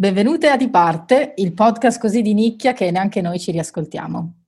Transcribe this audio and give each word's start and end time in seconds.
Benvenute 0.00 0.48
a 0.48 0.56
Di 0.56 0.70
Parte, 0.70 1.32
il 1.38 1.52
podcast 1.54 1.98
così 1.98 2.22
di 2.22 2.32
nicchia 2.32 2.72
che 2.72 2.88
neanche 2.92 3.20
noi 3.20 3.40
ci 3.40 3.50
riascoltiamo. 3.50 4.47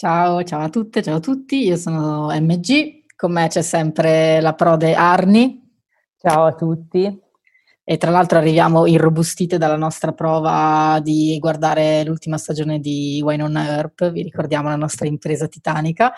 Ciao, 0.00 0.42
ciao 0.44 0.62
a 0.62 0.70
tutte, 0.70 1.02
ciao 1.02 1.16
a 1.16 1.20
tutti, 1.20 1.66
io 1.66 1.76
sono 1.76 2.28
MG, 2.32 3.04
con 3.14 3.32
me 3.32 3.48
c'è 3.48 3.60
sempre 3.60 4.40
la 4.40 4.54
prode 4.54 4.94
Arni. 4.94 5.62
Ciao 6.16 6.46
a 6.46 6.54
tutti. 6.54 7.20
E 7.84 7.96
tra 7.98 8.10
l'altro 8.10 8.38
arriviamo 8.38 8.86
irrobustite 8.86 9.58
dalla 9.58 9.76
nostra 9.76 10.12
prova 10.12 11.00
di 11.02 11.36
guardare 11.38 12.02
l'ultima 12.04 12.38
stagione 12.38 12.80
di 12.80 13.20
Wine 13.22 13.42
on 13.42 13.58
Earth, 13.58 14.10
vi 14.10 14.22
ricordiamo 14.22 14.70
la 14.70 14.76
nostra 14.76 15.06
impresa 15.06 15.48
titanica. 15.48 16.14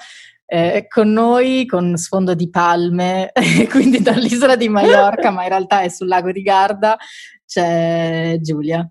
Eh, 0.47 0.87
con 0.87 1.11
noi, 1.11 1.67
con 1.67 1.97
sfondo 1.97 2.35
di 2.35 2.51
palme, 2.51 3.33
quindi 3.69 4.01
dall'isola 4.01 4.55
di 4.55 4.69
Mallorca, 4.69 5.33
ma 5.33 5.43
in 5.43 5.49
realtà 5.49 5.81
è 5.81 5.89
sul 5.89 6.07
lago 6.07 6.31
di 6.31 6.43
Garda, 6.43 6.97
c'è 7.45 8.39
Giulia. 8.41 8.89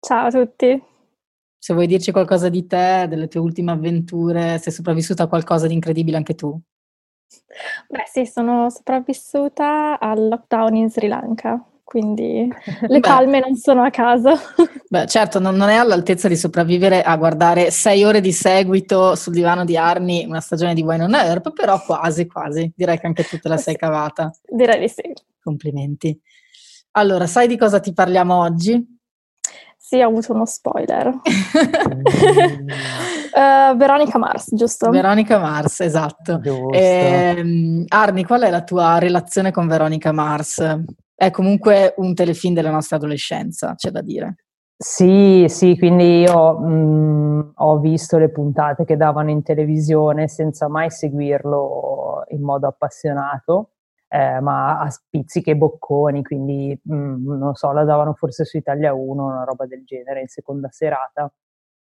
Ciao 0.00 0.28
a 0.28 0.30
tutti 0.30 0.90
se 1.62 1.74
vuoi 1.74 1.86
dirci 1.86 2.10
qualcosa 2.10 2.48
di 2.48 2.66
te, 2.66 3.06
delle 3.08 3.28
tue 3.28 3.38
ultime 3.38 3.70
avventure, 3.70 4.58
sei 4.58 4.72
sopravvissuta 4.72 5.22
a 5.22 5.26
qualcosa 5.28 5.68
di 5.68 5.74
incredibile 5.74 6.16
anche 6.16 6.34
tu? 6.34 6.60
Beh 7.88 8.02
sì, 8.04 8.26
sono 8.26 8.68
sopravvissuta 8.68 10.00
al 10.00 10.26
lockdown 10.26 10.74
in 10.74 10.90
Sri 10.90 11.06
Lanka, 11.06 11.64
quindi 11.84 12.52
le 12.88 12.98
palme 12.98 13.38
non 13.38 13.54
sono 13.54 13.84
a 13.84 13.90
caso. 13.90 14.30
Beh, 14.90 15.06
certo, 15.06 15.38
non, 15.38 15.54
non, 15.54 15.68
è 15.68 15.76
all'altezza 15.76 16.26
di 16.26 16.34
sopravvivere 16.34 17.00
a 17.00 17.16
guardare 17.16 17.70
sei 17.70 18.02
ore 18.02 18.20
di 18.20 18.32
seguito 18.32 19.14
sul 19.14 19.32
divano 19.32 19.64
di 19.64 19.76
Arni 19.76 20.24
una 20.26 20.40
stagione 20.40 20.74
di 20.74 20.82
Wine 20.82 21.04
on 21.04 21.14
Earth, 21.14 21.52
però 21.52 21.80
quasi, 21.80 22.26
quasi. 22.26 22.72
Direi 22.74 22.98
che 22.98 23.06
anche 23.06 23.22
tu 23.22 23.38
te 23.38 23.48
la 23.48 23.56
sei 23.56 23.76
cavata. 23.76 24.32
Direi 24.48 24.80
di 24.80 24.88
sì. 24.88 25.12
Complimenti. 25.40 26.20
Allora, 26.94 27.28
sai 27.28 27.46
di 27.46 27.56
cosa 27.56 27.78
ti 27.78 27.92
parliamo 27.92 28.36
oggi? 28.36 29.00
Sì, 29.92 30.00
ho 30.00 30.08
avuto 30.08 30.32
uno 30.32 30.46
spoiler. 30.46 31.08
uh, 31.08 31.12
Veronica 33.76 34.16
Mars, 34.16 34.48
giusto? 34.54 34.88
Veronica 34.88 35.38
Mars, 35.38 35.80
esatto. 35.80 36.40
Eh, 36.72 37.84
Arni, 37.88 38.24
qual 38.24 38.40
è 38.40 38.48
la 38.48 38.62
tua 38.62 38.96
relazione 38.96 39.50
con 39.50 39.68
Veronica 39.68 40.10
Mars? 40.10 40.80
È 41.14 41.30
comunque 41.30 41.92
un 41.98 42.14
telefilm 42.14 42.54
della 42.54 42.70
nostra 42.70 42.96
adolescenza, 42.96 43.74
c'è 43.74 43.90
da 43.90 44.00
dire. 44.00 44.36
Sì, 44.78 45.44
sì, 45.48 45.76
quindi 45.76 46.20
io 46.20 46.58
mh, 46.58 46.72
mm, 46.72 47.40
ho 47.56 47.78
visto 47.78 48.16
le 48.16 48.30
puntate 48.30 48.86
che 48.86 48.96
davano 48.96 49.28
in 49.28 49.42
televisione 49.42 50.26
senza 50.26 50.70
mai 50.70 50.90
seguirlo 50.90 52.24
in 52.28 52.40
modo 52.40 52.66
appassionato 52.66 53.71
eh, 54.12 54.40
ma 54.40 54.78
a 54.78 54.90
spizziche 54.90 55.52
e 55.52 55.56
bocconi, 55.56 56.22
quindi 56.22 56.78
mh, 56.82 56.94
mm, 56.94 57.38
non 57.38 57.54
so, 57.54 57.72
la 57.72 57.84
davano 57.84 58.12
forse 58.12 58.44
su 58.44 58.58
Italia 58.58 58.92
1, 58.92 59.24
una 59.24 59.44
roba 59.44 59.64
del 59.64 59.84
genere, 59.86 60.20
in 60.20 60.28
seconda 60.28 60.68
serata. 60.70 61.32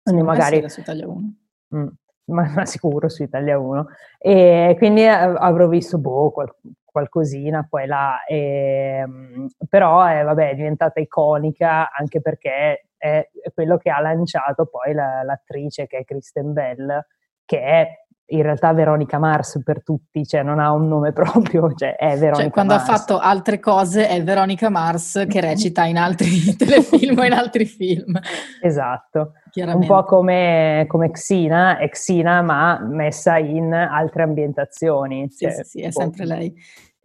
Quindi 0.03 0.23
magari... 0.23 0.67
su 0.71 0.81
Italia 0.81 1.07
1. 1.07 1.35
Mh, 1.69 1.87
ma, 2.33 2.51
ma, 2.55 2.65
sicuro 2.65 3.11
su 3.11 3.23
Italia 3.23 3.59
1. 3.59 3.89
E 4.17 4.75
quindi 4.79 5.03
eh, 5.03 5.09
avrò 5.11 5.69
visto 5.69 5.99
boh, 5.99 6.31
qual- 6.31 6.57
qualcosina 6.83 7.67
poi 7.69 7.87
là, 7.87 8.25
e, 8.25 9.03
ehm, 9.03 9.49
però 9.69 10.11
eh, 10.11 10.23
vabbè, 10.23 10.51
è 10.51 10.55
diventata 10.55 11.01
iconica 11.01 11.91
anche 11.93 12.23
perché 12.23 12.87
è 12.97 13.29
quello 13.53 13.77
che 13.77 13.91
ha 13.91 14.01
lanciato 14.01 14.65
poi 14.65 14.95
la, 14.95 15.23
l'attrice 15.25 15.87
che 15.87 15.99
è 15.99 16.05
Kristen 16.05 16.55
Bell, 16.55 17.05
che 17.45 17.61
è 17.61 18.04
in 18.27 18.43
realtà 18.43 18.73
Veronica 18.73 19.19
Mars 19.19 19.61
per 19.63 19.83
tutti, 19.83 20.25
cioè 20.27 20.43
non 20.43 20.59
ha 20.59 20.73
un 20.73 20.89
nome 20.89 21.13
proprio, 21.15 21.73
cioè 21.75 21.97
è 21.97 22.17
Veronica 22.17 22.43
cioè, 22.43 22.51
quando 22.51 22.75
Mars. 22.75 22.89
ha 22.89 22.93
fatto 22.93 23.19
altre 23.19 23.61
cose 23.61 24.09
è 24.09 24.23
Veronica 24.23 24.71
Mars 24.71 25.25
che 25.29 25.41
recita 25.43 25.85
in 25.85 25.99
altri 25.99 26.29
telefilm 26.57 27.19
o 27.19 27.25
in 27.25 27.33
altri 27.33 27.65
film. 27.67 28.19
Esatto, 28.61 29.33
un 29.55 29.87
po' 29.87 30.05
come, 30.05 30.85
come 30.89 31.11
Xina, 31.11 31.79
è 31.79 31.89
Xina 31.89 32.43
ma 32.43 32.79
messa 32.81 33.37
in 33.39 33.73
altre 33.73 34.23
ambientazioni. 34.23 35.29
Sì, 35.31 35.45
cioè, 35.45 35.53
sì, 35.53 35.63
sì, 35.65 35.81
è 35.81 35.91
sempre 35.91 36.25
lei. 36.25 36.55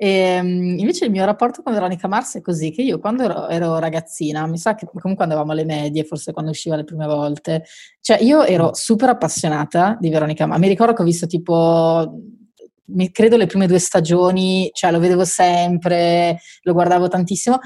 E, 0.01 0.07
ehm, 0.07 0.79
invece 0.79 1.03
il 1.03 1.11
mio 1.11 1.25
rapporto 1.25 1.61
con 1.61 1.73
Veronica 1.73 2.07
Mars 2.07 2.37
è 2.37 2.41
così, 2.41 2.71
che 2.71 2.81
io 2.81 2.99
quando 2.99 3.23
ero, 3.23 3.49
ero, 3.49 3.79
ragazzina, 3.79 4.47
mi 4.47 4.57
sa 4.57 4.73
che 4.73 4.85
comunque 4.85 5.25
andavamo 5.25 5.51
alle 5.51 5.65
medie, 5.65 6.05
forse 6.05 6.31
quando 6.31 6.51
usciva 6.51 6.77
le 6.77 6.85
prime 6.85 7.05
volte, 7.05 7.65
cioè 7.99 8.17
io 8.21 8.45
ero 8.45 8.73
super 8.73 9.09
appassionata 9.09 9.97
di 9.99 10.07
Veronica 10.09 10.45
Mars. 10.45 10.61
Mi 10.61 10.69
ricordo 10.69 10.93
che 10.93 11.01
ho 11.01 11.05
visto 11.05 11.27
tipo, 11.27 12.17
credo 13.11 13.35
le 13.35 13.45
prime 13.45 13.67
due 13.67 13.79
stagioni, 13.79 14.69
cioè 14.71 14.91
lo 14.91 14.99
vedevo 14.99 15.25
sempre, 15.25 16.39
lo 16.61 16.71
guardavo 16.71 17.09
tantissimo, 17.09 17.59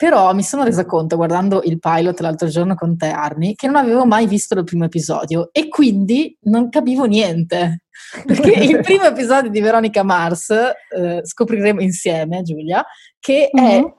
però 0.00 0.32
mi 0.32 0.42
sono 0.42 0.64
resa 0.64 0.86
conto 0.86 1.16
guardando 1.16 1.60
il 1.62 1.78
pilot 1.78 2.20
l'altro 2.20 2.48
giorno 2.48 2.74
con 2.74 2.96
te 2.96 3.08
Arni 3.08 3.54
che 3.54 3.66
non 3.66 3.76
avevo 3.76 4.06
mai 4.06 4.26
visto 4.26 4.58
il 4.58 4.64
primo 4.64 4.86
episodio 4.86 5.50
e 5.52 5.68
quindi 5.68 6.34
non 6.44 6.70
capivo 6.70 7.04
niente. 7.04 7.82
Perché 8.24 8.50
il 8.50 8.80
primo 8.80 9.04
episodio 9.04 9.50
di 9.50 9.60
Veronica 9.60 10.02
Mars, 10.02 10.48
eh, 10.48 11.20
scopriremo 11.22 11.82
insieme, 11.82 12.40
Giulia, 12.40 12.82
che 13.18 13.50
mm-hmm. 13.54 13.66
è 13.66 13.94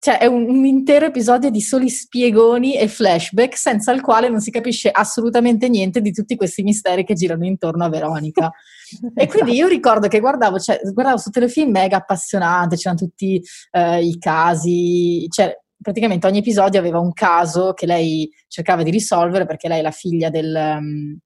cioè 0.00 0.18
è 0.18 0.26
un, 0.26 0.48
un, 0.48 0.64
intero 0.64 1.06
episodio 1.06 1.50
di 1.50 1.60
soli 1.60 1.88
spiegoni 1.88 2.76
e 2.76 2.88
flashback 2.88 3.56
senza 3.56 3.92
il 3.92 4.00
quale 4.00 4.28
non 4.28 4.40
si 4.40 4.50
capisce 4.50 4.90
assolutamente 4.90 5.68
niente 5.68 6.00
di 6.00 6.12
tutti 6.12 6.36
questi 6.36 6.62
misteri 6.62 7.04
che 7.04 7.14
girano 7.14 7.44
intorno 7.44 7.84
a 7.84 7.88
Veronica. 7.88 8.50
e 9.14 9.26
quindi 9.26 9.54
io 9.54 9.66
ricordo 9.66 10.08
che 10.08 10.20
guardavo, 10.20 10.58
cioè, 10.58 10.80
guardavo 10.92 11.18
su 11.18 11.30
telefilm 11.30 11.70
mega 11.70 11.98
appassionante, 11.98 12.76
c'erano 12.76 13.00
tutti 13.00 13.42
eh, 13.72 14.04
i 14.04 14.18
casi, 14.18 15.26
cioè 15.28 15.56
praticamente 15.80 16.26
ogni 16.26 16.38
episodio 16.38 16.80
aveva 16.80 16.98
un 16.98 17.12
caso 17.12 17.72
che 17.72 17.86
lei 17.86 18.28
cercava 18.48 18.82
di 18.82 18.90
risolvere 18.90 19.46
perché 19.46 19.68
lei 19.68 19.78
è 19.80 19.82
la 19.82 19.90
figlia 19.90 20.30
del... 20.30 20.54
Um, 20.54 21.18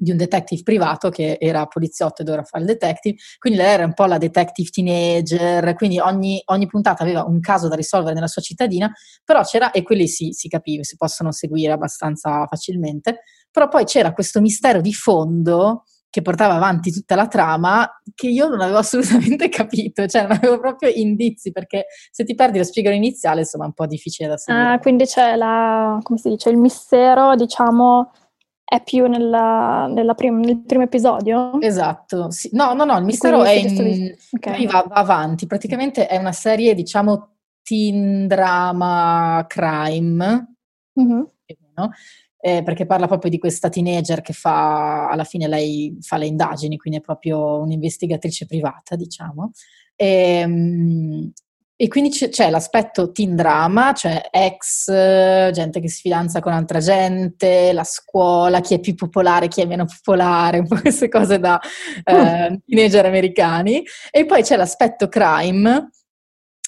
di 0.00 0.10
un 0.10 0.16
detective 0.16 0.62
privato 0.62 1.10
che 1.10 1.36
era 1.38 1.66
poliziotto 1.66 2.22
ed 2.22 2.30
ora 2.30 2.42
fa 2.42 2.58
il 2.58 2.64
detective, 2.64 3.16
quindi 3.38 3.58
lei 3.58 3.68
era 3.74 3.84
un 3.84 3.92
po' 3.92 4.06
la 4.06 4.16
detective 4.16 4.70
teenager, 4.70 5.74
quindi 5.74 5.98
ogni, 5.98 6.40
ogni 6.46 6.66
puntata 6.66 7.02
aveva 7.02 7.24
un 7.24 7.38
caso 7.40 7.68
da 7.68 7.74
risolvere 7.74 8.14
nella 8.14 8.26
sua 8.26 8.40
cittadina, 8.40 8.90
però 9.22 9.42
c'era, 9.42 9.72
e 9.72 9.82
quelli 9.82 10.08
si, 10.08 10.32
si 10.32 10.48
capiva, 10.48 10.82
si 10.84 10.96
possono 10.96 11.32
seguire 11.32 11.72
abbastanza 11.72 12.46
facilmente, 12.46 13.20
però 13.50 13.68
poi 13.68 13.84
c'era 13.84 14.14
questo 14.14 14.40
mistero 14.40 14.80
di 14.80 14.94
fondo 14.94 15.84
che 16.10 16.22
portava 16.22 16.54
avanti 16.54 16.90
tutta 16.90 17.14
la 17.14 17.28
trama 17.28 17.88
che 18.14 18.26
io 18.26 18.48
non 18.48 18.60
avevo 18.60 18.78
assolutamente 18.82 19.48
capito, 19.48 20.06
cioè 20.06 20.22
non 20.22 20.32
avevo 20.32 20.58
proprio 20.58 20.90
indizi 20.90 21.52
perché 21.52 21.86
se 22.10 22.24
ti 22.24 22.34
perdi 22.34 22.58
lo 22.58 22.64
spiegare 22.64 22.96
iniziale 22.96 23.40
insomma 23.40 23.64
è 23.64 23.68
un 23.68 23.74
po' 23.74 23.86
difficile 23.86 24.28
da 24.28 24.36
seguire. 24.36 24.72
Ah, 24.72 24.78
quindi 24.80 25.04
c'è 25.06 25.36
la, 25.36 25.98
come 26.02 26.18
si 26.18 26.28
dice, 26.28 26.50
il 26.50 26.58
mistero 26.58 27.34
diciamo 27.36 28.10
è 28.64 28.82
più 28.84 29.08
nella, 29.08 29.88
nella 29.88 30.14
prim- 30.14 30.44
nel 30.44 30.60
primo 30.64 30.84
episodio? 30.84 31.60
Esatto, 31.60 32.30
sì. 32.30 32.50
no, 32.52 32.72
no, 32.72 32.84
no, 32.84 32.98
il 32.98 33.04
mistero 33.04 33.42
è 33.42 33.50
in... 33.50 34.14
Okay. 34.30 34.64
va, 34.66 34.84
va 34.86 34.94
avanti, 34.94 35.46
praticamente 35.46 36.06
è 36.06 36.16
una 36.16 36.30
serie, 36.30 36.74
diciamo, 36.74 37.30
teen 37.64 38.28
drama 38.28 39.44
crime, 39.48 40.54
mm-hmm. 41.00 41.22
no? 41.74 41.90
Eh, 42.40 42.62
perché 42.62 42.86
parla 42.86 43.06
proprio 43.06 43.30
di 43.30 43.38
questa 43.38 43.68
teenager 43.68 44.22
che 44.22 44.32
fa, 44.32 45.08
alla 45.08 45.24
fine 45.24 45.46
lei 45.46 45.96
fa 46.00 46.16
le 46.16 46.26
indagini, 46.26 46.78
quindi 46.78 46.98
è 46.98 47.02
proprio 47.02 47.60
un'investigatrice 47.60 48.46
privata, 48.46 48.96
diciamo, 48.96 49.52
e, 49.94 50.06
ehm, 50.40 51.32
e 51.76 51.88
quindi 51.88 52.10
c'è, 52.10 52.28
c'è, 52.28 52.50
l'aspetto 52.50 53.10
teen 53.10 53.34
drama, 53.34 53.94
cioè 53.94 54.28
ex, 54.30 54.90
gente 55.50 55.80
che 55.80 55.88
si 55.88 56.02
fidanza 56.02 56.40
con 56.40 56.52
altra 56.52 56.78
gente, 56.78 57.72
la 57.72 57.84
scuola, 57.84 58.60
chi 58.60 58.74
è 58.74 58.80
più 58.80 58.94
popolare, 58.94 59.48
chi 59.48 59.62
è 59.62 59.64
meno 59.64 59.86
popolare, 59.86 60.58
un 60.58 60.68
po' 60.68 60.78
queste 60.78 61.08
cose 61.08 61.38
da 61.38 61.58
eh, 62.04 62.60
teenager 62.66 63.06
americani. 63.06 63.82
E 64.10 64.26
poi 64.26 64.42
c'è 64.42 64.56
l'aspetto 64.56 65.08
crime, 65.08 65.88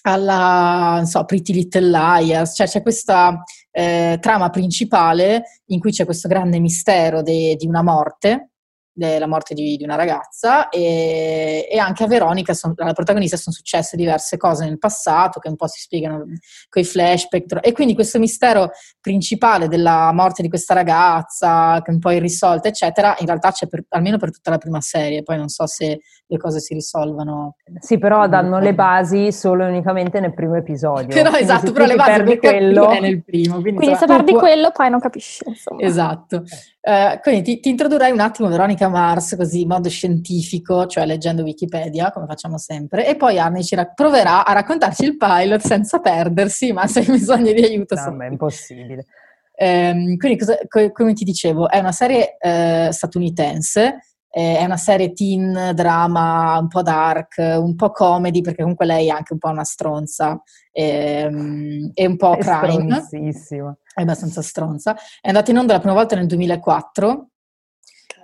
alla, 0.05 0.95
non 0.97 1.07
so, 1.07 1.25
Pretty 1.27 1.53
Little 1.53 1.91
Liars, 1.91 2.55
cioè 2.55 2.67
c'è 2.67 2.81
questa 2.81 3.43
eh, 3.73 4.19
trama 4.21 4.51
principale 4.51 5.43
in 5.67 5.81
cui 5.81 5.91
c'è 5.91 6.05
questo 6.05 6.29
grande 6.29 6.61
mistero 6.61 7.23
de, 7.23 7.57
di 7.57 7.67
una 7.67 7.83
morte 7.83 8.52
della 8.93 9.27
morte 9.27 9.55
di, 9.55 9.77
di 9.77 9.85
una 9.85 9.95
ragazza 9.95 10.69
e, 10.69 11.67
e, 11.71 11.79
anche 11.79 12.05
a 12.05 12.07
Veronica, 12.07 12.53
son, 12.53 12.75
alla 12.77 12.93
protagonista, 12.93 13.37
sono 13.37 13.55
successe 13.55 13.97
diverse 13.97 14.37
cose 14.37 14.65
nel 14.65 14.79
passato 14.79 15.41
che 15.41 15.49
un 15.49 15.57
po' 15.57 15.67
si 15.67 15.81
spiegano 15.81 16.25
con 16.69 16.83
i 16.83 16.85
flashback 16.85 17.59
e 17.61 17.73
quindi 17.73 17.95
questo 17.95 18.19
mistero 18.19 18.71
principale 19.01 19.69
della 19.69 20.13
morte 20.13 20.43
di 20.43 20.49
questa 20.49 20.75
ragazza 20.75 21.81
che 21.83 21.91
è 21.91 21.95
un 21.95 22.01
po' 22.01 22.11
irrisolta 22.11 22.69
eccetera, 22.69 23.17
in 23.19 23.27
realtà 23.27 23.51
c'è 23.51 23.67
per, 23.67 23.85
almeno 23.89 24.19
per 24.19 24.31
tutta 24.31 24.51
la 24.51 24.59
prima 24.59 24.81
serie, 24.81 25.23
poi 25.23 25.39
non 25.39 25.49
so 25.49 25.67
se 25.67 26.01
le 26.33 26.39
cose 26.39 26.61
si 26.61 26.75
risolvano. 26.75 27.57
Sì, 27.79 27.99
però 27.99 28.27
danno 28.27 28.59
le 28.59 28.75
basi 28.75 29.33
solo 29.33 29.65
e 29.65 29.69
unicamente 29.69 30.19
nel 30.19 30.33
primo 30.33 30.57
episodio. 30.57 31.09
Però 31.09 31.31
quindi 31.31 31.51
esatto, 31.51 31.73
però 31.73 31.85
le 31.85 31.95
basi 31.95 32.11
perdi 32.11 32.39
quello 32.39 32.89
è 32.89 33.01
nel 33.01 33.23
primo. 33.23 33.61
Quindi, 33.61 33.81
quindi 33.81 33.97
se 33.97 34.07
perdi 34.07 34.33
quello 34.33 34.71
poi 34.71 34.91
non 34.91 35.01
capisci. 35.01 35.43
Insomma. 35.47 35.83
Esatto. 35.83 36.45
Uh, 36.85 37.21
quindi 37.21 37.43
ti, 37.43 37.61
ti, 37.61 37.69
introdurrei 37.69 38.11
un 38.11 38.19
attimo 38.19 38.49
Veronica 38.49 38.82
Mars 38.89 39.35
così 39.37 39.63
in 39.63 39.69
modo 39.69 39.89
scientifico, 39.89 40.87
cioè 40.87 41.07
leggendo 41.07 41.43
Wikipedia, 41.43 42.11
come 42.11 42.27
facciamo 42.27 42.59
sempre, 42.59 43.07
e 43.07 43.17
poi 43.17 43.39
Anni 43.39 43.65
ci 43.65 43.75
ra- 43.75 43.87
proverà 43.87 44.45
a 44.45 44.53
raccontarci 44.53 45.05
il 45.05 45.17
pilot 45.17 45.61
senza 45.61 46.01
perdersi, 46.01 46.73
ma 46.73 46.87
se 46.87 47.01
hai 47.01 47.07
bisogno 47.07 47.53
di 47.53 47.63
aiuto... 47.63 47.95
No, 47.95 48.15
ma 48.15 48.27
è 48.27 48.29
impossibile. 48.29 49.07
Um, 49.55 50.17
quindi, 50.17 50.39
cosa, 50.39 50.59
co- 50.67 50.91
come 50.91 51.13
ti 51.13 51.25
dicevo, 51.25 51.69
è 51.69 51.79
una 51.79 51.93
serie 51.93 52.37
uh, 52.41 52.91
statunitense, 52.91 53.99
eh, 54.35 54.57
è 54.57 54.65
una 54.65 54.79
serie 54.79 55.13
teen, 55.13 55.73
drama, 55.75 56.59
un 56.59 56.69
po' 56.69 56.81
dark, 56.81 57.37
un 57.37 57.77
po' 57.77 57.91
comedy, 57.91 58.41
perché 58.41 58.63
comunque 58.63 58.87
lei 58.87 59.09
è 59.09 59.11
anche 59.11 59.35
un 59.35 59.39
po' 59.39 59.51
una 59.51 59.65
stronza, 59.65 60.43
ehm, 60.73 61.91
e 61.93 62.07
un 62.07 62.17
po' 62.17 62.35
è 62.35 62.39
crime. 62.39 63.07
È 63.95 64.01
abbastanza 64.01 64.41
stronza. 64.41 64.97
È 65.21 65.29
andata 65.29 65.51
in 65.51 65.59
onda 65.59 65.75
la 65.75 65.81
prima 65.81 65.95
volta 65.95 66.17
nel 66.17 66.27
2004. 66.27 67.32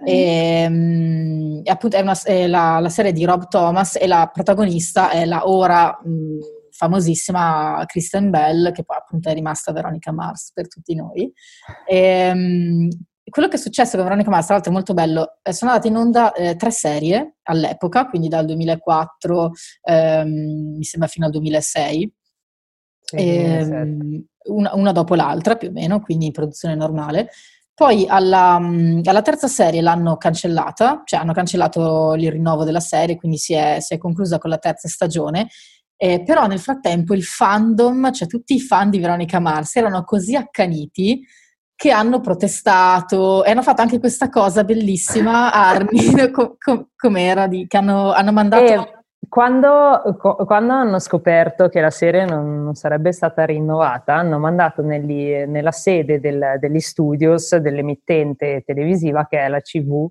E, 0.04 0.66
um, 0.68 1.62
appunto 1.64 1.96
è, 1.96 2.00
una, 2.00 2.18
è 2.22 2.46
la, 2.46 2.78
la, 2.78 2.88
serie 2.88 3.12
di 3.12 3.24
Rob 3.24 3.48
Thomas 3.48 3.96
e 3.96 4.06
la 4.06 4.30
protagonista 4.32 5.10
è 5.10 5.24
la 5.24 5.48
ora 5.48 5.98
mh, 6.02 6.38
famosissima 6.70 7.82
Kristen 7.86 8.30
Bell 8.30 8.72
che 8.72 8.84
poi 8.84 8.96
appunto 8.96 9.28
è 9.28 9.34
rimasta 9.34 9.72
Veronica 9.72 10.12
Mars 10.12 10.52
per 10.52 10.68
tutti 10.68 10.94
noi. 10.94 11.32
E, 11.86 12.30
um, 12.30 12.88
quello 13.28 13.48
che 13.48 13.56
è 13.56 13.60
successo 13.60 13.96
con 13.96 14.04
Veronica 14.04 14.30
Mars, 14.30 14.46
tra 14.46 14.54
l'altro 14.54 14.72
è 14.72 14.74
molto 14.74 14.94
bello, 14.94 15.38
sono 15.50 15.70
andate 15.70 15.88
in 15.88 15.96
onda 15.96 16.32
eh, 16.32 16.56
tre 16.56 16.70
serie 16.70 17.36
all'epoca, 17.42 18.06
quindi 18.06 18.28
dal 18.28 18.46
2004 18.46 19.52
ehm, 19.82 20.76
mi 20.76 20.84
sembra 20.84 21.08
fino 21.08 21.26
al 21.26 21.32
2006 21.32 22.14
ehm, 23.12 24.24
una, 24.48 24.74
una, 24.74 24.92
dopo 24.92 25.14
l'altra 25.14 25.56
più 25.56 25.68
o 25.68 25.72
meno, 25.72 26.00
quindi 26.00 26.26
in 26.26 26.32
produzione 26.32 26.74
normale. 26.74 27.30
Poi 27.78 28.06
alla, 28.08 28.58
mm, 28.58 29.02
alla, 29.04 29.22
terza 29.22 29.46
serie 29.46 29.80
l'hanno 29.80 30.16
cancellata, 30.16 31.02
cioè 31.04 31.20
hanno 31.20 31.32
cancellato 31.32 32.14
il 32.14 32.32
rinnovo 32.32 32.64
della 32.64 32.80
serie, 32.80 33.14
quindi 33.14 33.36
si 33.38 33.54
è, 33.54 33.76
si 33.78 33.94
è 33.94 33.98
conclusa 33.98 34.38
con 34.38 34.50
la 34.50 34.58
terza 34.58 34.88
stagione. 34.88 35.46
Eh, 35.96 36.24
però 36.24 36.48
nel 36.48 36.58
frattempo 36.58 37.14
il 37.14 37.22
fandom, 37.22 38.10
cioè 38.10 38.26
tutti 38.26 38.56
i 38.56 38.60
fan 38.60 38.90
di 38.90 38.98
Veronica 38.98 39.38
Mars, 39.38 39.76
erano 39.76 40.02
così 40.02 40.34
accaniti 40.34 41.24
che 41.76 41.92
hanno 41.92 42.18
protestato 42.18 43.44
e 43.44 43.52
hanno 43.52 43.62
fatto 43.62 43.82
anche 43.82 44.00
questa 44.00 44.28
cosa 44.28 44.64
bellissima, 44.64 45.52
Armin, 45.54 46.32
com, 46.32 46.56
com, 46.58 46.88
com'era, 46.96 47.46
di, 47.46 47.68
che 47.68 47.76
hanno, 47.76 48.10
hanno 48.10 48.32
mandato... 48.32 48.64
E 48.64 48.97
quando, 49.28 50.16
quando, 50.46 50.72
hanno 50.72 50.98
scoperto 50.98 51.68
che 51.68 51.80
la 51.80 51.90
serie 51.90 52.24
non, 52.24 52.62
non 52.62 52.74
sarebbe 52.74 53.12
stata 53.12 53.44
rinnovata, 53.44 54.14
hanno 54.14 54.38
mandato 54.38 54.82
negli, 54.82 55.32
nella 55.46 55.72
sede 55.72 56.20
del, 56.20 56.56
degli 56.58 56.80
studios 56.80 57.56
dell'emittente 57.56 58.62
televisiva 58.64 59.26
che 59.26 59.38
è 59.38 59.48
la 59.48 59.60
CV, 59.60 60.06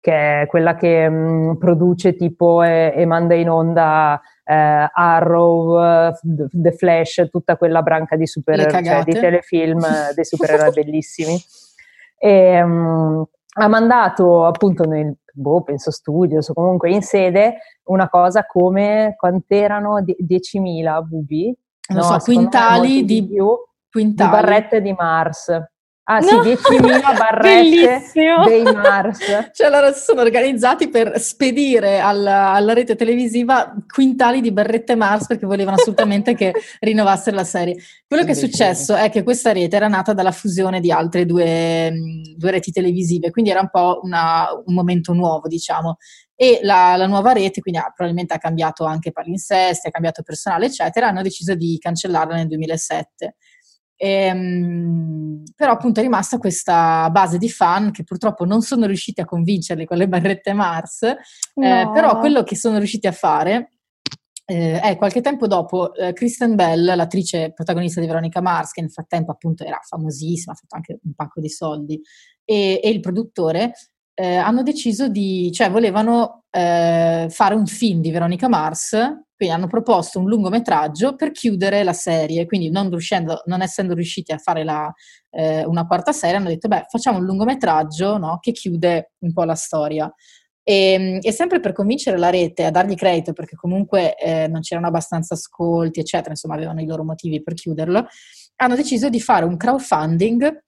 che 0.00 0.42
è 0.42 0.46
quella 0.46 0.76
che 0.76 1.08
mh, 1.08 1.56
produce 1.58 2.14
tipo 2.14 2.62
e, 2.62 2.92
e, 2.94 3.04
manda 3.06 3.34
in 3.34 3.50
onda 3.50 4.20
eh, 4.44 4.88
Arrow, 4.92 6.12
The 6.22 6.72
Flash, 6.72 7.28
tutta 7.30 7.56
quella 7.56 7.82
branca 7.82 8.14
di, 8.16 8.26
super, 8.26 8.70
cioè, 8.70 9.02
di 9.02 9.12
telefilm 9.12 9.80
dei 10.14 10.24
supereroi 10.26 10.70
bellissimi. 10.70 11.36
E, 12.18 12.62
mh, 12.62 13.24
ha 13.56 13.68
mandato 13.68 14.46
appunto 14.46 14.84
nel, 14.84 15.16
boh, 15.34 15.62
penso 15.62 15.90
studios 15.90 16.48
o 16.48 16.54
comunque 16.54 16.90
in 16.90 17.02
sede 17.02 17.56
una 17.84 18.08
cosa 18.08 18.46
come 18.46 19.14
quant'erano 19.16 20.00
10.000 20.00 21.02
bubi? 21.02 21.56
Non 21.88 21.98
no, 21.98 22.18
so, 22.18 22.18
quintali 22.18 23.04
di, 23.04 23.26
di, 23.26 23.38
quintali. 23.90 24.30
di 24.30 24.36
barrette 24.36 24.80
di 24.80 24.92
Mars. 24.92 25.52
Ah 26.06 26.20
sì, 26.20 26.34
no. 26.34 26.42
10.000 26.42 27.00
barrette 27.16 28.02
dei 28.44 28.62
Mars. 28.62 29.20
Cioè 29.54 29.70
loro 29.70 29.90
si 29.92 30.00
sono 30.00 30.20
organizzati 30.20 30.88
per 30.88 31.18
spedire 31.18 31.98
alla, 31.98 32.52
alla, 32.52 32.74
rete 32.74 32.94
televisiva 32.94 33.74
quintali 33.88 34.42
di 34.42 34.52
barrette 34.52 34.96
Mars 34.96 35.26
perché 35.26 35.46
volevano 35.46 35.76
assolutamente 35.76 36.34
che 36.34 36.52
rinnovassero 36.80 37.34
la 37.34 37.44
serie. 37.44 37.76
Quello 38.06 38.24
che 38.24 38.32
è 38.32 38.34
successo 38.34 38.94
è 38.94 39.08
che 39.10 39.22
questa 39.22 39.52
rete 39.52 39.76
era 39.76 39.88
nata 39.88 40.12
dalla 40.12 40.32
fusione 40.32 40.80
di 40.80 40.92
altre 40.92 41.24
due, 41.24 41.92
due 42.36 42.50
reti 42.50 42.70
televisive, 42.70 43.30
quindi 43.30 43.50
era 43.50 43.60
un 43.60 43.70
po' 43.70 44.00
una, 44.02 44.48
un 44.64 44.74
momento 44.74 45.14
nuovo, 45.14 45.48
diciamo. 45.48 45.96
E 46.36 46.58
la, 46.62 46.96
la 46.96 47.06
nuova 47.06 47.32
rete, 47.32 47.60
quindi 47.60 47.80
ha, 47.80 47.90
probabilmente 47.94 48.34
ha 48.34 48.38
cambiato 48.38 48.84
anche 48.84 49.10
palinsesti, 49.10 49.86
ha 49.86 49.90
cambiato 49.90 50.22
personale, 50.22 50.66
eccetera, 50.66 51.08
hanno 51.08 51.22
deciso 51.22 51.54
di 51.54 51.78
cancellarla 51.80 52.34
nel 52.34 52.48
2007. 52.48 53.36
Ehm, 54.04 55.44
però 55.56 55.72
appunto 55.72 56.00
è 56.00 56.02
rimasta 56.02 56.36
questa 56.36 57.08
base 57.10 57.38
di 57.38 57.48
fan 57.48 57.90
che 57.90 58.04
purtroppo 58.04 58.44
non 58.44 58.60
sono 58.60 58.84
riusciti 58.84 59.22
a 59.22 59.24
convincerli 59.24 59.86
con 59.86 59.96
le 59.96 60.08
barrette 60.08 60.52
Mars, 60.52 61.02
eh, 61.04 61.16
no. 61.54 61.80
eh, 61.80 61.90
però 61.90 62.18
quello 62.18 62.42
che 62.42 62.54
sono 62.54 62.76
riusciti 62.76 63.06
a 63.06 63.12
fare 63.12 63.78
eh, 64.44 64.78
è 64.78 64.96
qualche 64.96 65.22
tempo 65.22 65.46
dopo 65.46 65.94
eh, 65.94 66.12
Kristen 66.12 66.54
Bell, 66.54 66.94
l'attrice 66.94 67.52
protagonista 67.54 68.02
di 68.02 68.06
Veronica 68.06 68.42
Mars, 68.42 68.72
che 68.72 68.82
nel 68.82 68.90
frattempo 68.90 69.30
appunto 69.30 69.64
era 69.64 69.80
famosissima, 69.82 70.52
ha 70.52 70.56
fatto 70.56 70.74
anche 70.74 70.98
un 71.02 71.14
pacco 71.14 71.40
di 71.40 71.48
soldi, 71.48 71.98
e, 72.44 72.80
e 72.84 72.90
il 72.90 73.00
produttore 73.00 73.72
eh, 74.14 74.36
hanno 74.36 74.62
deciso 74.62 75.08
di, 75.08 75.50
cioè 75.52 75.70
volevano 75.70 76.44
eh, 76.50 77.26
fare 77.30 77.54
un 77.54 77.66
film 77.66 78.00
di 78.00 78.10
Veronica 78.10 78.48
Mars, 78.48 78.90
quindi 79.36 79.54
hanno 79.54 79.66
proposto 79.66 80.20
un 80.20 80.28
lungometraggio 80.28 81.16
per 81.16 81.32
chiudere 81.32 81.82
la 81.82 81.92
serie, 81.92 82.46
quindi 82.46 82.70
non, 82.70 82.88
riuscendo, 82.90 83.42
non 83.46 83.62
essendo 83.62 83.94
riusciti 83.94 84.32
a 84.32 84.38
fare 84.38 84.62
la, 84.62 84.92
eh, 85.30 85.64
una 85.64 85.86
quarta 85.86 86.12
serie, 86.12 86.36
hanno 86.36 86.48
detto, 86.48 86.68
beh, 86.68 86.86
facciamo 86.88 87.18
un 87.18 87.24
lungometraggio 87.24 88.16
no, 88.16 88.38
che 88.40 88.52
chiude 88.52 89.12
un 89.18 89.32
po' 89.32 89.44
la 89.44 89.56
storia. 89.56 90.12
E, 90.66 91.18
e, 91.20 91.32
sempre 91.32 91.60
per 91.60 91.72
convincere 91.72 92.16
la 92.16 92.30
rete 92.30 92.64
a 92.64 92.70
dargli 92.70 92.94
credito, 92.94 93.32
perché 93.32 93.56
comunque 93.56 94.16
eh, 94.16 94.46
non 94.48 94.60
c'erano 94.60 94.86
abbastanza 94.86 95.34
ascolti, 95.34 96.00
eccetera, 96.00 96.30
insomma 96.30 96.54
avevano 96.54 96.80
i 96.80 96.86
loro 96.86 97.04
motivi 97.04 97.42
per 97.42 97.54
chiuderlo, 97.54 98.06
hanno 98.56 98.76
deciso 98.76 99.08
di 99.08 99.20
fare 99.20 99.44
un 99.44 99.56
crowdfunding 99.56 100.62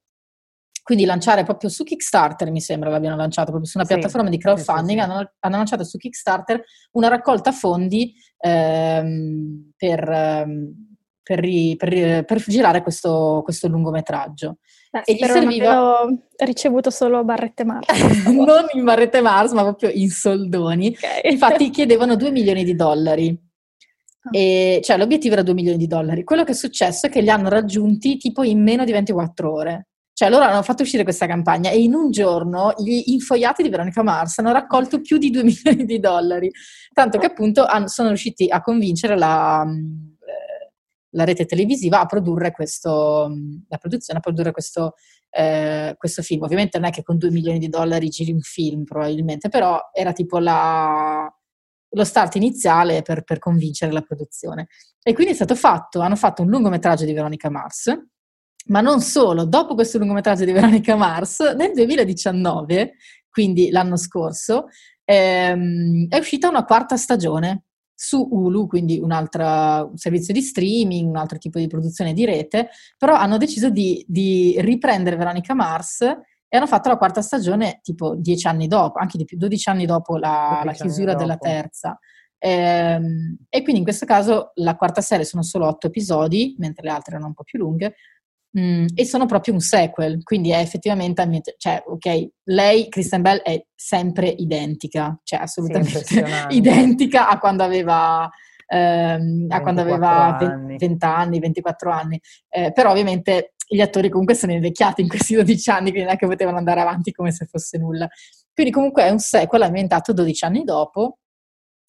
quindi 0.86 1.04
lanciare 1.04 1.42
proprio 1.42 1.68
su 1.68 1.82
Kickstarter, 1.82 2.48
mi 2.52 2.60
sembra 2.60 2.90
l'abbiano 2.90 3.16
lanciato 3.16 3.48
proprio 3.48 3.68
su 3.68 3.76
una 3.76 3.88
piattaforma 3.88 4.28
sì, 4.28 4.36
di 4.36 4.40
crowdfunding, 4.40 5.00
sì, 5.00 5.04
sì, 5.04 5.10
hanno, 5.10 5.32
hanno, 5.40 5.56
lanciato 5.56 5.82
su 5.82 5.98
Kickstarter 5.98 6.62
una 6.92 7.08
raccolta 7.08 7.50
fondi 7.50 8.14
ehm, 8.38 9.72
per, 9.76 10.08
ehm, 10.08 10.74
per, 11.24 11.40
per, 11.76 12.24
per, 12.24 12.44
girare 12.46 12.82
questo, 12.82 13.40
questo 13.42 13.66
lungometraggio. 13.66 14.58
Eh, 14.92 15.02
e 15.06 15.14
gli 15.14 15.24
serviva... 15.24 16.06
ricevuto 16.36 16.90
solo 16.90 17.24
barrette 17.24 17.64
Mars. 17.64 17.88
non 18.30 18.66
in 18.74 18.84
barrette 18.84 19.20
Mars, 19.20 19.50
ma 19.54 19.62
proprio 19.62 19.90
in 19.90 20.08
soldoni. 20.08 20.94
Okay. 20.96 21.32
Infatti 21.32 21.68
chiedevano 21.70 22.14
2 22.14 22.30
milioni 22.30 22.62
di 22.62 22.76
dollari. 22.76 23.36
Ah. 24.22 24.28
E, 24.30 24.80
cioè 24.84 24.96
l'obiettivo 24.96 25.32
era 25.32 25.42
2 25.42 25.52
milioni 25.52 25.78
di 25.78 25.88
dollari. 25.88 26.22
Quello 26.22 26.44
che 26.44 26.52
è 26.52 26.54
successo 26.54 27.06
è 27.06 27.10
che 27.10 27.22
li 27.22 27.30
hanno 27.30 27.48
raggiunti 27.48 28.18
tipo 28.18 28.44
in 28.44 28.62
meno 28.62 28.84
di 28.84 28.92
24 28.92 29.52
ore. 29.52 29.86
Cioè, 30.16 30.30
loro 30.30 30.44
hanno 30.44 30.62
fatto 30.62 30.80
uscire 30.80 31.02
questa 31.02 31.26
campagna 31.26 31.68
e 31.68 31.78
in 31.78 31.92
un 31.92 32.10
giorno 32.10 32.72
gli 32.78 33.02
infoiati 33.08 33.62
di 33.62 33.68
Veronica 33.68 34.02
Mars 34.02 34.38
hanno 34.38 34.50
raccolto 34.50 35.02
più 35.02 35.18
di 35.18 35.28
2 35.28 35.42
milioni 35.44 35.84
di 35.84 36.00
dollari, 36.00 36.50
tanto 36.94 37.18
che 37.18 37.26
appunto 37.26 37.66
hanno, 37.66 37.86
sono 37.88 38.08
riusciti 38.08 38.48
a 38.48 38.62
convincere 38.62 39.18
la, 39.18 39.62
eh, 39.62 40.72
la, 41.10 41.24
rete 41.24 41.44
televisiva 41.44 42.00
a 42.00 42.06
produrre 42.06 42.50
questo, 42.52 43.30
la 43.68 43.76
produzione, 43.76 44.18
a 44.18 44.22
produrre 44.22 44.52
questo, 44.52 44.94
eh, 45.28 45.94
questo 45.98 46.22
film. 46.22 46.44
Ovviamente 46.44 46.78
non 46.78 46.88
è 46.88 46.92
che 46.92 47.02
con 47.02 47.18
2 47.18 47.30
milioni 47.30 47.58
di 47.58 47.68
dollari 47.68 48.08
giri 48.08 48.32
un 48.32 48.40
film, 48.40 48.84
probabilmente, 48.84 49.50
però 49.50 49.78
era 49.92 50.14
tipo 50.14 50.38
la, 50.38 51.30
lo 51.90 52.04
start 52.04 52.36
iniziale 52.36 53.02
per, 53.02 53.22
per 53.22 53.38
convincere 53.38 53.92
la 53.92 54.00
produzione. 54.00 54.68
E 55.02 55.12
quindi 55.12 55.32
è 55.32 55.36
stato 55.36 55.54
fatto, 55.54 56.00
hanno 56.00 56.16
fatto 56.16 56.40
un 56.40 56.48
lungometraggio 56.48 57.04
di 57.04 57.12
Veronica 57.12 57.50
Mars, 57.50 57.94
ma 58.66 58.80
non 58.80 59.00
solo, 59.00 59.44
dopo 59.44 59.74
questo 59.74 59.98
lungometraggio 59.98 60.44
di 60.44 60.52
Veronica 60.52 60.96
Mars, 60.96 61.40
nel 61.56 61.72
2019, 61.72 62.94
quindi 63.30 63.70
l'anno 63.70 63.96
scorso, 63.96 64.66
ehm, 65.04 66.08
è 66.08 66.18
uscita 66.18 66.48
una 66.48 66.64
quarta 66.64 66.96
stagione 66.96 67.64
su 67.94 68.26
Hulu, 68.30 68.66
quindi 68.66 68.98
un 68.98 69.10
altro 69.10 69.92
servizio 69.94 70.34
di 70.34 70.42
streaming, 70.42 71.08
un 71.08 71.16
altro 71.16 71.38
tipo 71.38 71.58
di 71.58 71.66
produzione 71.66 72.12
di 72.12 72.24
rete, 72.24 72.68
però 72.98 73.14
hanno 73.14 73.38
deciso 73.38 73.70
di, 73.70 74.04
di 74.06 74.54
riprendere 74.58 75.16
Veronica 75.16 75.54
Mars 75.54 76.02
e 76.02 76.18
e 76.48 76.56
hanno 76.56 76.66
fatto 76.66 76.88
la 76.88 76.96
quarta 76.96 77.22
stagione 77.22 77.80
tipo 77.82 78.14
dieci 78.16 78.46
anni 78.46 78.68
dopo, 78.68 78.98
anche 78.98 79.18
di 79.18 79.24
più, 79.24 79.36
12 79.36 79.68
anni 79.68 79.86
dopo 79.86 80.16
la, 80.16 80.62
la 80.64 80.72
chiusura 80.72 81.14
della 81.14 81.36
terza. 81.36 81.98
Ehm, 82.38 83.36
e 83.48 83.62
quindi 83.62 83.78
in 83.78 83.84
questo 83.84 84.06
caso 84.06 84.52
la 84.54 84.76
quarta 84.76 85.00
serie 85.00 85.24
sono 85.24 85.42
solo 85.42 85.66
otto 85.66 85.88
episodi, 85.88 86.54
mentre 86.58 86.84
le 86.84 86.90
altre 86.90 87.12
erano 87.12 87.28
un 87.28 87.34
po' 87.34 87.42
più 87.42 87.58
lunghe, 87.58 87.96
Mm, 88.58 88.86
e 88.94 89.04
sono 89.04 89.26
proprio 89.26 89.52
un 89.52 89.60
sequel, 89.60 90.22
quindi 90.22 90.50
è 90.50 90.58
effettivamente, 90.58 91.54
cioè, 91.58 91.82
ok, 91.86 92.28
lei, 92.44 92.88
Kristen 92.88 93.20
Bell, 93.20 93.38
è 93.42 93.62
sempre 93.74 94.28
identica, 94.28 95.18
cioè 95.24 95.40
assolutamente 95.40 96.02
sì, 96.02 96.22
identica 96.56 97.28
a 97.28 97.38
quando 97.38 97.64
aveva, 97.64 98.30
ehm, 98.66 99.46
a 99.50 99.60
quando 99.60 99.82
aveva 99.82 100.38
anni. 100.38 100.78
20 100.78 101.04
anni, 101.04 101.38
24 101.38 101.90
anni, 101.90 102.18
eh, 102.48 102.72
però 102.72 102.92
ovviamente 102.92 103.52
gli 103.68 103.80
attori 103.82 104.08
comunque 104.08 104.34
sono 104.34 104.52
invecchiati 104.52 105.02
in 105.02 105.08
questi 105.08 105.34
12 105.36 105.70
anni, 105.70 105.90
quindi 105.90 106.04
non 106.04 106.14
è 106.14 106.16
che 106.16 106.26
potevano 106.26 106.56
andare 106.56 106.80
avanti 106.80 107.12
come 107.12 107.32
se 107.32 107.44
fosse 107.44 107.76
nulla. 107.76 108.08
Quindi 108.54 108.72
comunque 108.72 109.02
è 109.02 109.10
un 109.10 109.18
sequel 109.18 109.62
ambientato 109.62 110.14
12 110.14 110.44
anni 110.46 110.64
dopo, 110.64 111.18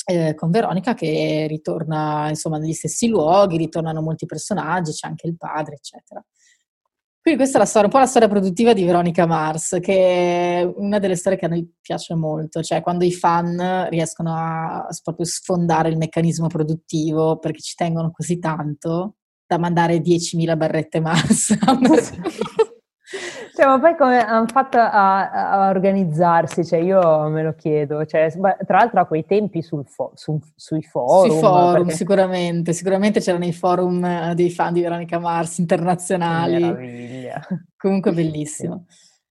eh, 0.05 0.35
con 0.35 0.51
Veronica 0.51 0.93
che 0.93 1.45
ritorna 1.47 2.27
insomma 2.27 2.57
negli 2.57 2.73
stessi 2.73 3.07
luoghi, 3.07 3.55
ritornano 3.55 4.01
molti 4.01 4.25
personaggi, 4.25 4.91
c'è 4.91 5.07
anche 5.07 5.27
il 5.27 5.37
padre, 5.37 5.75
eccetera. 5.75 6.21
Quindi 7.27 7.43
questa 7.43 7.61
è 7.61 7.63
la 7.63 7.67
storia, 7.67 7.87
un 7.89 7.93
po' 7.93 7.99
la 7.99 8.09
storia 8.09 8.29
produttiva 8.29 8.71
di 8.71 8.85
Veronica 8.85 9.25
Mars, 9.25 9.79
che 9.81 10.61
è 10.61 10.73
una 10.77 10.97
delle 10.97 11.17
storie 11.17 11.37
che 11.37 11.43
a 11.43 11.49
noi 11.49 11.69
piace 11.81 12.15
molto, 12.15 12.63
cioè 12.63 12.79
quando 12.79 13.03
i 13.03 13.11
fan 13.11 13.87
riescono 13.89 14.33
a 14.33 14.87
proprio 15.03 15.25
sfondare 15.25 15.89
il 15.89 15.97
meccanismo 15.97 16.47
produttivo 16.47 17.37
perché 17.37 17.59
ci 17.59 17.75
tengono 17.75 18.11
così 18.11 18.39
tanto 18.39 19.15
da 19.45 19.57
mandare 19.57 19.97
10.000 19.97 20.55
barrette 20.55 21.01
Mars 21.01 21.53
a 21.65 21.73
Cioè, 23.57 23.65
ma 23.65 23.79
poi 23.79 23.95
come 23.95 24.23
hanno 24.23 24.45
fatto 24.45 24.77
a, 24.77 25.31
a, 25.31 25.69
organizzarsi? 25.69 26.63
Cioè, 26.63 26.77
io 26.77 27.27
me 27.27 27.41
lo 27.41 27.55
chiedo. 27.55 28.05
Cioè, 28.05 28.31
tra 28.31 28.77
l'altro 28.77 28.99
a 28.99 29.05
quei 29.05 29.25
tempi 29.25 29.63
fo- 29.63 30.11
su, 30.13 30.39
sui 30.55 30.83
forum. 30.83 31.31
Sui 31.31 31.39
forum, 31.39 31.73
perché... 31.85 31.93
sicuramente. 31.93 32.73
Sicuramente 32.73 33.19
c'erano 33.19 33.45
i 33.45 33.53
forum 33.53 34.05
eh, 34.05 34.35
dei 34.35 34.51
fan 34.51 34.73
di 34.73 34.81
Veronica 34.81 35.17
Mars 35.17 35.57
internazionali. 35.57 36.59
Meraviglia. 36.59 37.47
Comunque 37.75 38.11
bellissimo. 38.11 38.85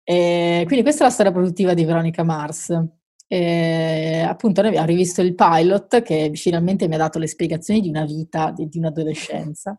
E 0.02 0.62
quindi 0.64 0.83
questa 0.83 1.02
è 1.02 1.07
la 1.07 1.12
storia 1.12 1.31
produttiva 1.31 1.75
di 1.75 1.85
Veronica 1.85 2.23
Mars. 2.23 2.83
E, 3.26 4.25
appunto 4.26 4.62
noi 4.62 4.71
abbiamo 4.71 4.87
rivisto 4.87 5.21
il 5.21 5.35
pilot 5.35 6.00
che 6.00 6.31
finalmente 6.33 6.88
mi 6.88 6.95
ha 6.95 6.99
dato 6.99 7.19
le 7.19 7.26
spiegazioni 7.26 7.83
di 7.83 7.90
una 7.90 8.07
vita, 8.07 8.52
di, 8.57 8.69
di 8.69 8.78
un'adolescenza. 8.78 9.78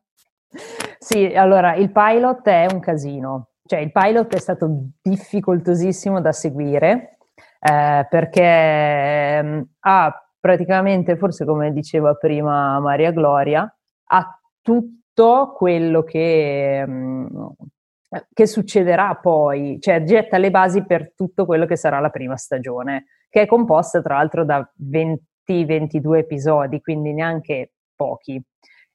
Sì, 1.00 1.34
allora 1.34 1.74
il 1.74 1.92
pilot 1.92 2.48
è 2.48 2.68
un 2.72 2.80
casino, 2.80 3.50
cioè 3.68 3.80
il 3.80 3.92
pilot 3.92 4.36
è 4.36 4.40
stato 4.40 4.70
difficoltosissimo 5.02 6.22
da 6.22 6.32
seguire 6.32 7.18
eh, 7.60 8.06
perché 8.08 8.42
eh, 8.42 9.66
ha 9.80 10.30
praticamente, 10.40 11.18
forse 11.18 11.46
come 11.46 11.74
diceva 11.74 12.14
prima 12.14 12.80
Maria 12.80 13.12
Gloria, 13.12 13.76
ha 14.10 14.40
tutto 14.62 15.54
quello 15.58 16.04
che, 16.04 16.86
mh, 16.86 16.92
mm, 16.92 17.48
che 18.32 18.46
succederà 18.46 19.16
poi, 19.16 19.78
cioè 19.80 20.04
getta 20.04 20.38
le 20.38 20.52
basi 20.52 20.86
per 20.86 21.14
tutto 21.16 21.46
quello 21.48 21.66
che 21.66 21.76
sarà 21.76 22.00
la 22.00 22.12
prima 22.12 22.38
stagione, 22.38 23.06
che 23.30 23.42
è 23.42 23.46
composta 23.48 24.02
tra 24.04 24.18
l'altro 24.18 24.46
da 24.46 24.72
20-22 24.80 26.18
episodi, 26.18 26.82
quindi 26.82 27.14
neanche 27.14 27.72
pochi. 27.96 28.40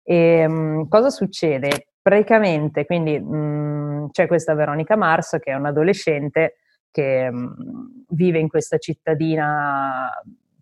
E, 0.05 0.47
mh, 0.47 0.53
mm, 0.53 0.83
cosa 0.89 1.11
succede? 1.11 1.89
Praticamente, 2.02 2.85
quindi 2.87 3.19
mh, 3.19 3.37
mhmm, 3.37 4.11
c'è 4.11 4.26
questa 4.26 4.54
Veronica 4.54 4.97
Mars 4.97 5.37
che 5.40 5.52
è 5.52 5.54
un'adolescente 5.54 6.57
che 6.90 7.30
mh, 7.30 7.37
mhmm, 7.37 8.04
vive 8.09 8.38
in 8.38 8.49
questa 8.49 8.78
cittadina 8.78 10.11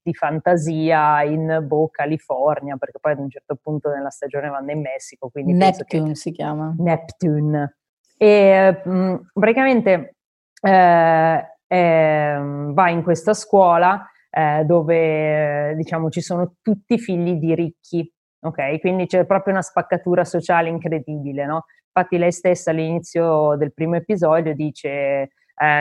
di 0.03 0.15
fantasia 0.15 1.23
in 1.23 1.65
Boh, 1.67 1.89
California, 1.89 2.77
perché 2.77 2.99
poi 2.99 3.13
ad 3.13 3.19
un 3.19 3.29
certo 3.31 3.59
punto 3.61 3.91
nella 3.91 4.11
stagione 4.11 4.49
vanno 4.49 4.71
in 4.71 4.81
Messico. 4.81 5.29
Quindi 5.29 5.53
Neptune 5.53 6.15
si 6.15 6.33
chiama. 6.33 6.75
Neptune. 6.79 7.77
E 8.17 8.83
mh, 8.85 8.91
mhmm, 8.91 9.27
praticamente 9.33 10.15
eh, 10.61 11.47
eh, 11.67 12.39
va 12.73 12.91
in 12.91 13.03
questa 13.03 13.35
scuola 13.35 14.09
eh, 14.31 14.65
dove 14.65 15.75
diciamo 15.77 16.11
ci 16.11 16.21
sono 16.21 16.55
tutti 16.63 16.99
figli 16.99 17.35
di 17.35 17.55
ricchi 17.55 18.13
Ok, 18.49 18.81
quindi 18.81 19.05
c'è 19.05 19.27
proprio 19.27 19.53
una 19.53 19.63
spaccatura 19.63 20.25
sociale 20.25 20.71
incredibile, 20.71 21.45
no? 21.45 21.67
Infatti 21.93 22.17
lei 22.17 22.33
stessa 22.33 22.71
all'inizio 22.71 23.57
del 23.57 23.75
primo 23.75 23.97
episodio 23.97 24.55
dice 24.55 24.89
eh, 24.91 25.29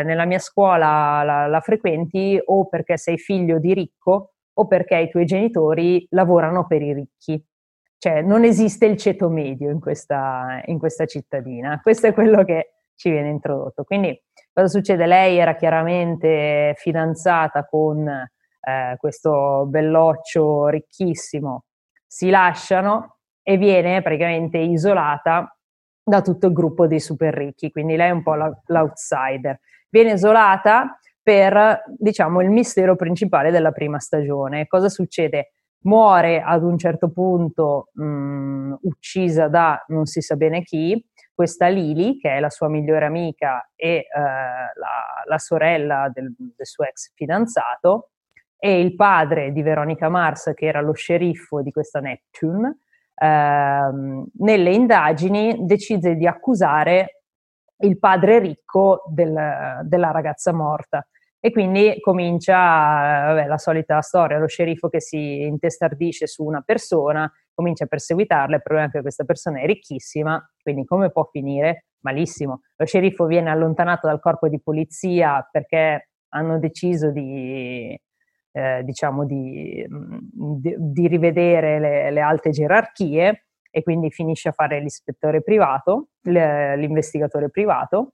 nella 0.04 0.26
mia 0.26 0.40
scuola 0.40 1.24
la, 1.24 1.48
la, 1.48 1.62
frequenti 1.62 2.38
o 2.44 2.68
perché 2.68 2.98
sei 2.98 3.18
figlio 3.18 3.58
di 3.60 3.74
ricco 3.74 4.34
o 4.52 4.68
perché 4.68 4.98
i 4.98 5.10
tuoi 5.10 5.24
genitori 5.24 6.06
lavorano 6.10 6.68
per 6.68 6.82
i 6.82 6.94
ricchi. 6.94 7.42
Cioè 8.00 8.22
non 8.22 8.44
esiste 8.44 8.86
il 8.86 8.98
ceto 8.98 9.30
medio 9.30 9.70
in 9.72 9.80
questa, 9.80 10.62
in 10.66 10.78
questa 10.78 11.06
cittadina. 11.06 11.80
Questo 11.82 12.08
è 12.08 12.14
quello 12.14 12.44
che 12.44 12.74
ci 12.96 13.10
viene 13.10 13.30
introdotto. 13.30 13.86
Quindi 13.86 14.22
cosa 14.52 14.68
succede? 14.68 15.06
Lei 15.06 15.38
era 15.38 15.56
chiaramente 15.56 16.74
fidanzata 16.76 17.66
con 17.66 18.06
eh, 18.08 18.96
questo 18.98 19.66
belloccio 19.68 20.68
ricchissimo 20.68 21.67
si 22.08 22.30
lasciano 22.30 23.18
e 23.44 23.58
viene 23.58 24.02
praticamente 24.02 24.58
isolata 24.58 25.56
da 26.04 26.22
tutto 26.22 26.48
il 26.48 26.54
gruppo 26.54 26.88
dei 26.88 27.02
super 27.02 27.34
ricchi, 27.34 27.70
quindi 27.70 27.96
lei 27.98 28.08
è 28.10 28.12
un 28.12 28.24
po' 28.24 28.36
l'outsider. 28.36 29.60
Viene 29.90 30.14
isolata 30.14 30.98
per, 31.22 31.84
diciamo, 31.98 32.42
il 32.42 32.50
mistero 32.50 32.96
principale 32.96 33.52
della 33.52 33.72
prima 33.72 34.00
stagione. 34.00 34.68
Cosa 34.68 34.88
succede? 34.88 35.52
Muore 35.82 36.42
ad 36.42 36.64
un 36.64 36.78
certo 36.78 37.12
punto 37.12 37.90
mh, 37.94 38.04
mm, 38.04 38.74
uccisa 38.82 39.48
da 39.48 39.84
non 39.88 40.06
si 40.06 40.22
sa 40.22 40.36
bene 40.36 40.64
chi, 40.64 41.06
questa 41.34 41.68
Lily, 41.68 42.18
che 42.18 42.36
è 42.36 42.40
la 42.40 42.50
sua 42.50 42.68
migliore 42.68 43.06
amica 43.06 43.70
e 43.76 43.88
eh, 43.88 44.08
la, 44.10 45.24
la, 45.26 45.38
sorella 45.38 46.10
del, 46.12 46.34
del 46.36 46.66
suo 46.66 46.86
ex 46.86 47.14
fidanzato, 47.14 48.12
e 48.60 48.80
il 48.80 48.96
padre 48.96 49.52
di 49.52 49.62
Veronica 49.62 50.10
Mars, 50.10 50.52
che 50.56 50.66
era 50.66 50.82
lo 50.82 50.94
sceriffo 50.94 51.62
di 51.62 51.72
questa 51.72 52.00
Neptune, 52.00 52.80
ehm, 53.16 54.26
nelle 54.40 54.74
indagini 54.74 55.66
decise 55.66 56.16
di 56.16 56.28
accusare 56.28 57.24
il 57.80 58.00
padre 58.00 58.40
ricco 58.40 59.04
del, 59.08 59.82
della 59.84 60.12
ragazza 60.12 60.52
morta. 60.54 61.06
E 61.40 61.52
quindi 61.52 62.00
comincia 62.00 62.56
vabbè, 62.56 63.46
la 63.46 63.60
solita 63.60 64.02
storia, 64.02 64.40
lo 64.40 64.48
sceriffo 64.48 64.90
che 64.90 65.00
si 65.00 65.44
intestardisce 65.44 66.26
su 66.26 66.44
una 66.44 66.62
persona, 66.62 67.32
comincia 67.54 67.84
a 67.84 67.88
perseguitarla, 67.88 68.56
il 68.56 68.62
problema 68.64 68.88
è 68.88 68.92
che 68.92 69.02
questa 69.02 69.24
persona 69.24 69.60
è 69.60 69.66
ricchissima, 69.66 70.44
quindi 70.62 70.84
come 70.84 71.12
può 71.12 71.26
finire? 71.32 71.86
Malissimo. 72.00 72.62
Lo 72.76 72.86
sceriffo 72.86 73.26
viene 73.26 73.52
allontanato 73.52 74.08
dal 74.08 74.20
corpo 74.20 74.48
di 74.48 74.60
polizia 74.60 75.48
perché 75.50 76.10
hanno 76.30 76.60
deciso 76.60 77.12
di, 77.12 77.98
eh, 78.58 78.84
diciamo 78.84 79.24
di, 79.24 79.86
mm, 79.88 80.18
di, 80.34 80.76
di 80.80 81.08
rivedere 81.08 81.80
le, 81.80 82.12
le, 82.12 82.22
alte 82.22 82.50
gerarchie 82.50 83.46
e 83.70 83.84
quindi 83.84 84.10
finisce 84.10 84.50
a 84.50 84.52
fare 84.52 84.80
l'ispettore 84.80 85.44
privato, 85.44 86.08
l'investigatore 86.24 87.52
privato 87.52 88.14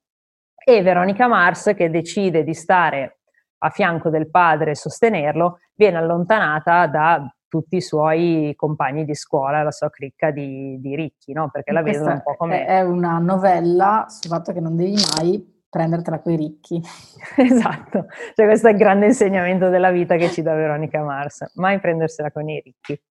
e 0.65 0.81
Veronica 0.81 1.27
Mars 1.27 1.71
che 1.75 1.89
decide 1.89 2.43
di 2.43 2.53
stare 2.53 3.19
a 3.59 3.69
fianco 3.69 4.09
del 4.09 4.29
padre 4.29 4.71
e 4.71 4.75
sostenerlo, 4.75 5.59
viene 5.75 5.97
allontanata 5.97 6.87
da 6.87 7.33
tutti 7.47 7.77
i 7.77 7.81
suoi 7.81 8.51
compagni 8.57 9.05
di 9.05 9.15
scuola, 9.15 9.63
la 9.63 9.71
sua 9.71 9.89
cricca 9.89 10.31
di, 10.31 10.77
di 10.81 10.95
ricchi, 10.95 11.31
no? 11.31 11.49
perché 11.49 11.71
la 11.71 11.81
vedono 11.81 12.13
un 12.13 12.21
po' 12.21 12.35
come... 12.35 12.65
È 12.65 12.81
una 12.81 13.19
novella 13.19 14.05
sul 14.09 14.29
fatto 14.29 14.51
che 14.51 14.59
non 14.59 14.75
devi 14.75 14.95
mai 15.17 15.52
prendertela 15.73 16.19
con 16.19 16.33
i 16.33 16.35
ricchi. 16.35 16.79
esatto, 17.35 18.05
cioè 18.35 18.45
questo 18.45 18.67
è 18.67 18.71
il 18.71 18.77
grande 18.77 19.07
insegnamento 19.07 19.69
della 19.69 19.89
vita 19.89 20.15
che 20.15 20.29
ci 20.29 20.43
dà 20.43 20.53
Veronica 20.53 21.01
Mars, 21.01 21.51
mai 21.55 21.79
prendersela 21.79 22.31
con 22.31 22.47
i 22.47 22.61
ricchi. 22.63 23.01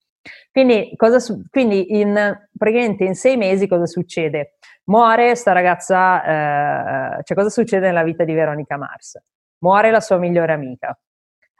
Quindi, 0.52 0.96
su- 1.18 1.42
quindi 1.50 1.98
in, 1.98 2.14
praticamente 2.56 3.02
in 3.02 3.16
sei 3.16 3.36
mesi 3.36 3.66
cosa 3.66 3.86
succede? 3.86 4.58
Muore 4.84 5.34
sta 5.34 5.50
ragazza, 5.50 7.16
eh, 7.16 7.22
cioè 7.24 7.36
cosa 7.36 7.50
succede 7.50 7.86
nella 7.86 8.04
vita 8.04 8.22
di 8.22 8.32
Veronica 8.32 8.76
Mars? 8.76 9.20
Muore 9.58 9.90
la 9.90 10.00
sua 10.00 10.18
migliore 10.18 10.52
amica, 10.52 10.96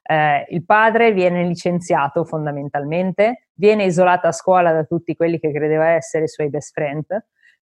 eh, 0.04 0.46
il 0.50 0.64
padre 0.64 1.12
viene 1.12 1.44
licenziato 1.44 2.24
fondamentalmente, 2.24 3.48
viene 3.54 3.84
isolata 3.84 4.28
a 4.28 4.32
scuola 4.32 4.72
da 4.72 4.84
tutti 4.84 5.16
quelli 5.16 5.40
che 5.40 5.52
credeva 5.52 5.88
essere 5.88 6.24
i 6.24 6.28
suoi 6.28 6.48
best 6.48 6.72
friend, 6.72 7.06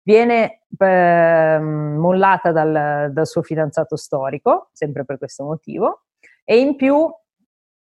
viene 0.01 0.61
eh, 0.77 1.59
mollata 1.59 2.51
dal, 2.51 3.11
dal, 3.11 3.27
suo 3.27 3.41
fidanzato 3.41 3.95
storico, 3.95 4.69
sempre 4.73 5.05
per 5.05 5.17
questo 5.17 5.43
motivo, 5.43 6.03
e 6.43 6.59
in 6.59 6.75
più 6.75 7.09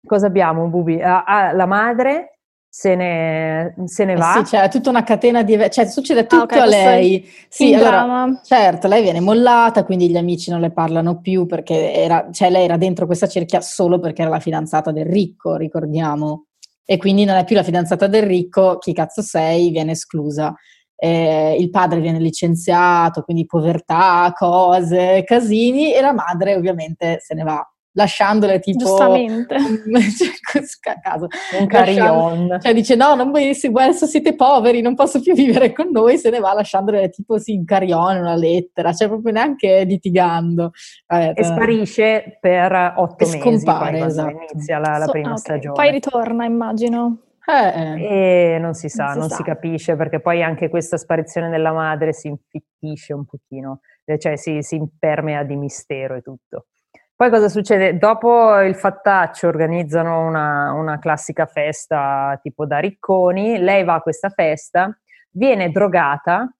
cosa 0.05 0.27
abbiamo, 0.27 0.67
Bubi? 0.67 1.01
Ah, 1.01 1.23
ah, 1.23 1.51
la 1.51 1.65
madre 1.65 2.35
se 2.75 2.93
ne, 2.93 3.73
se 3.85 4.03
ne 4.03 4.13
Eh 4.13 4.17
va. 4.17 4.33
sì, 4.43 4.53
cioè 4.53 4.67
tutta 4.67 4.89
una 4.89 5.03
catena 5.03 5.43
di... 5.43 5.57
Cioè 5.69 5.85
succede 5.85 6.19
Ah, 6.19 6.25
tutto 6.25 6.43
ok, 6.43 6.51
a 6.51 6.63
questo 6.63 6.75
è 6.75 6.83
lei. 6.83 7.31
Sì, 7.47 7.73
allora, 7.73 8.41
certo, 8.43 8.89
lei 8.89 9.01
viene 9.01 9.21
mollata, 9.21 9.85
quindi 9.85 10.09
gli 10.09 10.17
amici 10.17 10.51
non 10.51 10.59
le 10.59 10.71
parlano 10.71 11.21
più 11.21 11.45
perché 11.45 11.93
era, 11.93 12.27
cioè 12.33 12.49
lei 12.49 12.65
era 12.65 12.75
dentro 12.75 13.05
questa 13.05 13.29
cerchia 13.29 13.61
solo 13.61 13.99
perché 13.99 14.23
era 14.23 14.31
la 14.31 14.41
fidanzata 14.41 14.91
del 14.91 15.05
ricco, 15.05 15.55
ricordiamo. 15.55 16.47
E 16.83 16.97
quindi 16.97 17.23
non 17.23 17.37
è 17.37 17.45
più 17.45 17.55
la 17.55 17.63
fidanzata 17.63 18.07
del 18.07 18.23
ricco, 18.23 18.77
chi 18.77 18.91
cazzo 18.91 19.21
sei, 19.21 19.69
viene 19.69 19.91
esclusa. 19.91 20.53
Eh, 20.97 21.55
il 21.59 21.69
padre 21.69 21.99
viene 21.99 22.19
licenziato, 22.19 23.21
quindi 23.23 23.45
povertà, 23.45 24.31
cose, 24.35 25.23
casini, 25.25 25.93
e 25.93 25.99
la 26.01 26.13
madre 26.13 26.55
ovviamente 26.55 27.17
se 27.19 27.33
ne 27.35 27.43
va, 27.43 27.69
lasciandole 27.97 28.59
tipo... 28.59 28.79
Giustamente. 28.85 29.55
cioè, 29.59 30.29
così 30.51 30.77
a 30.89 30.99
caso. 31.01 31.27
Un 31.59 31.67
Lasciando- 31.67 31.67
carillon. 31.67 32.57
Cioè 32.61 32.73
dice 32.73 32.95
no, 32.95 33.15
non 33.15 33.31
voi 33.31 33.53
se- 33.55 33.71
adesso 33.73 34.05
siete 34.05 34.35
poveri, 34.35 34.81
non 34.81 34.95
posso 34.95 35.21
più 35.21 35.33
vivere 35.33 35.71
con 35.73 35.89
noi, 35.91 36.17
se 36.17 36.29
ne 36.29 36.39
va 36.39 36.53
lasciandole 36.53 37.09
tipo 37.09 37.37
sì, 37.39 37.55
un 37.55 37.65
carillon, 37.65 38.17
una 38.17 38.35
lettera, 38.35 38.93
cioè 38.93 39.07
proprio 39.07 39.31
neanche 39.33 39.83
litigando. 39.85 40.71
Vabbè, 41.07 41.33
E 41.35 41.43
sparisce 41.43 42.37
per 42.39 42.93
otto 42.97 43.23
E 43.23 43.27
mesi, 43.27 43.39
scompare, 43.39 43.97
poi 43.99 44.07
esatto. 44.07 44.45
inizia 44.53 44.77
la, 44.77 44.97
la 44.97 45.05
So- 45.05 45.11
prima 45.11 45.29
ah, 45.29 45.31
ok. 45.33 45.39
stagione. 45.39 45.73
Poi 45.73 45.91
ritorna, 45.91 46.45
immagino. 46.45 47.17
Eh, 47.47 47.81
eh. 48.01 48.53
E 48.55 48.57
non 48.59 48.73
si 48.73 48.89
sa, 48.89 49.05
Non 49.05 49.13
si 49.13 49.19
non 49.19 49.29
sa. 49.29 49.35
si 49.35 49.43
capisce 49.43 49.95
perché 49.95 50.19
poi 50.19 50.41
anche 50.43 50.69
questa 50.69 50.97
sparizione 50.97 51.49
della 51.49 51.71
madre 51.71 52.11
si 52.13 52.27
infittisce 52.27 53.13
un 53.13 53.25
pochino, 53.25 53.81
eh, 54.03 54.17
cioè 54.17 54.35
si, 54.35 54.61
si 54.61 54.75
impermea 54.75 55.43
di 55.43 55.55
mistero 55.55 56.15
e 56.15 56.21
tutto. 56.21 56.67
Poi 57.15 57.29
cosa 57.29 57.47
succede? 57.47 57.97
Dopo 57.97 58.59
il 58.59 58.75
fattaccio 58.75 59.47
organizzano 59.47 60.27
una, 60.27 60.73
una 60.73 60.99
classica 60.99 61.45
festa 61.45 62.37
tipo 62.41 62.65
da 62.65 62.79
ricconi, 62.79 63.57
lei 63.59 63.85
va 63.85 63.93
a 63.95 64.01
questa 64.01 64.29
festa, 64.29 64.97
viene 65.31 65.71
drogata 65.71 66.53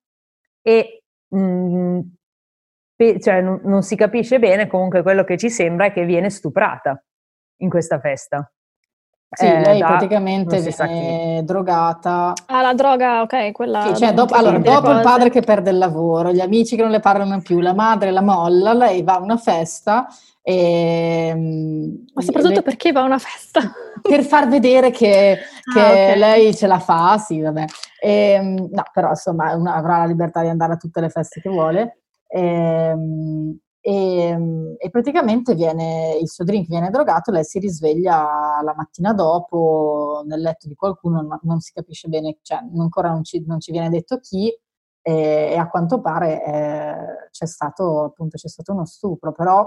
e 0.62 1.02
mm, 1.36 2.00
pe- 2.96 3.20
cioè, 3.20 3.40
non, 3.42 3.60
non 3.64 3.82
si 3.82 3.96
capisce 3.96 4.38
bene, 4.38 4.66
comunque 4.66 5.02
quello 5.02 5.24
che 5.24 5.36
ci 5.36 5.50
sembra 5.50 5.86
è 5.86 5.92
che 5.92 6.04
viene 6.06 6.30
stuprata 6.30 7.02
in 7.58 7.68
questa 7.68 8.00
festa. 8.00 8.50
Sì, 9.28 9.44
Eh, 9.44 9.60
lei 9.60 9.78
da- 9.80 9.86
praticamente 9.86 10.60
viene 10.60 11.42
drogata. 11.44 12.32
Ah, 12.46 12.62
la 12.62 12.74
droga, 12.74 13.22
ok, 13.22 13.52
quella... 13.52 13.82
Sì, 13.82 13.96
cioè, 13.96 14.14
dopo, 14.14 14.34
allora, 14.34 14.58
dopo 14.58 14.90
il 14.90 15.00
padre 15.00 15.30
che 15.30 15.40
perde 15.42 15.70
il 15.70 15.78
lavoro, 15.78 16.32
gli 16.32 16.40
amici 16.40 16.76
che 16.76 16.82
non 16.82 16.90
le 16.92 17.00
parlano 17.00 17.40
più, 17.42 17.60
la 17.60 17.74
madre 17.74 18.10
la 18.12 18.22
molla, 18.22 18.72
lei 18.72 19.02
va 19.02 19.14
a 19.14 19.20
una 19.20 19.36
festa 19.36 20.06
e... 20.42 21.32
Ma 22.14 22.22
soprattutto 22.22 22.54
le- 22.54 22.62
perché 22.62 22.92
va 22.92 23.00
a 23.00 23.04
una 23.04 23.18
festa? 23.18 23.60
per 24.00 24.22
far 24.22 24.48
vedere 24.48 24.90
che, 24.90 25.38
che 25.72 25.80
Ah, 25.80 26.12
ok. 26.12 26.16
lei 26.16 26.54
ce 26.54 26.66
la 26.68 26.78
fa, 26.78 27.18
sì, 27.18 27.40
vabbè. 27.40 27.64
Ehm, 28.00 28.68
no, 28.70 28.82
però 28.92 29.08
insomma 29.10 29.54
una- 29.54 29.74
avrà 29.74 29.98
la 29.98 30.04
libertà 30.06 30.40
di 30.42 30.48
andare 30.48 30.74
a 30.74 30.76
tutte 30.76 31.00
le 31.00 31.08
feste 31.10 31.40
che 31.40 31.48
vuole. 31.50 31.98
Ehm, 32.28 33.58
e, 33.88 34.36
e 34.78 34.90
praticamente 34.90 35.54
viene, 35.54 36.18
il 36.20 36.28
suo 36.28 36.42
drink 36.42 36.66
viene 36.66 36.90
drogato, 36.90 37.30
lei 37.30 37.44
si 37.44 37.60
risveglia 37.60 38.60
la 38.60 38.74
mattina 38.76 39.12
dopo 39.12 40.24
nel 40.26 40.40
letto 40.40 40.66
di 40.66 40.74
qualcuno, 40.74 41.22
non, 41.22 41.38
non 41.42 41.60
si 41.60 41.72
capisce 41.72 42.08
bene, 42.08 42.38
cioè 42.42 42.64
ancora 42.76 43.10
non 43.10 43.22
ci, 43.22 43.44
non 43.46 43.60
ci 43.60 43.70
viene 43.70 43.88
detto 43.88 44.18
chi, 44.18 44.48
e, 45.02 45.12
e 45.52 45.56
a 45.56 45.68
quanto 45.68 46.00
pare 46.00 46.44
eh, 46.44 46.96
c'è 47.30 47.46
stato 47.46 48.02
appunto 48.02 48.36
c'è 48.36 48.48
stato 48.48 48.72
uno 48.72 48.86
stupro, 48.86 49.30
però 49.30 49.64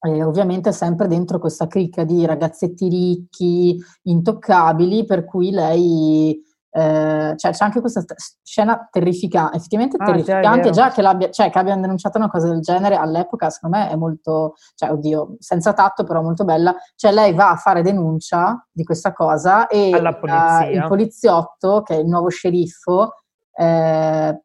eh, 0.00 0.24
ovviamente 0.24 0.72
sempre 0.72 1.06
dentro 1.06 1.38
questa 1.38 1.66
cricca 1.66 2.04
di 2.04 2.24
ragazzetti 2.24 2.88
ricchi, 2.88 3.78
intoccabili, 4.04 5.04
per 5.04 5.26
cui 5.26 5.50
lei, 5.50 6.40
eh, 6.70 7.32
cioè 7.36 7.52
c'è 7.52 7.64
anche 7.64 7.80
questa 7.80 8.00
st- 8.00 8.38
scena 8.42 8.88
terrificante, 8.90 9.56
effettivamente 9.56 9.96
Ah, 9.98 10.04
già, 10.04 10.10
terrificante, 10.12 10.60
vero. 10.60 10.72
già 10.72 10.90
che, 10.90 11.02
l'abbia, 11.02 11.30
cioè, 11.30 11.50
che 11.50 11.58
abbiano 11.58 11.80
denunciato 11.80 12.18
una 12.18 12.28
cosa 12.28 12.48
del 12.48 12.60
genere 12.60 12.96
all'epoca, 12.96 13.48
secondo 13.50 13.78
me 13.78 13.88
è 13.90 13.96
molto, 13.96 14.54
cioè 14.74 14.90
oddio, 14.90 15.36
senza 15.38 15.72
tatto 15.72 16.04
però 16.04 16.22
molto 16.22 16.44
bella, 16.44 16.74
cioè 16.94 17.12
lei 17.12 17.32
va 17.32 17.50
a 17.50 17.56
fare 17.56 17.82
denuncia 17.82 18.66
di 18.70 18.84
questa 18.84 19.12
cosa 19.12 19.66
e 19.68 19.92
Alla 19.92 20.18
eh, 20.66 20.72
il 20.74 20.86
poliziotto, 20.86 21.82
che 21.82 21.94
è 21.96 21.98
il 21.98 22.06
nuovo 22.06 22.28
sceriffo, 22.28 23.22
eh, 23.54 24.42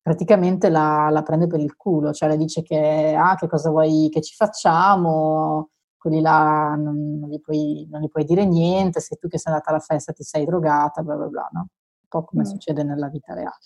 praticamente 0.00 0.68
la, 0.68 1.08
la 1.10 1.22
prende 1.22 1.46
per 1.46 1.60
il 1.60 1.76
culo, 1.76 2.12
cioè 2.12 2.28
le 2.28 2.36
dice 2.36 2.62
che, 2.62 3.16
ah, 3.18 3.34
che 3.36 3.48
cosa 3.48 3.70
vuoi 3.70 4.08
che 4.10 4.20
ci 4.20 4.34
facciamo, 4.34 5.70
quelli 6.04 6.20
là 6.20 6.74
non, 6.76 7.18
non 7.18 7.30
gli 7.30 7.40
puoi, 7.40 7.88
non 7.90 8.02
gli 8.02 8.08
puoi 8.08 8.24
dire 8.24 8.44
niente, 8.44 9.00
sei 9.00 9.16
tu 9.18 9.26
che 9.26 9.38
sei 9.38 9.52
andata 9.54 9.70
alla 9.70 9.80
festa, 9.80 10.12
ti 10.12 10.22
sei 10.22 10.44
drogata, 10.44 11.02
bla 11.02 11.14
bla 11.16 11.26
bla, 11.28 11.48
no? 11.52 11.60
Un 11.60 12.08
po' 12.08 12.24
come 12.24 12.42
Mm. 12.42 12.44
succede 12.44 12.82
nella 12.82 13.08
vita 13.08 13.32
reale. 13.32 13.56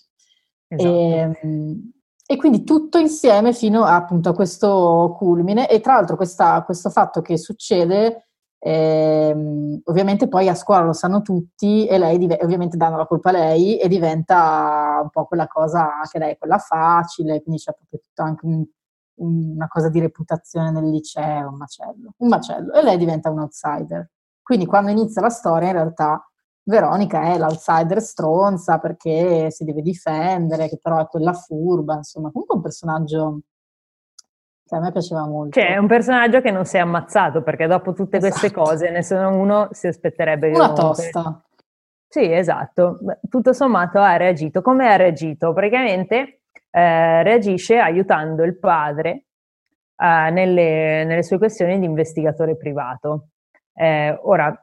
Esatto. 0.69 0.87
E, 0.93 1.79
e 2.25 2.35
quindi 2.37 2.63
tutto 2.63 2.97
insieme 2.97 3.51
fino 3.53 3.83
a, 3.83 3.95
appunto 3.95 4.29
a 4.29 4.33
questo 4.33 5.13
culmine 5.17 5.67
e 5.69 5.81
tra 5.81 5.95
l'altro 5.95 6.15
questa- 6.15 6.63
questo 6.63 6.89
fatto 6.89 7.21
che 7.21 7.37
succede 7.37 8.23
ehm, 8.61 9.81
ovviamente 9.85 10.27
poi 10.27 10.47
a 10.49 10.53
scuola 10.55 10.83
lo 10.85 10.93
sanno 10.93 11.21
tutti 11.21 11.85
e 11.87 11.97
lei 11.97 12.17
div- 12.17 12.41
ovviamente 12.43 12.75
danno 12.77 12.97
la 12.97 13.05
colpa 13.07 13.29
a 13.29 13.33
lei 13.33 13.77
e 13.79 13.87
diventa 13.87 14.99
un 15.01 15.09
po' 15.09 15.25
quella 15.25 15.47
cosa 15.47 15.89
che 16.11 16.19
lei 16.19 16.33
è 16.33 16.37
quella 16.37 16.57
facile, 16.57 17.41
quindi 17.41 17.61
c'è 17.61 17.73
proprio 17.73 17.99
tutto 17.99 18.21
anche 18.21 18.45
un- 18.45 18.65
una 19.19 19.67
cosa 19.67 19.89
di 19.89 19.99
reputazione 19.99 20.71
nel 20.71 20.89
liceo, 20.89 21.49
un 21.49 21.55
macello, 21.57 22.13
un 22.17 22.27
macello 22.27 22.73
e 22.73 22.83
lei 22.83 22.97
diventa 22.97 23.29
un 23.29 23.39
outsider. 23.39 24.09
Quindi 24.41 24.65
quando 24.65 24.91
inizia 24.91 25.21
la 25.21 25.29
storia 25.29 25.67
in 25.67 25.73
realtà 25.73 26.23
Veronica 26.63 27.21
è 27.23 27.37
l'outsider 27.37 28.01
stronza 28.01 28.77
perché 28.79 29.49
si 29.51 29.63
deve 29.63 29.81
difendere, 29.81 30.67
che 30.69 30.79
però 30.81 30.99
è 30.99 31.07
quella 31.07 31.33
furba, 31.33 31.95
insomma, 31.95 32.29
comunque 32.31 32.55
un 32.55 32.61
personaggio 32.61 33.39
che 34.65 34.75
a 34.75 34.79
me 34.79 34.91
piaceva 34.91 35.25
molto. 35.25 35.59
Cioè, 35.59 35.73
è 35.73 35.77
un 35.77 35.87
personaggio 35.87 36.41
che 36.41 36.51
non 36.51 36.65
si 36.65 36.77
è 36.77 36.79
ammazzato 36.79 37.41
perché 37.41 37.65
dopo 37.65 37.93
tutte 37.93 38.19
queste 38.19 38.47
Esatto. 38.47 38.61
cose 38.61 38.91
nessuno 38.91 39.35
uno 39.35 39.67
si 39.71 39.87
aspetterebbe 39.87 40.51
che 40.51 40.55
Una 40.55 40.73
tosta. 40.73 41.43
Sì, 42.07 42.31
esatto. 42.31 42.99
Tutto 43.27 43.53
sommato 43.53 43.99
ha 43.99 44.15
reagito. 44.17 44.61
Come 44.61 44.87
ha 44.91 44.95
reagito? 44.95 45.53
Praticamente 45.53 46.38
eh, 46.71 47.23
reagisce 47.23 47.77
aiutando 47.77 48.43
il 48.43 48.57
padre 48.57 49.25
eh, 49.95 50.29
nelle, 50.31 51.03
nelle 51.03 51.23
sue 51.23 51.37
questioni 51.37 51.79
di 51.79 51.85
investigatore 51.85 52.55
privato. 52.57 53.29
Eh, 53.73 54.17
ora, 54.23 54.53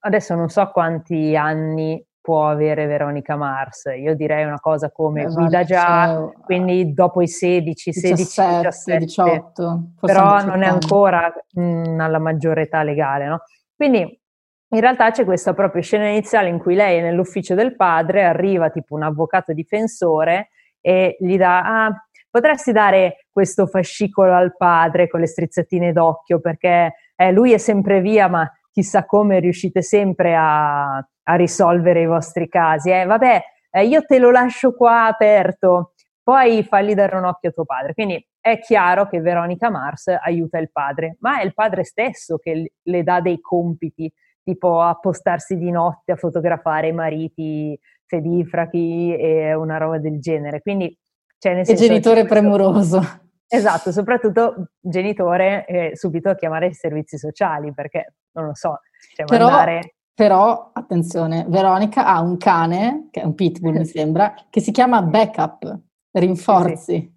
adesso 0.00 0.34
non 0.34 0.48
so 0.48 0.70
quanti 0.70 1.36
anni 1.36 2.04
può 2.22 2.48
avere 2.48 2.86
Veronica 2.86 3.34
Mars, 3.34 3.90
io 3.96 4.14
direi 4.14 4.44
una 4.44 4.60
cosa 4.60 4.92
come 4.92 5.22
Eh, 5.22 5.26
guida 5.26 5.64
già, 5.64 6.06
cioè, 6.06 6.32
quindi 6.44 6.94
dopo 6.94 7.20
i 7.20 7.26
16, 7.26 7.92
16, 7.92 8.14
17, 8.14 8.68
17, 8.68 8.98
18, 8.98 9.82
forse 9.98 10.14
però 10.14 10.44
non 10.44 10.62
è 10.62 10.66
18 10.66 10.66
anni. 10.66 10.66
ancora 10.66 11.34
mh, 11.52 12.00
alla 12.00 12.18
maggiore 12.20 12.62
età 12.62 12.84
legale, 12.84 13.26
no? 13.26 13.40
Quindi 13.74 14.20
in 14.68 14.80
realtà 14.80 15.10
c'è 15.10 15.24
questa 15.24 15.52
proprio 15.52 15.82
scena 15.82 16.06
iniziale 16.06 16.48
in 16.48 16.58
cui 16.58 16.76
lei 16.76 16.98
è 16.98 17.02
nell'ufficio 17.02 17.54
del 17.56 17.74
padre, 17.74 18.24
arriva 18.24 18.70
tipo 18.70 18.94
un 18.94 19.02
avvocato 19.02 19.52
difensore 19.52 20.50
e 20.82 21.16
gli 21.18 21.38
dà, 21.38 21.86
ah, 21.86 22.06
potresti 22.28 22.72
dare 22.72 23.26
questo 23.30 23.66
fascicolo 23.66 24.34
al 24.34 24.54
padre 24.56 25.08
con 25.08 25.20
le 25.20 25.26
strizzettine 25.26 25.92
d'occhio 25.92 26.40
perché 26.40 26.94
eh, 27.16 27.32
lui 27.32 27.52
è 27.52 27.58
sempre 27.58 28.00
via, 28.00 28.28
ma 28.28 28.50
chissà 28.70 29.06
come 29.06 29.38
riuscite 29.38 29.80
sempre 29.80 30.34
a, 30.34 30.96
a 30.96 31.34
risolvere 31.34 32.02
i 32.02 32.06
vostri 32.06 32.48
casi. 32.48 32.90
Eh, 32.90 33.04
vabbè, 33.04 33.42
eh, 33.70 33.86
io 33.86 34.02
te 34.04 34.18
lo 34.18 34.30
lascio 34.30 34.74
qua 34.74 35.06
aperto, 35.06 35.92
poi 36.22 36.62
fagli 36.64 36.94
dare 36.94 37.16
un 37.16 37.24
occhio 37.24 37.50
a 37.50 37.52
tuo 37.52 37.64
padre. 37.64 37.94
Quindi 37.94 38.26
è 38.40 38.58
chiaro 38.58 39.08
che 39.08 39.20
Veronica 39.20 39.70
Mars 39.70 40.08
aiuta 40.08 40.58
il 40.58 40.70
padre, 40.70 41.16
ma 41.20 41.40
è 41.40 41.44
il 41.44 41.54
padre 41.54 41.84
stesso 41.84 42.38
che 42.38 42.72
le 42.82 43.02
dà 43.02 43.20
dei 43.20 43.40
compiti, 43.40 44.12
tipo 44.42 44.80
appostarsi 44.80 45.56
di 45.56 45.70
notte 45.70 46.12
a 46.12 46.16
fotografare 46.16 46.88
i 46.88 46.92
mariti 46.92 47.78
fedifrachi 48.12 49.16
e 49.16 49.54
una 49.54 49.78
roba 49.78 49.98
del 49.98 50.20
genere. 50.20 50.60
Quindi, 50.60 50.94
cioè, 51.38 51.52
nel 51.52 51.62
E 51.62 51.64
senso, 51.64 51.86
genitore 51.86 52.22
c'è 52.22 52.26
questo- 52.26 52.40
premuroso. 52.48 53.00
Esatto, 53.48 53.92
soprattutto 53.92 54.68
genitore 54.80 55.66
eh, 55.66 55.90
subito 55.94 56.30
a 56.30 56.34
chiamare 56.34 56.66
i 56.68 56.72
servizi 56.74 57.18
sociali 57.18 57.72
perché 57.74 58.14
non 58.32 58.46
lo 58.46 58.54
so, 58.54 58.80
cioè 59.14 59.26
Però, 59.26 59.44
mandare 59.46 59.94
però, 60.14 60.70
attenzione, 60.72 61.44
Veronica 61.48 62.06
ha 62.06 62.20
un 62.22 62.38
cane, 62.38 63.08
che 63.10 63.20
è 63.20 63.24
un 63.24 63.34
pitbull 63.34 63.76
mi 63.76 63.84
sembra, 63.86 64.34
che 64.48 64.60
si 64.60 64.70
chiama 64.70 65.02
Backup, 65.02 65.80
rinforzi. 66.12 67.10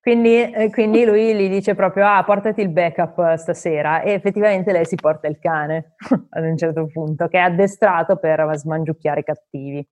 Quindi, 0.00 0.40
eh, 0.40 0.70
quindi 0.70 1.04
lui 1.04 1.34
gli 1.34 1.50
dice 1.50 1.74
proprio: 1.74 2.06
Ah, 2.06 2.24
portati 2.24 2.62
il 2.62 2.70
backup 2.70 3.34
stasera. 3.34 4.00
E 4.00 4.12
effettivamente 4.12 4.72
lei 4.72 4.86
si 4.86 4.94
porta 4.94 5.28
il 5.28 5.38
cane 5.38 5.96
ad 6.30 6.44
un 6.44 6.56
certo 6.56 6.86
punto, 6.86 7.28
che 7.28 7.36
è 7.36 7.42
addestrato 7.42 8.16
per 8.16 8.50
smangiucchiare 8.56 9.20
i 9.20 9.24
cattivi. 9.24 9.86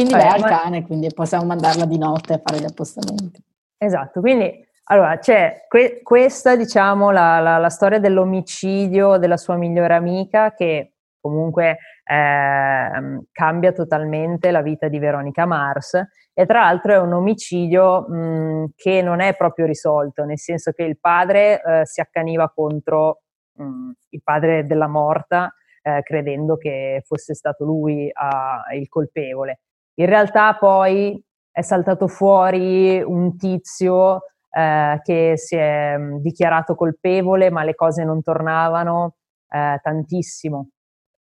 Quindi 0.00 0.14
lei 0.14 0.28
ha 0.28 0.36
il 0.36 0.42
ma- 0.42 0.48
cane, 0.48 0.86
quindi 0.86 1.12
possiamo 1.12 1.44
mandarla 1.44 1.84
di 1.84 1.98
notte 1.98 2.34
a 2.34 2.40
fare 2.44 2.60
gli 2.60 2.64
appostamenti. 2.64 3.42
Esatto, 3.76 4.20
quindi 4.20 4.66
allora 4.90 5.18
c'è 5.18 5.64
que- 5.68 6.00
questa, 6.02 6.56
diciamo, 6.56 7.10
la, 7.10 7.40
la- 7.40 7.58
la 7.58 7.68
storia 7.68 7.98
dell'omicidio 7.98 9.16
della 9.18 9.36
sua 9.36 9.56
migliore 9.56 9.94
amica 9.94 10.52
che 10.54 10.94
comunque 11.20 11.78
eh, 12.04 13.20
cambia 13.32 13.72
totalmente 13.72 14.50
la 14.50 14.62
vita 14.62 14.88
di 14.88 14.98
Veronica 14.98 15.44
Mars 15.46 15.94
e 16.32 16.46
tra 16.46 16.60
l'altro 16.60 16.92
è 16.92 16.98
un 16.98 17.12
omicidio 17.12 18.08
mh, 18.08 18.66
che 18.76 19.02
non 19.02 19.20
è 19.20 19.36
proprio 19.36 19.66
risolto, 19.66 20.24
nel 20.24 20.38
senso 20.38 20.70
che 20.72 20.84
il 20.84 20.98
padre 20.98 21.60
eh, 21.60 21.86
si 21.86 22.00
accaniva 22.00 22.50
contro 22.54 23.22
mh, 23.54 23.90
il 24.10 24.22
padre 24.22 24.64
della 24.64 24.86
morta 24.86 25.52
eh, 25.82 26.02
credendo 26.02 26.56
che 26.56 27.02
fosse 27.04 27.34
stato 27.34 27.64
lui 27.64 28.08
a, 28.12 28.62
il 28.74 28.88
colpevole. 28.88 29.60
In 29.98 30.06
realtà 30.06 30.54
poi 30.54 31.20
è 31.50 31.62
saltato 31.62 32.06
fuori 32.06 33.02
un 33.02 33.36
tizio 33.36 34.20
eh, 34.50 35.00
che 35.02 35.32
si 35.36 35.56
è 35.56 35.96
dichiarato 36.20 36.74
colpevole 36.74 37.50
ma 37.50 37.64
le 37.64 37.74
cose 37.74 38.04
non 38.04 38.22
tornavano 38.22 39.16
eh, 39.48 39.78
tantissimo. 39.82 40.68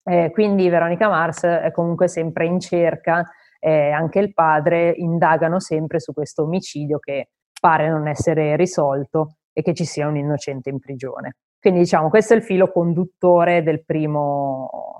Eh, 0.03 0.29
quindi 0.31 0.69
Veronica 0.69 1.07
Mars 1.07 1.43
è 1.43 1.71
comunque 1.71 2.07
sempre 2.07 2.45
in 2.45 2.59
cerca 2.59 3.23
e 3.59 3.89
anche 3.91 4.19
il 4.19 4.33
padre 4.33 4.91
indagano 4.91 5.59
sempre 5.59 5.99
su 5.99 6.13
questo 6.13 6.43
omicidio 6.43 6.99
che 6.99 7.29
pare 7.59 7.89
non 7.89 8.07
essere 8.07 8.55
risolto 8.55 9.37
e 9.51 9.61
che 9.61 9.73
ci 9.73 9.85
sia 9.85 10.07
un 10.07 10.17
innocente 10.17 10.69
in 10.69 10.79
prigione. 10.79 11.37
Quindi 11.59 11.79
diciamo 11.79 12.09
questo 12.09 12.33
è 12.33 12.37
il 12.37 12.43
filo 12.43 12.71
conduttore 12.71 13.63
del 13.63 13.83
primo, 13.83 14.99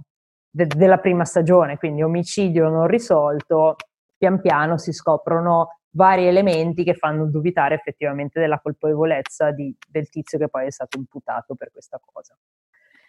de, 0.55 0.67
della 0.67 0.99
prima 0.99 1.25
stagione, 1.25 1.77
quindi 1.77 2.01
omicidio 2.01 2.69
non 2.69 2.87
risolto, 2.87 3.75
pian 4.17 4.39
piano 4.39 4.77
si 4.77 4.93
scoprono 4.93 5.79
vari 5.91 6.27
elementi 6.27 6.83
che 6.83 6.93
fanno 6.93 7.25
dubitare 7.25 7.75
effettivamente 7.75 8.39
della 8.39 8.59
colpevolezza 8.59 9.51
di, 9.51 9.75
del 9.87 10.09
tizio 10.09 10.37
che 10.37 10.47
poi 10.47 10.67
è 10.67 10.71
stato 10.71 10.97
imputato 10.97 11.55
per 11.55 11.71
questa 11.71 11.99
cosa. 12.03 12.35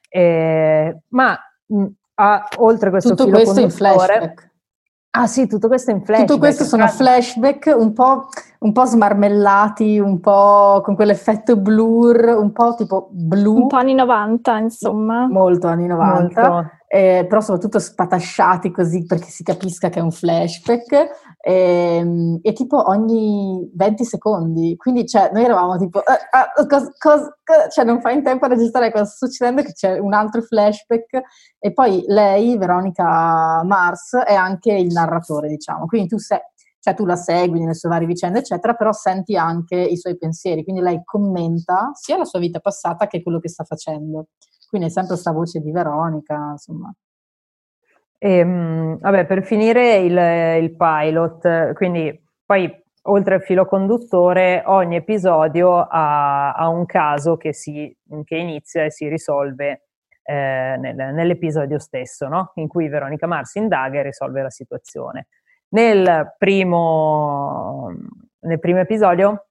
Eh, 0.09 0.97
ma 1.09 1.39
mh, 1.67 1.85
a, 2.15 2.49
oltre 2.59 2.91
questo 2.91 3.11
Tutto 3.11 3.25
filo 3.25 3.37
questo 3.37 3.61
in 3.61 3.69
conduttore, 3.69 4.07
flashback. 4.07 4.55
Ah 5.11 5.27
sì, 5.27 5.47
tutto 5.47 5.69
questo 5.69 5.91
in 5.93 6.03
flashback. 6.03 6.29
Tutto 6.29 6.39
questo 6.39 6.65
sono 6.65 6.87
flashback 6.89 7.75
un 7.77 7.93
po', 7.93 8.27
un 8.61 8.73
po' 8.73 8.85
smarmellati, 8.85 9.99
un 9.99 10.21
po' 10.21 10.81
con 10.85 10.95
quell'effetto 10.95 11.57
blur, 11.57 12.37
un 12.39 12.53
po' 12.53 12.75
tipo 12.77 13.09
blu. 13.11 13.55
Un 13.55 13.67
po' 13.69 13.77
anni 13.77 13.95
90, 13.95 14.59
insomma. 14.59 15.27
Molto 15.27 15.69
anni 15.69 15.87
90. 15.87 16.49
Molto. 16.49 16.71
Eh, 16.97 17.27
però 17.29 17.43
soprattutto 17.43 17.79
spatasciati 17.79 18.71
così 18.71 19.05
perché 19.05 19.27
si 19.27 19.43
capisca 19.43 19.91
che 19.91 19.99
è 19.99 20.03
un 20.03 20.13
flashback. 20.13 21.35
E, 21.39 22.39
e 22.41 22.53
tipo 22.55 22.89
ogni 22.89 23.71
20 23.75 24.03
secondi. 24.03 24.77
Quindi 24.79 25.07
cioè, 25.07 25.29
noi 25.31 25.45
eravamo 25.45 25.77
tipo 25.77 26.01
eh, 26.01 26.17
ah, 26.31 26.53
cos, 26.67 26.89
cos, 26.97 27.21
cos, 27.45 27.75
cioè 27.75 27.85
non 27.85 28.01
fai 28.01 28.15
in 28.15 28.23
tempo 28.23 28.47
a 28.47 28.49
registrare 28.49 28.91
cosa 28.91 29.05
sta 29.05 29.27
succedendo 29.27 29.61
che 29.63 29.73
c'è 29.75 29.99
un 29.99 30.15
altro 30.15 30.41
flashback. 30.41 31.21
E 31.59 31.73
poi 31.75 32.03
lei, 32.07 32.57
Veronica 32.57 33.63
Mars 33.63 34.17
è 34.17 34.35
anche 34.35 34.73
il 34.73 34.91
narratore 34.91 35.49
diciamo. 35.49 35.85
Quindi 35.85 36.09
tu 36.09 36.19
sei 36.19 36.41
cioè 36.81 36.95
tu 36.95 37.05
la 37.05 37.17
segui 37.17 37.59
nelle 37.59 37.75
sue 37.75 37.89
varie 37.89 38.07
vicende, 38.07 38.39
eccetera, 38.39 38.75
però 38.75 38.93
senti 38.93 39.37
anche 39.37 39.75
i 39.77 39.97
suoi 39.97 40.17
pensieri, 40.17 40.63
quindi 40.63 40.81
lei 40.81 41.03
commenta 41.05 41.91
sia 41.95 42.17
la 42.17 42.25
sua 42.25 42.39
vita 42.39 42.61
passata 42.61 43.09
che 43.09 43.23
quello 43.25 43.41
che 43.41 43.49
sta 43.49 43.65
facendo. 43.65 44.29
Quindi 44.69 44.89
è 44.89 44.91
sempre 44.91 45.13
questa 45.13 45.33
voce 45.33 45.61
di 45.61 45.71
Veronica, 45.71 46.51
insomma. 46.53 46.93
E, 48.19 48.39
ehm, 48.39 48.99
vabbè, 48.99 49.27
per 49.27 49.45
finire 49.45 49.97
il, 49.97 50.17
il, 50.63 50.77
pilot, 50.77 51.73
quindi 51.75 52.25
poi 52.45 52.71
oltre 53.09 53.35
al 53.37 53.43
filo 53.43 53.67
conduttore, 53.67 54.63
ogni 54.67 54.97
episodio 54.97 55.79
ha, 55.79 56.53
ha 56.53 56.69
un 56.69 56.87
caso 56.87 57.37
che, 57.37 57.53
si, 57.53 57.95
che, 58.25 58.37
inizia 58.37 58.85
e 58.85 58.91
si 58.91 59.09
risolve 59.09 59.89
eh, 60.23 60.77
nel, 60.79 61.15
nell'episodio 61.15 61.79
stesso, 61.79 62.27
no? 62.29 62.53
in 62.55 62.69
cui 62.69 62.89
Veronica 62.89 63.27
Mars 63.27 63.55
indaga 63.57 64.01
e 64.01 64.03
risolve 64.03 64.43
la 64.43 64.51
situazione. 64.51 65.29
Nel 65.69 66.35
primo, 66.39 67.93
nel 68.41 68.59
primo 68.59 68.81
episodio 68.81 69.47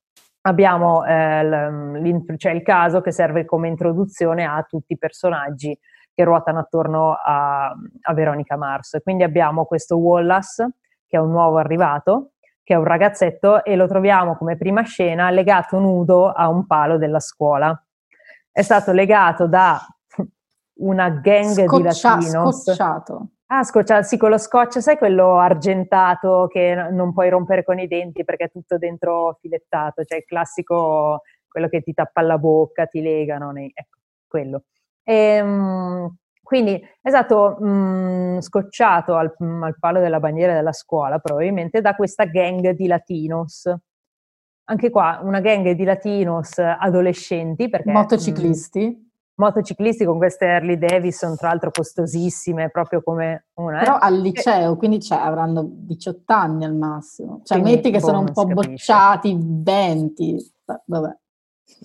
abbiamo 0.47 1.03
eh, 1.05 2.23
cioè 2.37 2.51
il 2.51 2.61
caso 2.61 3.01
che 3.01 3.11
serve 3.11 3.45
come 3.45 3.67
introduzione 3.67 4.45
a 4.45 4.63
tutti 4.67 4.93
i 4.93 4.97
personaggi 4.97 5.77
che 6.13 6.23
ruotano 6.23 6.59
attorno 6.59 7.13
a, 7.13 7.65
a, 8.01 8.13
Veronica 8.13 8.55
Mars. 8.55 8.99
Quindi 9.03 9.23
abbiamo 9.23 9.65
questo 9.65 9.97
Wallace, 9.97 10.69
che 11.07 11.17
è 11.17 11.19
un 11.19 11.31
nuovo 11.31 11.57
arrivato, 11.57 12.31
che 12.63 12.73
è 12.73 12.77
un 12.77 12.85
ragazzetto, 12.85 13.65
e 13.65 13.75
lo 13.75 13.87
troviamo 13.87 14.37
come 14.37 14.55
prima 14.55 14.83
scena 14.83 15.29
legato 15.29 15.77
nudo 15.77 16.31
a 16.31 16.47
un 16.47 16.65
palo 16.65 16.97
della 16.97 17.19
scuola. 17.19 17.77
È 18.49 18.61
stato 18.61 18.93
legato 18.93 19.47
da 19.47 19.79
una 20.79 21.09
gang 21.09 21.65
Scoccia, 21.65 21.77
di 21.77 21.83
latinos. 21.83 22.63
Scocciato. 22.63 23.29
Ah, 23.47 23.63
scoccia, 23.63 24.01
sì, 24.01 24.17
con 24.17 24.31
lo 24.31 24.39
scotch, 24.39 24.81
sai 24.81 24.97
quello 24.97 25.37
argentato 25.37 26.47
che 26.49 26.73
non 26.89 27.13
puoi 27.13 27.29
rompere 27.29 27.63
con 27.63 27.77
i 27.77 27.87
denti 27.87 28.23
perché 28.23 28.45
è 28.45 28.51
tutto 28.51 28.79
dentro 28.79 29.37
filettato, 29.39 30.03
cioè 30.03 30.17
il 30.17 30.25
classico, 30.25 31.21
quello 31.47 31.67
che 31.67 31.81
ti 31.81 31.93
tappa 31.93 32.21
la 32.21 32.39
bocca, 32.39 32.87
ti 32.87 33.01
legano, 33.01 33.51
nei, 33.51 33.71
ecco, 33.71 33.99
quello. 34.25 34.63
E, 35.03 35.13
ehm, 35.13 36.15
quindi 36.41 36.79
è 37.01 37.09
stato 37.09 37.57
mh, 37.59 37.67
mm, 37.67 38.39
scocciato 38.39 39.15
al, 39.15 39.35
mm, 39.43 39.63
al, 39.63 39.77
palo 39.79 39.99
della 39.99 40.19
bandiera 40.19 40.53
della 40.53 40.73
scuola, 40.73 41.19
probabilmente 41.19 41.81
da 41.81 41.95
questa 41.95 42.25
gang 42.25 42.71
di 42.71 42.87
latinos. 42.87 43.71
Anche 44.67 44.89
qua 44.89 45.19
una 45.21 45.39
gang 45.39 45.69
di 45.71 45.83
latinos 45.83 46.57
adolescenti, 46.57 47.69
perché... 47.69 47.91
Motociclisti. 47.91 49.04
Mh, 49.35 49.43
motociclisti 49.43 50.05
con 50.05 50.17
queste 50.17 50.45
Harley 50.45 50.77
Davidson, 50.77 51.35
tra 51.35 51.49
l'altro 51.49 51.71
costosissime, 51.71 52.69
proprio 52.69 53.01
come 53.01 53.47
una. 53.55 53.79
Però 53.79 53.97
al 53.97 54.19
liceo, 54.19 54.75
quindi 54.77 55.01
cioè, 55.01 55.19
avranno 55.19 55.65
18 55.67 56.33
anni 56.33 56.65
al 56.65 56.75
massimo. 56.75 57.41
Cioè, 57.43 57.59
quindi, 57.59 57.75
metti 57.77 57.91
che 57.91 57.99
boh, 57.99 58.05
sono 58.05 58.19
un 58.19 58.31
po' 58.31 58.45
bocciati, 58.45 59.37
20, 59.39 60.51
vabbè. 60.85 61.17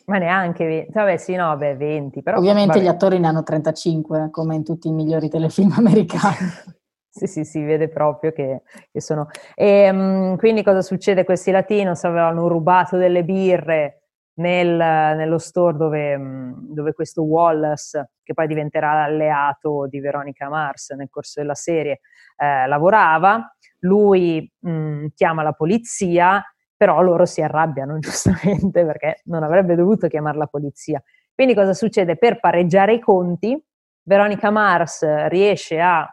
Ma 0.06 0.18
neanche, 0.18 0.88
vabbè 0.90 1.16
sì, 1.16 1.34
no, 1.34 1.56
beh, 1.56 1.76
20, 1.76 2.22
però... 2.22 2.38
Ovviamente 2.38 2.74
vabbè. 2.74 2.84
gli 2.84 2.88
attori 2.88 3.18
ne 3.18 3.28
hanno 3.28 3.42
35, 3.42 4.28
come 4.30 4.54
in 4.54 4.64
tutti 4.64 4.88
i 4.88 4.92
migliori 4.92 5.28
telefilm 5.28 5.72
americani. 5.76 6.48
sì, 7.08 7.26
sì, 7.26 7.44
si 7.44 7.62
vede 7.62 7.88
proprio 7.88 8.32
che, 8.32 8.62
che 8.90 9.00
sono... 9.00 9.28
E, 9.54 9.90
um, 9.90 10.36
quindi 10.36 10.62
cosa 10.62 10.82
succede? 10.82 11.24
Questi 11.24 11.50
latinos 11.50 12.04
avevano 12.04 12.46
rubato 12.46 12.96
delle 12.96 13.24
birre 13.24 13.99
nel, 14.40 14.76
nello 14.76 15.38
store 15.38 15.76
dove, 15.76 16.16
mm, 16.16 16.52
dove, 16.72 16.92
questo 16.92 17.22
Wallace, 17.22 18.10
che 18.22 18.34
poi 18.34 18.46
diventerà 18.46 18.94
l'alleato 18.94 19.86
di 19.86 20.00
Veronica 20.00 20.48
Mars 20.48 20.90
nel 20.90 21.08
corso 21.10 21.40
della 21.40 21.54
serie, 21.54 22.00
eh, 22.36 22.66
lavorava. 22.66 23.54
Lui 23.80 24.50
mh, 24.58 24.70
mm, 24.70 25.06
chiama 25.14 25.42
la 25.42 25.52
polizia, 25.52 26.42
però 26.76 27.02
loro 27.02 27.26
si 27.26 27.42
arrabbiano 27.42 27.98
giustamente 28.00 28.84
perché 28.84 29.20
non 29.24 29.42
avrebbe 29.42 29.74
dovuto 29.74 30.08
chiamare 30.08 30.38
la 30.38 30.46
polizia. 30.46 31.02
Quindi 31.34 31.54
cosa 31.54 31.74
succede? 31.74 32.16
Per 32.16 32.40
pareggiare 32.40 32.94
i 32.94 33.00
conti, 33.00 33.62
Veronica 34.02 34.50
Mars 34.50 35.04
riesce 35.26 35.80
a, 35.80 36.06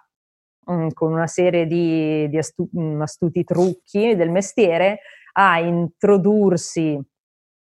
mh, 0.66 0.74
mm, 0.74 0.88
con 0.94 1.14
una 1.14 1.28
serie 1.28 1.66
di, 1.66 2.28
di 2.30 2.38
astu- 2.38 2.70
astuti 3.00 3.44
trucchi 3.44 4.16
del 4.16 4.32
mestiere, 4.32 5.00
a 5.40 5.60
introdursi 5.60 7.00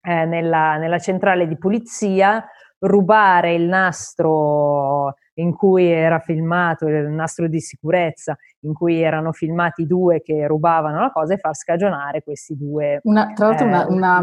eh, 0.08 0.24
nella, 0.24 0.78
nella 0.78 0.98
centrale 0.98 1.46
di 1.46 1.58
polizia, 1.58 2.42
rubare 2.80 3.54
il 3.54 3.64
nastro 3.64 5.14
in 5.34 5.54
cui 5.54 5.86
era 5.86 6.18
filmato, 6.18 6.86
il 6.86 7.10
nastro 7.10 7.46
di 7.46 7.60
sicurezza, 7.60 8.36
in 8.60 8.72
cui 8.72 9.02
erano 9.02 9.32
filmati 9.32 9.86
due 9.86 10.22
che 10.22 10.46
rubavano 10.46 11.00
la 11.00 11.12
cosa 11.12 11.34
e 11.34 11.38
far 11.38 11.54
scagionare 11.54 12.22
questi 12.22 12.56
due. 12.56 13.00
Una, 13.02 13.32
tra 13.34 13.48
l'altro, 13.48 13.66
eh, 13.66 13.68
una, 13.68 13.86
una, 13.88 14.20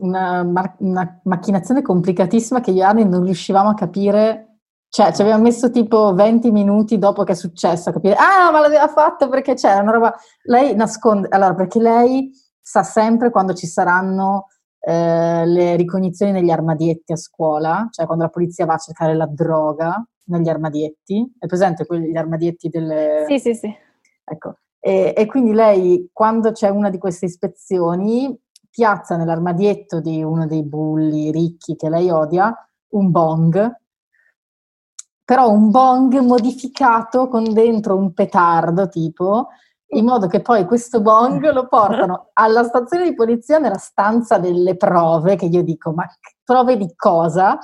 una, 0.00 0.74
una, 0.78 1.20
macchinazione 1.24 1.80
complicatissima 1.80 2.60
che 2.60 2.70
io 2.70 2.82
e 2.82 2.84
Anni 2.84 3.08
non 3.08 3.24
riuscivamo 3.24 3.70
a 3.70 3.74
capire. 3.74 4.58
Cioè, 4.88 5.12
ci 5.12 5.22
abbiamo 5.22 5.42
messo 5.42 5.70
tipo 5.70 6.14
20 6.14 6.52
minuti 6.52 6.98
dopo 6.98 7.24
che 7.24 7.32
è 7.32 7.34
successo 7.34 7.88
a 7.88 7.92
capire, 7.92 8.14
ah, 8.14 8.52
ma 8.52 8.60
l'aveva 8.60 8.86
fatto 8.86 9.28
perché 9.28 9.54
c'era 9.54 9.80
una 9.80 9.90
roba. 9.90 10.14
Lei 10.42 10.76
nasconde, 10.76 11.26
allora, 11.30 11.54
perché 11.54 11.80
lei 11.80 12.30
sa 12.60 12.84
sempre 12.84 13.30
quando 13.30 13.54
ci 13.54 13.66
saranno 13.66 14.46
eh, 14.86 15.46
le 15.46 15.76
ricognizioni 15.76 16.30
negli 16.30 16.50
armadietti 16.50 17.12
a 17.12 17.16
scuola, 17.16 17.88
cioè 17.90 18.04
quando 18.04 18.24
la 18.24 18.30
polizia 18.30 18.66
va 18.66 18.74
a 18.74 18.78
cercare 18.78 19.14
la 19.14 19.26
droga 19.26 20.06
negli 20.24 20.48
armadietti. 20.48 21.34
È 21.38 21.46
presente 21.46 21.86
quegli 21.86 22.16
armadietti 22.16 22.68
delle... 22.68 23.24
Sì, 23.26 23.38
sì, 23.38 23.54
sì. 23.54 23.74
Ecco. 24.24 24.58
E, 24.78 25.14
e 25.16 25.26
quindi 25.26 25.52
lei, 25.52 26.10
quando 26.12 26.52
c'è 26.52 26.68
una 26.68 26.90
di 26.90 26.98
queste 26.98 27.24
ispezioni, 27.26 28.38
piazza 28.68 29.16
nell'armadietto 29.16 30.00
di 30.00 30.22
uno 30.22 30.46
dei 30.46 30.64
bulli 30.64 31.30
ricchi 31.30 31.76
che 31.76 31.88
lei 31.88 32.10
odia 32.10 32.54
un 32.88 33.10
bong, 33.10 33.80
però 35.24 35.48
un 35.48 35.70
bong 35.70 36.18
modificato 36.18 37.28
con 37.28 37.52
dentro 37.54 37.96
un 37.96 38.12
petardo 38.12 38.88
tipo, 38.88 39.48
in 39.88 40.04
modo 40.04 40.26
che 40.26 40.40
poi 40.40 40.64
questo 40.64 41.00
bong 41.00 41.50
lo 41.52 41.68
portano 41.68 42.30
alla 42.34 42.64
stazione 42.64 43.04
di 43.04 43.14
polizia 43.14 43.58
nella 43.58 43.78
stanza 43.78 44.38
delle 44.38 44.76
prove, 44.76 45.36
che 45.36 45.46
io 45.46 45.62
dico, 45.62 45.92
ma 45.92 46.06
prove 46.44 46.76
di 46.76 46.92
cosa? 46.96 47.58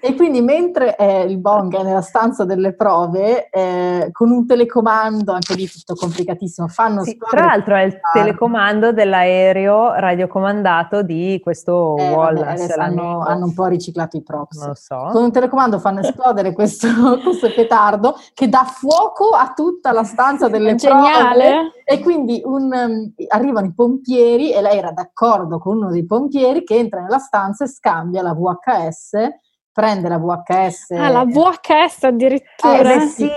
E 0.00 0.14
quindi 0.14 0.40
mentre 0.40 0.96
eh, 0.96 1.24
il 1.24 1.38
Bong 1.38 1.74
è 1.74 1.82
nella 1.82 2.02
stanza 2.02 2.44
delle 2.44 2.74
prove, 2.74 3.48
eh, 3.50 4.10
con 4.12 4.30
un 4.30 4.46
telecomando, 4.46 5.32
anche 5.32 5.54
lì 5.54 5.68
tutto 5.68 5.94
complicatissimo, 5.94 6.68
fanno 6.68 7.02
sì, 7.02 7.16
Tra 7.16 7.46
l'altro 7.46 7.74
è 7.74 7.82
il 7.82 7.98
telecomando 8.12 8.92
dell'aereo 8.92 9.94
radiocomandato 9.94 11.02
di 11.02 11.40
questo 11.42 11.96
eh, 11.96 12.10
Wallace. 12.10 12.66
Vabbè, 12.68 12.80
hanno, 12.80 13.20
hanno, 13.22 13.46
un 13.46 13.54
po' 13.54 13.66
riciclato 13.66 14.16
i 14.16 14.22
props. 14.22 14.58
Non 14.58 14.68
lo 14.68 14.74
so. 14.74 15.08
Con 15.10 15.24
un 15.24 15.32
telecomando 15.32 15.80
fanno 15.80 16.00
esplodere 16.00 16.52
questo, 16.52 16.86
questo 17.22 17.50
petardo 17.52 18.14
che 18.34 18.48
dà 18.48 18.64
fuoco 18.64 19.30
a 19.30 19.52
tutta 19.54 19.90
la 19.90 20.04
stanza 20.04 20.48
delle 20.48 20.76
Geniale. 20.76 21.48
prove. 21.48 21.72
E 21.84 22.00
quindi 22.00 22.40
un, 22.44 22.70
um, 22.72 23.12
arrivano 23.28 23.66
i 23.66 23.74
pompieri 23.74 24.52
e 24.52 24.60
lei 24.60 24.78
era 24.78 24.92
d'accordo 24.92 25.58
con 25.58 25.78
uno 25.78 25.90
dei 25.90 26.06
pompieri 26.06 26.62
che 26.62 26.76
entra 26.76 27.00
nella 27.00 27.18
stanza 27.18 27.64
e 27.64 27.68
scambia 27.68 28.22
la 28.22 28.34
VHS 28.34 29.46
prende 29.78 30.08
la 30.08 30.18
VHS. 30.18 30.90
Ah, 30.90 31.08
la 31.08 31.24
VHS 31.24 32.02
addirittura. 32.02 32.94
Eh, 32.94 33.06
sì, 33.06 33.28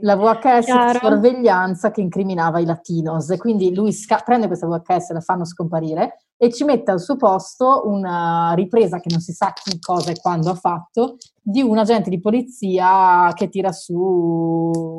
la 0.00 0.16
VHS 0.16 0.64
Chiaro. 0.64 0.92
di 0.92 0.98
sorveglianza 0.98 1.90
che 1.90 2.00
incriminava 2.00 2.58
i 2.58 2.64
latinos. 2.64 3.28
E 3.28 3.36
quindi 3.36 3.74
lui 3.74 3.92
sca- 3.92 4.22
prende 4.24 4.46
questa 4.46 4.66
VHS, 4.66 5.10
la 5.10 5.20
fanno 5.20 5.44
scomparire 5.44 6.24
e 6.38 6.50
ci 6.50 6.64
mette 6.64 6.90
al 6.90 7.00
suo 7.00 7.16
posto 7.16 7.82
una 7.84 8.52
ripresa 8.54 8.98
che 8.98 9.08
non 9.10 9.20
si 9.20 9.32
sa 9.34 9.52
chi, 9.52 9.78
cosa 9.78 10.10
e 10.10 10.18
quando 10.18 10.48
ha 10.48 10.54
fatto 10.54 11.16
di 11.38 11.60
un 11.60 11.76
agente 11.76 12.08
di 12.08 12.18
polizia 12.18 13.30
che 13.34 13.50
tira 13.50 13.70
su 13.70 13.94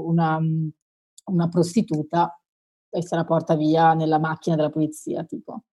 una, 0.05 0.37
una 1.31 1.47
prostituta 1.47 2.39
e 2.91 3.01
se 3.01 3.15
la 3.15 3.25
porta 3.25 3.55
via 3.55 3.95
nella 3.95 4.19
macchina 4.19 4.55
della 4.55 4.69
polizia, 4.69 5.23
tipo. 5.23 5.63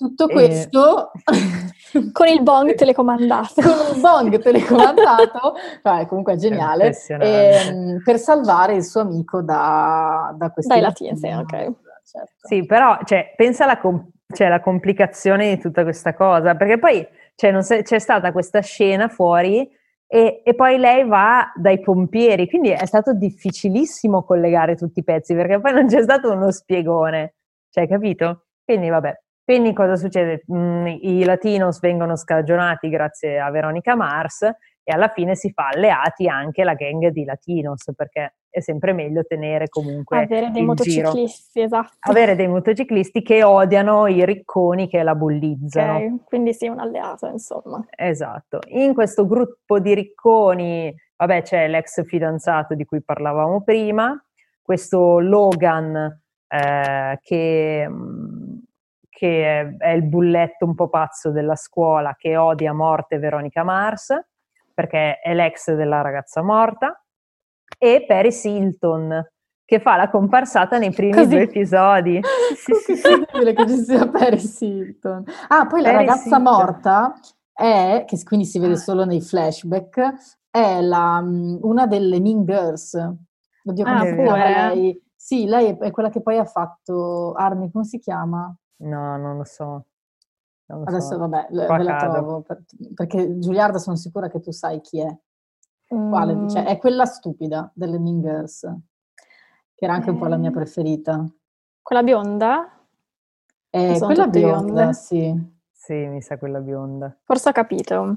Tutto 0.00 0.28
questo 0.28 1.12
con 2.12 2.26
il 2.26 2.42
bong 2.42 2.74
telecomandato. 2.74 3.60
con 3.60 3.94
un 3.96 4.00
bong 4.00 4.38
telecomandato, 4.38 5.54
cioè, 5.84 6.06
comunque 6.06 6.32
è 6.32 6.36
geniale, 6.36 6.96
ehm, 7.06 8.00
per 8.02 8.18
salvare 8.18 8.76
il 8.76 8.82
suo 8.82 9.02
amico 9.02 9.42
da, 9.42 10.34
da 10.38 10.50
questi... 10.52 10.72
Dai 10.72 10.80
latini, 10.80 11.18
sì, 11.18 11.26
ok. 11.26 11.50
Certo. 12.02 12.32
Sì, 12.38 12.64
però 12.64 12.98
cioè, 13.04 13.34
pensa 13.36 13.64
alla, 13.64 13.76
com- 13.76 14.10
cioè, 14.32 14.48
la 14.48 14.60
complicazione 14.60 15.54
di 15.54 15.60
tutta 15.60 15.82
questa 15.82 16.14
cosa, 16.14 16.54
perché 16.54 16.78
poi 16.78 17.06
cioè, 17.34 17.60
se- 17.60 17.82
c'è 17.82 17.98
stata 17.98 18.32
questa 18.32 18.62
scena 18.62 19.08
fuori 19.08 19.70
e, 20.06 20.40
e, 20.42 20.54
poi 20.54 20.78
lei 20.78 21.06
va 21.06 21.52
dai 21.54 21.78
pompieri, 21.78 22.48
quindi 22.48 22.70
è 22.70 22.86
stato 22.86 23.12
difficilissimo 23.12 24.24
collegare 24.24 24.76
tutti 24.76 25.00
i 25.00 25.04
pezzi, 25.04 25.34
perché 25.34 25.60
poi 25.60 25.74
non 25.74 25.88
c'è 25.88 26.00
stato 26.00 26.32
uno 26.32 26.50
spiegone, 26.50 27.34
cioè, 27.68 27.86
capito? 27.86 28.46
Quindi 28.64 28.88
vabbè, 28.88 29.14
quindi 29.50 29.72
cosa 29.72 29.96
succede? 29.96 30.44
Mm, 30.52 30.86
I 30.86 31.24
latinos 31.24 31.80
vengono 31.80 32.14
scagionati 32.14 32.88
grazie 32.88 33.40
a 33.40 33.50
Veronica 33.50 33.96
Mars 33.96 34.42
e 34.42 34.92
alla 34.92 35.08
fine 35.08 35.34
si 35.34 35.50
fa 35.50 35.70
alleati 35.70 36.28
anche 36.28 36.62
la 36.62 36.74
gang 36.74 37.08
di 37.08 37.24
latinos 37.24 37.90
perché 37.96 38.36
è 38.48 38.60
sempre 38.60 38.92
meglio 38.92 39.24
tenere 39.24 39.68
comunque 39.68 40.18
avere 40.22 40.52
dei 40.52 40.62
motociclisti, 40.62 41.50
giro. 41.52 41.66
esatto. 41.66 41.96
Avere 41.98 42.36
dei 42.36 42.46
motociclisti 42.46 43.22
che 43.22 43.42
odiano 43.42 44.06
i 44.06 44.24
ricconi 44.24 44.86
che 44.86 45.02
la 45.02 45.16
bullizzano. 45.16 45.96
Okay, 45.96 46.20
quindi 46.26 46.54
sì, 46.54 46.68
un 46.68 46.78
alleato, 46.78 47.26
insomma. 47.26 47.84
Esatto. 47.96 48.60
In 48.68 48.94
questo 48.94 49.26
gruppo 49.26 49.80
di 49.80 49.94
ricconi, 49.94 50.94
vabbè, 51.16 51.42
c'è 51.42 51.66
l'ex 51.66 52.04
fidanzato 52.06 52.76
di 52.76 52.84
cui 52.84 53.02
parlavamo 53.02 53.64
prima, 53.64 54.16
questo 54.62 55.18
Logan 55.18 56.20
eh, 56.52 57.18
che 57.22 57.86
mm, 57.88 58.39
che 59.20 59.76
è 59.76 59.90
il 59.90 60.04
bulletto 60.04 60.64
un 60.64 60.74
po' 60.74 60.88
pazzo 60.88 61.30
della 61.30 61.54
scuola 61.54 62.14
che 62.16 62.38
odia 62.38 62.70
a 62.70 62.72
morte 62.72 63.18
Veronica 63.18 63.62
Mars, 63.62 64.18
perché 64.72 65.18
è 65.18 65.34
l'ex 65.34 65.74
della 65.74 66.00
ragazza 66.00 66.40
morta, 66.40 66.98
e 67.76 68.06
Paris 68.08 68.42
Hilton, 68.44 69.22
che 69.66 69.78
fa 69.78 69.96
la 69.96 70.08
comparsata 70.08 70.78
nei 70.78 70.90
primi 70.90 71.12
Così. 71.12 71.28
due 71.28 71.42
episodi. 71.42 72.18
sì, 72.56 72.72
sì, 72.72 72.96
sì. 72.96 73.26
che 73.54 73.68
ci 73.68 73.76
sia 73.76 74.08
Paris 74.08 74.58
Hilton. 74.58 75.24
Ah, 75.48 75.66
poi 75.66 75.82
la 75.82 75.90
Paris 75.90 76.06
ragazza 76.06 76.36
Hilton. 76.38 76.42
morta 76.42 77.14
è, 77.52 78.04
che 78.06 78.22
quindi 78.24 78.46
si 78.46 78.58
vede 78.58 78.72
ah. 78.72 78.76
solo 78.76 79.04
nei 79.04 79.20
flashback, 79.20 80.14
è 80.48 80.80
la, 80.80 81.20
mm, 81.20 81.58
una 81.60 81.86
delle 81.86 82.20
Mean 82.20 82.46
Girls. 82.46 82.94
Oddio, 82.94 83.84
come 83.84 83.96
ah, 83.96 84.04
si 84.06 84.14
chiama 84.14 84.68
lei? 84.68 85.02
Sì, 85.14 85.44
lei 85.44 85.76
è 85.78 85.90
quella 85.90 86.08
che 86.08 86.22
poi 86.22 86.38
ha 86.38 86.46
fatto 86.46 87.34
Armi, 87.34 87.70
come 87.70 87.84
si 87.84 87.98
chiama? 87.98 88.56
No, 88.80 89.16
non 89.16 89.36
lo 89.36 89.44
so. 89.44 89.86
Non 90.66 90.80
lo 90.80 90.84
Adesso 90.84 91.08
so. 91.08 91.18
vabbè, 91.18 91.46
Qua 91.66 91.76
ve 91.76 91.82
la 91.82 91.96
cado. 91.96 92.12
trovo, 92.12 92.40
per, 92.42 92.62
perché 92.94 93.38
Giuliarda 93.38 93.78
sono 93.78 93.96
sicura 93.96 94.28
che 94.28 94.40
tu 94.40 94.50
sai 94.52 94.80
chi 94.80 95.00
è. 95.00 95.18
Quale? 95.86 96.34
Mm. 96.34 96.48
Cioè, 96.48 96.64
è 96.64 96.78
quella 96.78 97.04
stupida 97.04 97.70
delle 97.74 97.98
Mean 97.98 98.20
Girls, 98.20 98.60
che 99.74 99.84
era 99.84 99.94
anche 99.94 100.08
eh. 100.08 100.12
un 100.12 100.18
po' 100.18 100.26
la 100.26 100.36
mia 100.36 100.50
eh. 100.50 100.52
preferita. 100.52 101.26
Quella 101.82 102.02
bionda? 102.02 102.70
Eh, 103.70 103.98
quella 103.98 104.28
bionda, 104.28 104.72
bionde. 104.72 104.92
sì. 104.94 105.58
Sì, 105.72 105.94
mi 105.94 106.22
sa 106.22 106.38
quella 106.38 106.60
bionda. 106.60 107.16
Forse 107.24 107.48
ho 107.48 107.52
capito. 107.52 108.16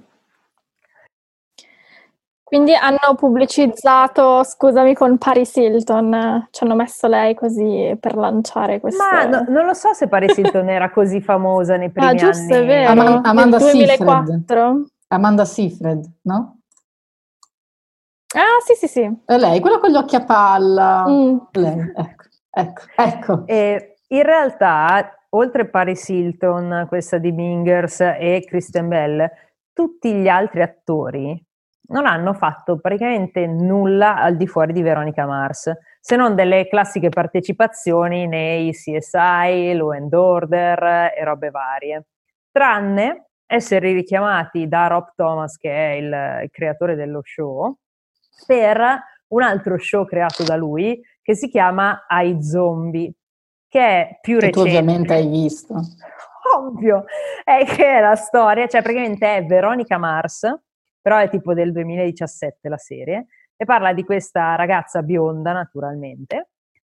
Quindi 2.53 2.75
hanno 2.75 3.15
pubblicizzato, 3.17 4.43
scusami, 4.43 4.93
con 4.93 5.17
Paris 5.17 5.55
Hilton, 5.55 6.49
ci 6.51 6.63
hanno 6.63 6.75
messo 6.75 7.07
lei 7.07 7.33
così 7.33 7.97
per 7.99 8.15
lanciare 8.15 8.79
questo. 8.79 9.01
Ma 9.01 9.25
no, 9.25 9.45
non 9.47 9.65
lo 9.65 9.73
so 9.73 9.91
se 9.93 10.07
Paris 10.07 10.37
Hilton 10.37 10.69
era 10.69 10.91
così 10.91 11.19
famosa 11.19 11.77
nei 11.77 11.89
primi 11.89 12.09
ah, 12.09 12.13
giusto, 12.13 12.53
anni. 12.53 12.63
è 12.63 12.65
vero. 12.67 13.01
Am- 13.01 13.21
Amanda 13.23 13.57
2004. 13.57 14.25
Seyfried. 14.25 14.85
Amanda 15.07 15.45
Seyfried, 15.45 16.11
no? 16.21 16.59
Ah, 18.35 18.61
sì, 18.63 18.75
sì, 18.75 18.87
sì. 18.87 19.21
È 19.25 19.35
lei, 19.35 19.59
quella 19.59 19.79
con 19.79 19.89
gli 19.89 19.95
occhi 19.95 20.15
a 20.15 20.23
palla. 20.23 21.05
Mm. 21.09 21.37
Lei, 21.53 21.91
ecco, 21.95 22.23
ecco, 22.51 22.81
ecco. 22.95 23.47
E 23.47 23.95
in 24.09 24.21
realtà, 24.21 25.25
oltre 25.29 25.67
Paris 25.67 26.07
Hilton, 26.07 26.85
questa 26.87 27.17
di 27.17 27.31
Mingers 27.31 28.01
e 28.01 28.43
Kristen 28.45 28.89
Bell, 28.89 29.27
tutti 29.73 30.13
gli 30.13 30.27
altri 30.27 30.61
attori 30.61 31.43
non 31.85 32.05
hanno 32.05 32.33
fatto 32.33 32.79
praticamente 32.79 33.45
nulla 33.45 34.15
al 34.15 34.37
di 34.37 34.47
fuori 34.47 34.73
di 34.73 34.81
Veronica 34.81 35.25
Mars, 35.25 35.71
se 35.99 36.15
non 36.15 36.35
delle 36.35 36.67
classiche 36.67 37.09
partecipazioni 37.09 38.27
nei 38.27 38.71
CSI, 38.71 39.73
Law 39.73 39.91
and 39.91 40.13
Order 40.13 41.11
e 41.15 41.23
robe 41.23 41.49
varie, 41.49 42.05
tranne 42.51 43.27
essere 43.45 43.91
richiamati 43.91 44.67
da 44.67 44.87
Rob 44.87 45.13
Thomas, 45.15 45.57
che 45.57 45.71
è 45.71 45.91
il, 45.95 46.43
il 46.43 46.49
creatore 46.51 46.95
dello 46.95 47.21
show, 47.23 47.77
per 48.45 48.99
un 49.27 49.41
altro 49.41 49.77
show 49.77 50.05
creato 50.05 50.43
da 50.43 50.55
lui 50.55 51.01
che 51.21 51.35
si 51.35 51.49
chiama 51.49 52.05
I 52.09 52.41
Zombie, 52.41 53.13
che 53.67 53.79
è 53.79 54.19
più 54.21 54.37
che 54.39 54.47
recente. 54.47 54.69
Tu 54.69 54.77
ovviamente 54.77 55.13
hai 55.13 55.27
visto. 55.27 55.75
Ovvio, 56.55 57.05
è 57.43 57.63
che 57.65 57.97
è 57.97 58.01
la 58.01 58.15
storia, 58.15 58.67
cioè 58.67 58.81
praticamente 58.81 59.37
è 59.37 59.45
Veronica 59.45 59.97
Mars, 59.97 60.41
però 61.03 61.17
è 61.17 61.29
tipo 61.29 61.53
del 61.53 61.73
2017 61.73 62.69
la 62.69 62.77
serie, 62.77 63.27
e 63.57 63.65
parla 63.65 63.93
di 63.93 64.03
questa 64.03 64.55
ragazza 64.55 65.01
bionda 65.01 65.51
naturalmente, 65.51 66.51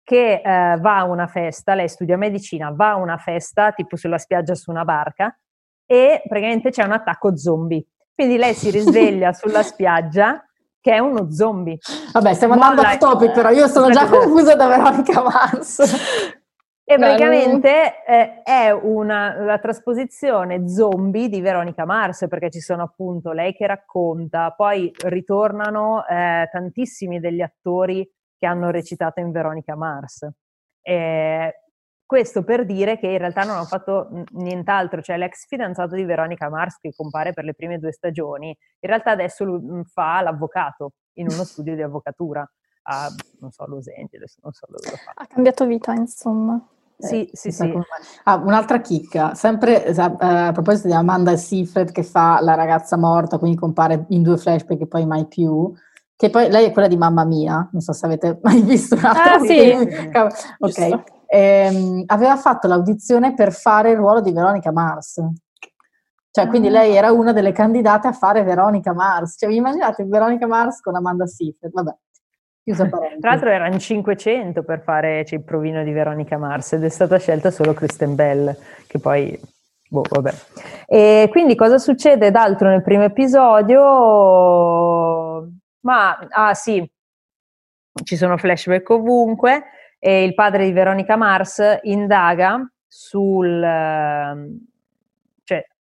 che 0.03 0.41
eh, 0.43 0.77
va 0.79 0.99
a 0.99 1.03
una 1.05 1.25
festa, 1.25 1.73
lei 1.73 1.89
studia 1.89 2.15
medicina, 2.15 2.71
va 2.71 2.91
a 2.91 2.95
una 2.95 3.17
festa 3.17 3.71
tipo 3.71 3.97
sulla 3.97 4.19
spiaggia 4.19 4.53
su 4.53 4.69
una 4.69 4.85
barca 4.85 5.35
e 5.83 6.21
praticamente 6.27 6.69
c'è 6.69 6.83
un 6.83 6.91
attacco 6.91 7.35
zombie. 7.35 7.83
Quindi 8.13 8.37
lei 8.37 8.53
si 8.53 8.69
risveglia 8.69 9.33
sulla 9.33 9.63
spiaggia 9.63 10.45
che 10.79 10.93
è 10.93 10.99
uno 10.99 11.31
zombie. 11.31 11.79
Vabbè, 12.13 12.33
stiamo 12.35 12.53
andando 12.53 12.81
off 12.81 12.97
topic, 12.97 13.31
però 13.31 13.49
io 13.49 13.67
sono 13.67 13.89
già 13.89 14.07
confusa 14.07 14.55
da 14.55 14.67
Veronica 14.67 15.23
Mars. 15.23 15.81
E 16.87 16.97
praticamente 16.97 18.05
eh, 18.05 18.43
è 18.43 18.69
una, 18.69 19.39
la 19.39 19.57
trasposizione 19.57 20.69
zombie 20.69 21.29
di 21.29 21.41
Veronica 21.41 21.83
Mars, 21.83 22.27
perché 22.29 22.51
ci 22.51 22.59
sono 22.59 22.83
appunto 22.83 23.31
lei 23.31 23.53
che 23.53 23.65
racconta, 23.65 24.51
poi 24.51 24.91
ritornano 25.05 26.05
eh, 26.05 26.47
tantissimi 26.51 27.19
degli 27.19 27.41
attori 27.41 28.07
che 28.37 28.45
hanno 28.45 28.69
recitato 28.69 29.19
in 29.19 29.31
Veronica 29.31 29.75
Mars. 29.75 30.29
E 30.79 31.61
questo 32.05 32.43
per 32.43 32.65
dire 32.65 32.99
che 32.99 33.07
in 33.07 33.17
realtà 33.17 33.45
non 33.45 33.55
hanno 33.55 33.65
fatto 33.65 34.09
nient'altro, 34.33 35.01
cioè 35.01 35.17
l'ex 35.17 35.47
fidanzato 35.47 35.95
di 35.95 36.03
Veronica 36.03 36.49
Mars 36.49 36.77
che 36.77 36.93
compare 36.95 37.33
per 37.33 37.45
le 37.45 37.55
prime 37.55 37.79
due 37.79 37.93
stagioni, 37.93 38.49
in 38.49 38.89
realtà 38.89 39.09
adesso 39.09 39.59
fa 39.91 40.21
l'avvocato 40.21 40.91
in 41.13 41.29
uno 41.31 41.43
studio 41.45 41.73
di 41.73 41.81
avvocatura 41.81 42.47
a, 42.83 43.09
non 43.39 43.49
so, 43.49 43.65
Los 43.65 43.87
Angeles, 43.87 44.37
non 44.43 44.53
so 44.53 44.67
dove 44.69 44.87
lo 44.91 44.97
fa. 44.97 45.13
Ha 45.15 45.25
cambiato 45.25 45.65
vita, 45.65 45.93
insomma. 45.93 46.63
Sì, 46.97 47.25
eh, 47.25 47.29
sì, 47.33 47.51
sì. 47.51 47.73
Ah, 48.23 48.35
un'altra 48.35 48.79
chicca, 48.79 49.33
sempre 49.33 49.85
eh, 49.85 49.93
a 49.99 50.51
proposito 50.53 50.87
di 50.87 50.93
Amanda 50.93 51.35
Seyfried 51.35 51.91
che 51.91 52.03
fa 52.03 52.39
la 52.41 52.55
ragazza 52.55 52.97
morta, 52.97 53.37
quindi 53.37 53.57
compare 53.57 54.05
in 54.09 54.21
due 54.21 54.37
flashback 54.37 54.81
e 54.81 54.87
poi 54.87 55.05
mai 55.05 55.27
più, 55.27 55.73
che 56.15 56.29
poi 56.29 56.49
lei 56.49 56.65
è 56.65 56.71
quella 56.71 56.87
di 56.87 56.95
Mamma 56.95 57.25
Mia, 57.25 57.67
non 57.71 57.81
so 57.81 57.91
se 57.91 58.05
avete 58.05 58.39
mai 58.43 58.61
visto 58.61 58.95
un'altra 58.95 59.35
ah, 59.35 59.39
sì. 59.39 59.73
ok. 60.59 61.03
Ehm, 61.27 62.03
aveva 62.05 62.37
fatto 62.37 62.67
l'audizione 62.67 63.33
per 63.33 63.51
fare 63.51 63.91
il 63.91 63.97
ruolo 63.97 64.21
di 64.21 64.31
Veronica 64.31 64.71
Mars. 64.71 65.21
Cioè, 66.31 66.47
quindi 66.47 66.67
lei 66.67 66.95
era 66.95 67.13
una 67.13 67.31
delle 67.31 67.53
candidate 67.53 68.07
a 68.07 68.11
fare 68.11 68.43
Veronica 68.43 68.93
Mars. 68.93 69.35
Cioè, 69.37 69.47
vi 69.47 69.55
immaginate 69.55 70.03
Veronica 70.03 70.45
Mars 70.45 70.81
con 70.81 70.93
Amanda 70.95 71.25
Seyfried? 71.25 71.71
Vabbè. 71.71 71.95
Tra 73.19 73.29
l'altro 73.29 73.49
erano 73.49 73.77
500 73.77 74.63
per 74.63 74.81
fare 74.81 75.23
cioè, 75.25 75.37
il 75.39 75.45
provino 75.45 75.83
di 75.83 75.91
Veronica 75.91 76.37
Mars 76.37 76.73
ed 76.73 76.83
è 76.83 76.89
stata 76.89 77.19
scelta 77.19 77.51
solo 77.51 77.73
Kristen 77.73 78.15
Bell, 78.15 78.55
che 78.87 78.99
poi... 78.99 79.39
Boh, 79.87 80.01
vabbè. 80.09 80.33
E 80.87 81.27
quindi 81.29 81.55
cosa 81.55 81.77
succede 81.77 82.31
d'altro 82.31 82.69
nel 82.69 82.81
primo 82.81 83.03
episodio? 83.03 83.81
Ma, 85.81 86.17
ah 86.31 86.55
sì, 86.55 86.83
ci 88.03 88.15
sono 88.15 88.35
flashback 88.37 88.89
ovunque 88.89 89.65
e 89.99 90.23
il 90.23 90.33
padre 90.33 90.65
di 90.65 90.71
Veronica 90.71 91.15
Mars 91.15 91.61
indaga 91.83 92.67
sul 92.87 93.63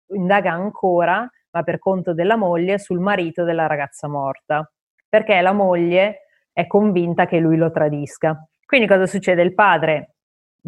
indaga 0.09 0.51
ancora, 0.51 1.27
ma 1.51 1.63
per 1.63 1.79
conto 1.79 2.13
della 2.13 2.35
moglie, 2.35 2.77
sul 2.77 2.99
marito 2.99 3.43
della 3.43 3.67
ragazza 3.67 4.07
morta, 4.07 4.69
perché 5.09 5.41
la 5.41 5.51
moglie 5.51 6.24
è 6.55 6.67
convinta 6.67 7.25
che 7.25 7.37
lui 7.39 7.57
lo 7.57 7.69
tradisca. 7.69 8.47
Quindi 8.65 8.87
cosa 8.87 9.05
succede? 9.05 9.41
Il 9.41 9.53
padre 9.53 10.15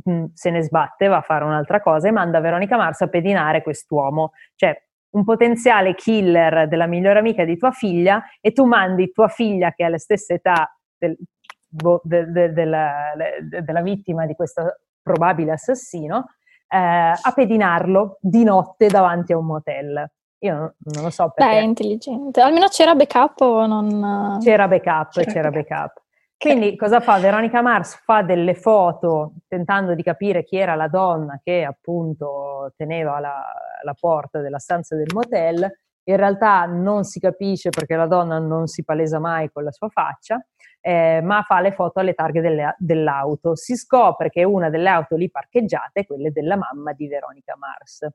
mm, 0.07 0.25
se 0.33 0.49
ne 0.49 0.61
sbatte, 0.61 1.07
va 1.07 1.17
a 1.17 1.21
fare 1.21 1.45
un'altra 1.45 1.79
cosa 1.79 2.09
e 2.09 2.11
manda 2.11 2.41
Veronica 2.41 2.75
Mars 2.75 3.01
a 3.01 3.07
pedinare 3.07 3.63
quest'uomo. 3.63 4.33
Cioè, 4.55 4.75
un 5.11 5.23
potenziale 5.23 5.95
killer 5.95 6.67
della 6.67 6.87
migliore 6.87 7.19
amica 7.19 7.45
di 7.45 7.55
tua 7.55 7.71
figlia 7.71 8.21
e 8.41 8.51
tu 8.51 8.65
mandi 8.65 9.11
tua 9.13 9.29
figlia 9.29 9.71
che 9.71 9.85
ha 9.85 9.89
la 9.89 9.97
stessa 9.97 10.33
età 10.33 10.77
del, 10.97 11.17
bo, 11.65 12.01
de, 12.03 12.29
de, 12.31 12.51
de, 12.51 13.61
della 13.63 13.81
vittima 13.81 14.25
di 14.25 14.35
questo 14.35 14.81
probabile 15.01 15.53
assassino 15.53 16.25
eh, 16.67 16.77
a 16.77 17.31
pedinarlo 17.33 18.17
di 18.19 18.43
notte 18.43 18.87
davanti 18.87 19.31
a 19.31 19.37
un 19.37 19.45
motel. 19.45 20.11
Io 20.39 20.75
non, 20.77 21.03
lo 21.03 21.09
so 21.09 21.31
perché. 21.33 21.51
Beh, 21.51 21.59
è 21.59 21.63
intelligente. 21.63 22.41
Almeno 22.41 22.67
c'era 22.67 22.95
backup 22.95 23.41
o 23.41 23.65
non... 23.65 24.37
C'era 24.41 24.67
backup, 24.67 25.11
c'era, 25.11 25.31
c'era 25.31 25.49
backup. 25.49 25.69
backup. 25.69 26.01
Quindi 26.37 26.75
cosa 26.75 26.99
fa? 26.99 27.17
Veronica 27.17 27.61
Mars 27.63 27.95
fa 28.03 28.21
delle 28.21 28.53
foto 28.53 29.33
tentando 29.47 29.95
di 29.95 30.03
capire 30.03 30.43
chi 30.43 30.57
era 30.57 30.75
la 30.75 30.87
donna 30.87 31.39
che 31.43 31.63
appunto 31.63 32.71
teneva 32.75 33.19
la, 33.19 33.43
la 33.83 33.95
porta 33.99 34.39
della 34.41 34.59
stanza 34.59 34.95
del 34.95 35.09
motel. 35.13 35.67
In 36.03 36.15
realtà 36.15 36.65
non 36.65 37.03
si 37.03 37.19
capisce 37.19 37.69
perché 37.69 37.95
la 37.95 38.05
donna 38.05 38.37
non 38.37 38.67
si 38.67 38.83
palesa 38.83 39.19
mai 39.19 39.49
con 39.51 39.63
la 39.63 39.71
sua 39.71 39.89
faccia 39.89 40.39
eh, 40.87 41.19
ma 41.21 41.41
fa 41.41 41.59
le 41.59 41.73
foto 41.73 41.99
alle 41.99 42.13
targhe 42.13 42.39
delle, 42.39 42.75
dell'auto. 42.77 43.57
Si 43.57 43.75
scopre 43.75 44.29
che 44.29 44.45
una 44.45 44.69
delle 44.69 44.87
auto 44.87 45.17
lì 45.17 45.29
parcheggiate 45.29 46.01
è 46.01 46.05
quella 46.05 46.29
della 46.29 46.55
mamma 46.55 46.93
di 46.93 47.07
Veronica 47.07 47.55
Mars. 47.57 48.07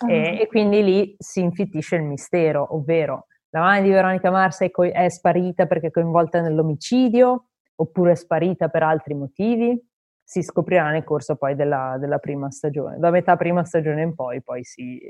Uh-huh. 0.00 0.10
E, 0.10 0.40
e, 0.40 0.46
quindi 0.46 0.82
lì 0.82 1.14
si 1.18 1.40
infittisce 1.40 1.96
il 1.96 2.02
mistero, 2.02 2.74
ovvero 2.74 3.26
la 3.50 3.60
mamma 3.60 3.80
di 3.80 3.90
Veronica 3.90 4.30
Mars 4.30 4.60
è, 4.60 4.70
co- 4.70 4.84
è 4.84 5.08
sparita 5.08 5.66
perché 5.66 5.86
è 5.86 5.90
coinvolta 5.90 6.40
nell'omicidio 6.40 7.50
oppure 7.76 8.12
è 8.12 8.16
sparita 8.16 8.68
per 8.68 8.82
altri 8.82 9.14
motivi? 9.14 9.80
Si 10.22 10.42
scoprirà 10.42 10.90
nel 10.90 11.04
corso 11.04 11.36
poi 11.36 11.54
della, 11.54 11.96
della 11.98 12.18
prima 12.18 12.50
stagione. 12.50 12.98
Da 12.98 13.10
metà 13.10 13.36
prima 13.36 13.64
stagione 13.64 14.02
in 14.02 14.14
poi, 14.14 14.42
poi 14.42 14.64
si, 14.64 15.00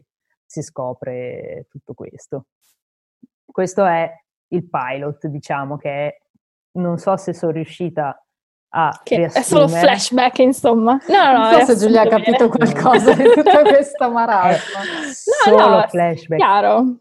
si 0.44 0.60
scopre 0.60 1.66
tutto 1.70 1.94
questo. 1.94 2.46
Questo 3.44 3.84
è 3.84 4.12
il 4.48 4.68
pilot, 4.68 5.26
diciamo, 5.26 5.76
che 5.76 5.90
è 5.90 6.18
non 6.72 6.98
so 6.98 7.16
se 7.16 7.32
sono 7.32 7.52
riuscita 7.52 8.23
a 8.76 9.00
che 9.02 9.16
riassumere. 9.16 9.44
È 9.44 9.48
solo 9.48 9.68
flashback, 9.68 10.38
insomma. 10.40 10.98
No, 11.08 11.32
no, 11.32 11.50
non 11.50 11.60
so 11.60 11.74
se 11.74 11.76
Giulia 11.76 12.02
ha 12.02 12.08
capito 12.08 12.48
qualcosa 12.48 13.14
di 13.14 13.22
tutta 13.22 13.62
questa 13.62 14.08
marasma. 14.08 14.80
no, 14.80 15.12
solo 15.44 15.68
no, 15.68 15.86
flashback. 15.88 16.40
Chiaro. 16.40 16.98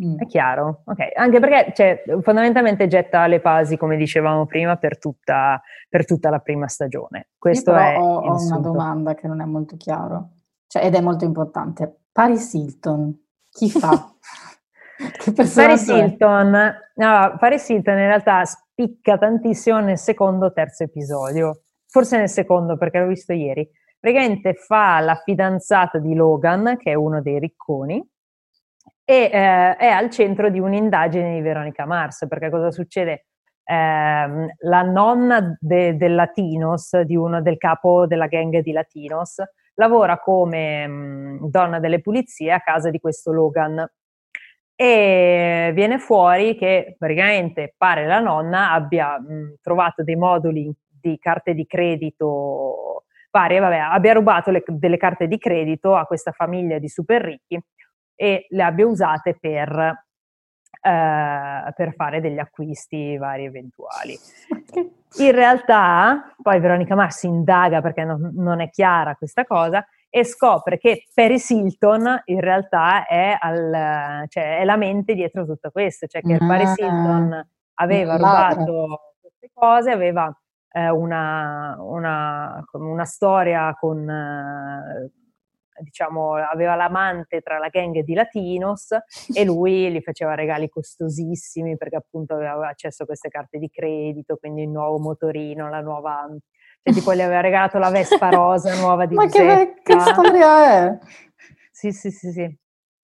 Mm. 0.00 0.16
È 0.18 0.26
chiaro, 0.26 0.82
ok. 0.84 0.98
Anche 1.16 1.40
perché 1.40 1.72
cioè, 1.74 2.04
fondamentalmente 2.22 2.86
getta 2.86 3.26
le 3.26 3.40
basi, 3.40 3.76
come 3.76 3.96
dicevamo 3.96 4.46
prima, 4.46 4.76
per 4.76 4.98
tutta, 4.98 5.60
per 5.88 6.04
tutta 6.04 6.30
la 6.30 6.38
prima 6.38 6.68
stagione. 6.68 7.30
Questo 7.36 7.72
Io 7.72 7.78
è 7.78 7.98
ho, 7.98 8.20
ho 8.20 8.44
una 8.44 8.58
domanda 8.58 9.14
che 9.14 9.26
non 9.26 9.40
è 9.40 9.44
molto 9.44 9.76
chiaro, 9.76 10.34
cioè, 10.68 10.84
ed 10.84 10.94
è 10.94 11.00
molto 11.00 11.24
importante. 11.24 12.02
Paris 12.12 12.52
Hilton, 12.52 13.18
chi 13.50 13.70
fa? 13.70 14.12
Paris 15.34 15.88
Hilton, 15.88 16.50
no, 16.94 17.36
Paris 17.38 17.68
Hilton 17.68 17.98
in 17.98 18.06
realtà 18.06 18.42
spicca 18.78 19.18
tantissimo 19.18 19.80
nel 19.80 19.98
secondo 19.98 20.46
o 20.46 20.52
terzo 20.52 20.84
episodio, 20.84 21.62
forse 21.88 22.16
nel 22.16 22.28
secondo 22.28 22.78
perché 22.78 23.00
l'ho 23.00 23.08
visto 23.08 23.32
ieri. 23.32 23.68
Praticamente 23.98 24.54
fa 24.54 25.00
la 25.00 25.16
fidanzata 25.16 25.98
di 25.98 26.14
Logan, 26.14 26.76
che 26.78 26.92
è 26.92 26.94
uno 26.94 27.20
dei 27.20 27.40
ricconi, 27.40 28.00
e 29.04 29.30
eh, 29.32 29.76
è 29.76 29.88
al 29.88 30.10
centro 30.10 30.48
di 30.48 30.60
un'indagine 30.60 31.34
di 31.34 31.40
Veronica 31.40 31.86
Mars, 31.86 32.24
perché 32.28 32.50
cosa 32.50 32.70
succede? 32.70 33.26
Eh, 33.64 34.54
la 34.56 34.82
nonna 34.82 35.56
de, 35.58 35.96
del 35.96 36.14
Latinos, 36.14 37.00
di 37.00 37.16
uno 37.16 37.42
del 37.42 37.56
capo 37.56 38.06
della 38.06 38.28
gang 38.28 38.60
di 38.60 38.70
Latinos, 38.70 39.42
lavora 39.74 40.20
come 40.20 40.86
mh, 40.86 41.50
donna 41.50 41.80
delle 41.80 42.00
pulizie 42.00 42.52
a 42.52 42.60
casa 42.60 42.90
di 42.90 43.00
questo 43.00 43.32
Logan 43.32 43.84
e 44.80 45.72
viene 45.74 45.98
fuori 45.98 46.56
che 46.56 46.94
praticamente 46.96 47.74
pare 47.76 48.06
la 48.06 48.20
nonna 48.20 48.70
abbia 48.70 49.18
mh, 49.18 49.56
trovato 49.60 50.04
dei 50.04 50.14
moduli 50.14 50.72
di 50.86 51.18
carte 51.18 51.52
di 51.52 51.66
credito 51.66 53.02
varie, 53.32 53.58
vabbè, 53.58 53.76
abbia 53.76 54.12
rubato 54.12 54.52
le, 54.52 54.62
delle 54.68 54.96
carte 54.96 55.26
di 55.26 55.36
credito 55.36 55.96
a 55.96 56.04
questa 56.04 56.30
famiglia 56.30 56.78
di 56.78 56.88
super 56.88 57.22
ricchi 57.22 57.60
e 58.14 58.46
le 58.48 58.62
abbia 58.62 58.86
usate 58.86 59.36
per, 59.40 59.68
eh, 60.80 61.72
per 61.74 61.94
fare 61.96 62.20
degli 62.20 62.38
acquisti 62.38 63.16
vari 63.16 63.46
eventuali. 63.46 64.16
In 65.18 65.32
realtà, 65.32 66.36
poi 66.40 66.60
Veronica 66.60 66.94
Mars 66.94 67.24
indaga 67.24 67.80
perché 67.80 68.04
non, 68.04 68.30
non 68.34 68.60
è 68.60 68.70
chiara 68.70 69.16
questa 69.16 69.44
cosa, 69.44 69.84
e 70.10 70.24
scopre 70.24 70.78
che 70.78 71.04
Paris 71.12 71.50
Hilton 71.50 72.22
in 72.26 72.40
realtà 72.40 73.06
è, 73.06 73.36
al, 73.38 74.24
cioè, 74.28 74.58
è 74.58 74.64
la 74.64 74.76
mente 74.76 75.14
dietro 75.14 75.44
tutto 75.44 75.70
questo, 75.70 76.06
cioè 76.06 76.22
che 76.22 76.34
ah, 76.34 76.46
Paris 76.46 76.76
Hilton 76.78 77.48
aveva 77.74 78.16
rubato 78.16 79.14
queste 79.20 79.50
cose, 79.52 79.90
aveva 79.90 80.34
eh, 80.70 80.88
una, 80.88 81.76
una, 81.80 82.64
una, 82.72 83.04
storia 83.04 83.74
con, 83.78 84.08
eh, 84.08 85.10
diciamo, 85.80 86.34
aveva 86.34 86.74
l'amante 86.74 87.40
tra 87.40 87.58
la 87.58 87.68
gang 87.68 88.00
di 88.00 88.14
Latinos 88.14 88.96
e 89.32 89.44
lui 89.44 89.90
gli 89.90 90.00
faceva 90.00 90.34
regali 90.34 90.68
costosissimi 90.68 91.76
perché 91.76 91.96
appunto 91.96 92.34
aveva 92.34 92.68
accesso 92.68 93.02
a 93.02 93.06
queste 93.06 93.28
carte 93.28 93.58
di 93.58 93.68
credito, 93.68 94.36
quindi 94.36 94.62
il 94.62 94.70
nuovo 94.70 94.98
motorino, 94.98 95.68
la 95.68 95.80
nuova 95.80 96.26
cioè, 96.82 96.94
tipo 96.94 97.14
gli 97.14 97.20
aveva 97.20 97.40
regalato 97.40 97.78
la 97.78 97.90
Vespa 97.90 98.28
rosa 98.30 98.74
nuova 98.74 99.06
di 99.06 99.14
Ma 99.14 99.26
che, 99.26 99.74
che 99.82 100.00
storia 100.00 100.88
è? 100.88 100.98
Sì, 101.70 101.92
sì, 101.92 102.10
sì, 102.10 102.32
sì. 102.32 102.58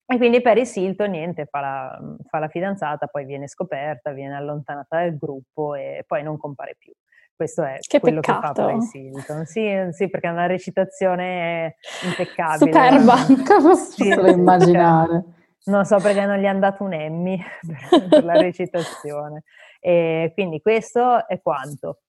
E 0.06 0.18
quindi 0.18 0.42
Paris 0.42 0.76
Hilton, 0.76 1.12
niente, 1.12 1.46
fa 1.46 1.60
la, 1.60 2.00
fa 2.30 2.40
la, 2.40 2.48
fidanzata, 2.48 3.08
poi 3.08 3.26
viene 3.26 3.48
scoperta, 3.48 4.12
viene 4.12 4.36
allontanata 4.36 4.98
dal 4.98 5.18
gruppo 5.18 5.76
e 5.76 6.04
poi 6.06 6.24
non 6.24 6.38
compare 6.38 6.76
più. 6.78 6.92
Questo 7.36 7.64
è 7.64 7.78
che 7.80 8.00
quello 8.00 8.20
peccato. 8.20 8.42
che 8.42 8.48
fa 8.48 8.54
Paris 8.54 8.94
Hilton. 8.94 9.46
Sì, 9.46 9.88
sì, 9.92 10.10
perché 10.10 10.28
è 10.28 10.32
una 10.32 10.46
recitazione 10.46 11.78
impeccabile. 12.04 12.72
Superba. 12.72 13.16
Come 13.46 13.76
sì, 13.76 14.10
posso 14.14 14.28
immaginare? 14.28 15.24
Non 15.66 15.86
so 15.86 15.98
perché 15.98 16.26
non 16.26 16.38
gli 16.38 16.46
hanno 16.46 16.60
dato 16.60 16.84
un 16.84 16.94
Emmy 16.94 17.42
per, 17.90 18.08
per 18.08 18.24
la 18.24 18.34
recitazione. 18.34 19.44
E 19.80 20.32
quindi 20.34 20.62
questo 20.62 21.28
è 21.28 21.42
quanto. 21.42 22.02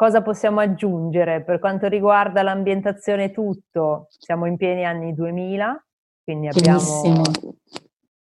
Cosa 0.00 0.22
possiamo 0.22 0.60
aggiungere? 0.60 1.44
Per 1.44 1.58
quanto 1.58 1.86
riguarda 1.86 2.42
l'ambientazione 2.42 3.32
tutto, 3.32 4.06
siamo 4.08 4.46
in 4.46 4.56
pieni 4.56 4.86
anni 4.86 5.12
2000, 5.12 5.86
quindi 6.24 6.48
abbiamo... 6.48 7.22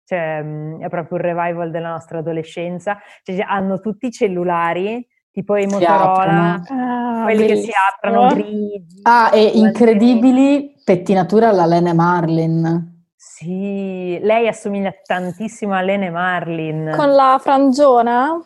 Cioè, 0.04 0.42
mm, 0.42 0.82
è 0.82 0.90
proprio 0.90 1.20
il 1.20 1.24
revival 1.24 1.70
della 1.70 1.92
nostra 1.92 2.18
adolescenza. 2.18 2.98
Cioè, 3.22 3.46
hanno 3.48 3.80
tutti 3.80 4.08
i 4.08 4.12
cellulari, 4.12 5.08
tipo 5.30 5.56
i 5.56 5.68
Motorola, 5.68 6.64
ah, 6.68 7.24
quelli 7.26 7.46
bellissimo. 7.46 7.60
che 7.60 7.62
si 7.62 7.72
aprono 7.94 8.34
grigi. 8.34 9.00
Ah, 9.04 9.30
e 9.32 9.44
incredibili 9.44 10.82
pettinature 10.84 11.46
alla 11.46 11.68
Lene 11.68 11.94
Marlin. 11.94 13.06
Sì, 13.16 14.18
lei 14.20 14.48
assomiglia 14.48 14.92
tantissimo 15.04 15.76
a 15.76 15.82
Lene 15.82 16.10
Marlin. 16.10 16.94
Con 16.96 17.12
la 17.14 17.38
frangiona? 17.40 18.42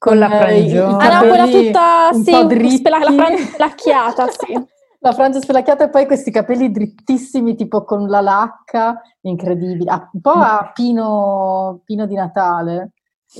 Con 0.00 0.18
la 0.18 0.30
frangiona. 0.30 0.96
Ah 0.96 1.20
no, 1.20 1.28
quella 1.28 1.46
tutta, 1.46 2.10
sì, 2.14 2.76
spela- 2.78 2.98
la 2.98 3.12
frangia 3.12 3.44
spelacchiata, 3.44 4.28
sì. 4.30 4.68
La 5.02 5.12
frangia 5.12 5.40
spelacchiata 5.40 5.84
e 5.84 5.88
poi 5.88 6.04
questi 6.04 6.30
capelli 6.30 6.70
drittissimi, 6.70 7.54
tipo 7.54 7.84
con 7.84 8.06
la 8.06 8.20
lacca, 8.20 9.00
incredibile. 9.22 9.90
Ah, 9.90 10.10
un 10.12 10.20
po' 10.20 10.30
a 10.32 10.70
Pino, 10.74 11.80
Pino 11.86 12.04
di 12.04 12.14
Natale. 12.14 12.90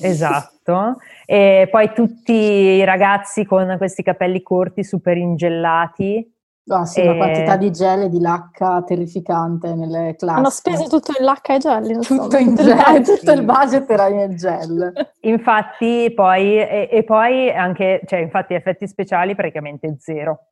Esatto, 0.01 0.97
e 1.27 1.69
poi 1.71 1.93
tutti 1.93 2.33
i 2.33 2.85
ragazzi 2.85 3.45
con 3.45 3.75
questi 3.77 4.03
capelli 4.03 4.41
corti 4.41 4.83
super 4.85 5.19
ingellati, 5.19 6.27
Oh, 6.67 6.85
sì, 6.85 7.01
e... 7.01 7.09
una 7.09 7.17
quantità 7.17 7.57
di 7.57 7.71
gel 7.71 8.03
e 8.03 8.09
di 8.09 8.21
lacca 8.21 8.83
terrificante 8.83 9.75
nelle 9.75 10.15
classi. 10.17 10.39
Hanno 10.39 10.51
speso 10.51 10.87
tutto 10.89 11.13
in 11.19 11.25
lacca 11.25 11.55
e 11.55 11.59
gel, 11.59 11.91
insomma. 11.91 12.23
Tutto 12.23 12.37
in 12.37 12.55
gel, 12.57 13.03
tutto 13.03 13.33
il 13.33 13.45
budget 13.45 13.91
era 13.91 14.09
nel 14.09 14.37
gel. 14.37 14.93
Infatti 15.23 16.13
poi, 16.15 16.59
e, 16.59 16.89
e 16.91 17.05
poi 17.05 17.51
anche, 17.51 18.01
cioè 18.07 18.21
infatti 18.21 18.55
effetti 18.55 18.87
speciali 18.87 19.35
praticamente 19.35 19.97
zero 19.99 20.51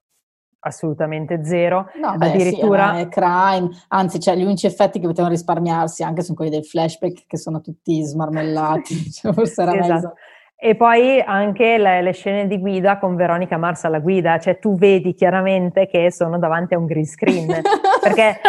assolutamente 0.61 1.45
zero. 1.45 1.87
No, 2.01 2.17
beh, 2.17 2.29
addirittura 2.29 2.99
sì, 2.99 3.09
crime, 3.09 3.71
anzi, 3.89 4.21
cioè, 4.21 4.37
gli 4.37 4.43
unici 4.43 4.67
effetti 4.67 4.99
che 4.99 5.07
potevano 5.07 5.33
risparmiarsi 5.33 6.03
anche 6.03 6.23
sono 6.23 6.37
quelli 6.37 6.51
dei 6.51 6.65
flashback 6.65 7.25
che 7.27 7.37
sono 7.37 7.61
tutti 7.61 8.03
smarmellati. 8.03 9.11
cioè, 9.13 9.33
forse 9.33 9.63
era 9.63 9.73
esatto. 9.73 9.93
meglio. 9.93 10.15
E 10.61 10.75
poi 10.75 11.21
anche 11.21 11.79
le, 11.79 12.03
le, 12.03 12.13
scene 12.13 12.49
di 12.49 12.59
guida 12.59 12.99
con 12.99 13.15
Veronica 13.15 13.57
Mars 13.57 13.85
alla 13.85 14.01
guida, 14.01 14.41
cioè 14.41 14.59
tu 14.59 14.77
vedi 14.77 15.15
chiaramente 15.15 15.87
che 15.87 16.11
sono 16.11 16.37
davanti 16.37 16.75
a 16.75 16.79
un 16.79 16.87
green 16.87 17.07
screen, 17.07 17.47
perché 18.03 18.41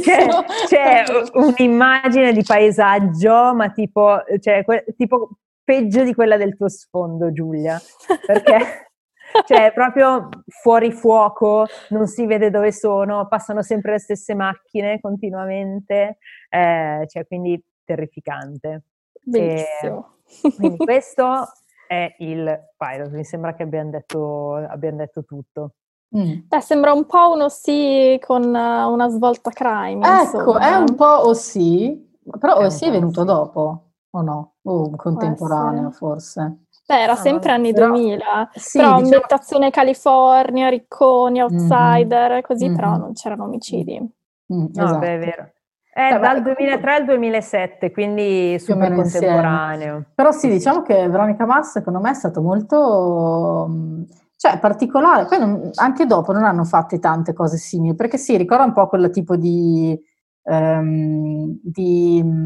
c'è, 0.00 0.26
c'è, 0.66 1.04
un'immagine 1.34 2.32
di 2.32 2.42
paesaggio, 2.42 3.54
ma 3.54 3.68
tipo, 3.72 4.22
cioè, 4.40 4.64
que- 4.64 4.86
tipo 4.96 5.32
peggio 5.62 6.02
di 6.02 6.14
quella 6.14 6.38
del 6.38 6.56
tuo 6.56 6.70
sfondo, 6.70 7.30
Giulia, 7.30 7.78
perché 8.26 8.88
cioè 9.46 9.70
proprio 9.74 10.30
fuori 10.62 10.92
fuoco, 10.92 11.66
non 11.90 12.06
si 12.06 12.24
vede 12.24 12.48
dove 12.48 12.72
sono, 12.72 13.28
passano 13.28 13.62
sempre 13.62 13.92
le 13.92 13.98
stesse 13.98 14.34
macchine 14.34 14.98
continuamente, 14.98 16.16
eh, 16.48 17.04
cioè 17.06 17.26
quindi 17.26 17.62
terrificante. 17.84 18.84
Bellissimo. 19.22 20.14
E, 20.16 20.19
quindi 20.56 20.76
questo 20.76 21.50
è 21.86 22.14
il 22.18 22.68
pilot, 22.76 23.10
mi 23.10 23.24
sembra 23.24 23.54
che 23.54 23.64
abbiamo 23.64 23.90
detto, 23.90 24.54
abbiamo 24.54 24.98
detto 24.98 25.24
tutto. 25.24 25.72
Mm. 26.16 26.40
Beh, 26.46 26.60
sembra 26.60 26.92
un 26.92 27.06
po' 27.06 27.32
uno 27.32 27.48
sì 27.48 28.20
con 28.24 28.44
una 28.44 29.08
svolta 29.08 29.50
crime. 29.50 30.06
Ecco, 30.06 30.38
insomma. 30.38 30.68
è 30.68 30.74
un 30.76 30.94
po' 30.94 31.04
o 31.04 31.34
sì, 31.34 32.10
però 32.38 32.56
o 32.56 32.68
sì 32.68 32.86
è 32.86 32.90
venuto 32.90 33.20
sì. 33.20 33.26
dopo 33.26 33.90
o 34.10 34.22
no? 34.22 34.54
O 34.62 34.90
contemporaneo 34.96 35.90
forse. 35.90 36.64
Beh, 36.86 37.02
era 37.02 37.12
ah, 37.12 37.16
sempre 37.16 37.52
anni 37.52 37.72
però, 37.72 37.88
2000, 37.88 38.50
sì, 38.52 38.78
però 38.78 38.88
diciamo... 38.88 39.04
ambientazione 39.04 39.70
California, 39.70 40.68
ricconi, 40.68 41.40
mhm. 41.40 41.44
outsider, 41.44 42.30
mm-hmm. 42.32 42.40
così, 42.40 42.66
mm-hmm. 42.66 42.74
però 42.74 42.96
non 42.96 43.12
c'erano 43.12 43.44
omicidi. 43.44 44.00
Mm, 44.52 44.66
esatto. 44.70 44.92
No, 44.92 44.98
beh, 44.98 45.14
è 45.14 45.18
vero. 45.18 45.52
È 46.08 46.12
Beh, 46.14 46.18
dal 46.18 46.42
2003 46.42 46.94
al 46.94 47.04
2007, 47.04 47.90
quindi 47.90 48.58
super 48.58 48.94
contemporaneo. 48.94 49.96
Insieme. 49.96 50.06
Però 50.14 50.30
sì, 50.32 50.48
diciamo 50.48 50.82
che 50.82 51.08
Veronica 51.08 51.44
Mars 51.44 51.72
secondo 51.72 52.00
me 52.00 52.10
è 52.10 52.14
stato 52.14 52.40
molto 52.40 53.66
mm, 53.68 54.02
cioè, 54.36 54.58
particolare. 54.58 55.26
Poi 55.26 55.38
non, 55.38 55.70
anche 55.74 56.06
dopo 56.06 56.32
non 56.32 56.44
hanno 56.44 56.64
fatte 56.64 56.98
tante 56.98 57.32
cose 57.32 57.58
simili, 57.58 57.94
perché 57.94 58.16
sì, 58.16 58.36
ricorda 58.36 58.64
un 58.64 58.72
po' 58.72 58.88
quel 58.88 59.10
tipo 59.10 59.36
di, 59.36 59.98
um, 60.44 61.58
di 61.62 62.22
mm, 62.24 62.44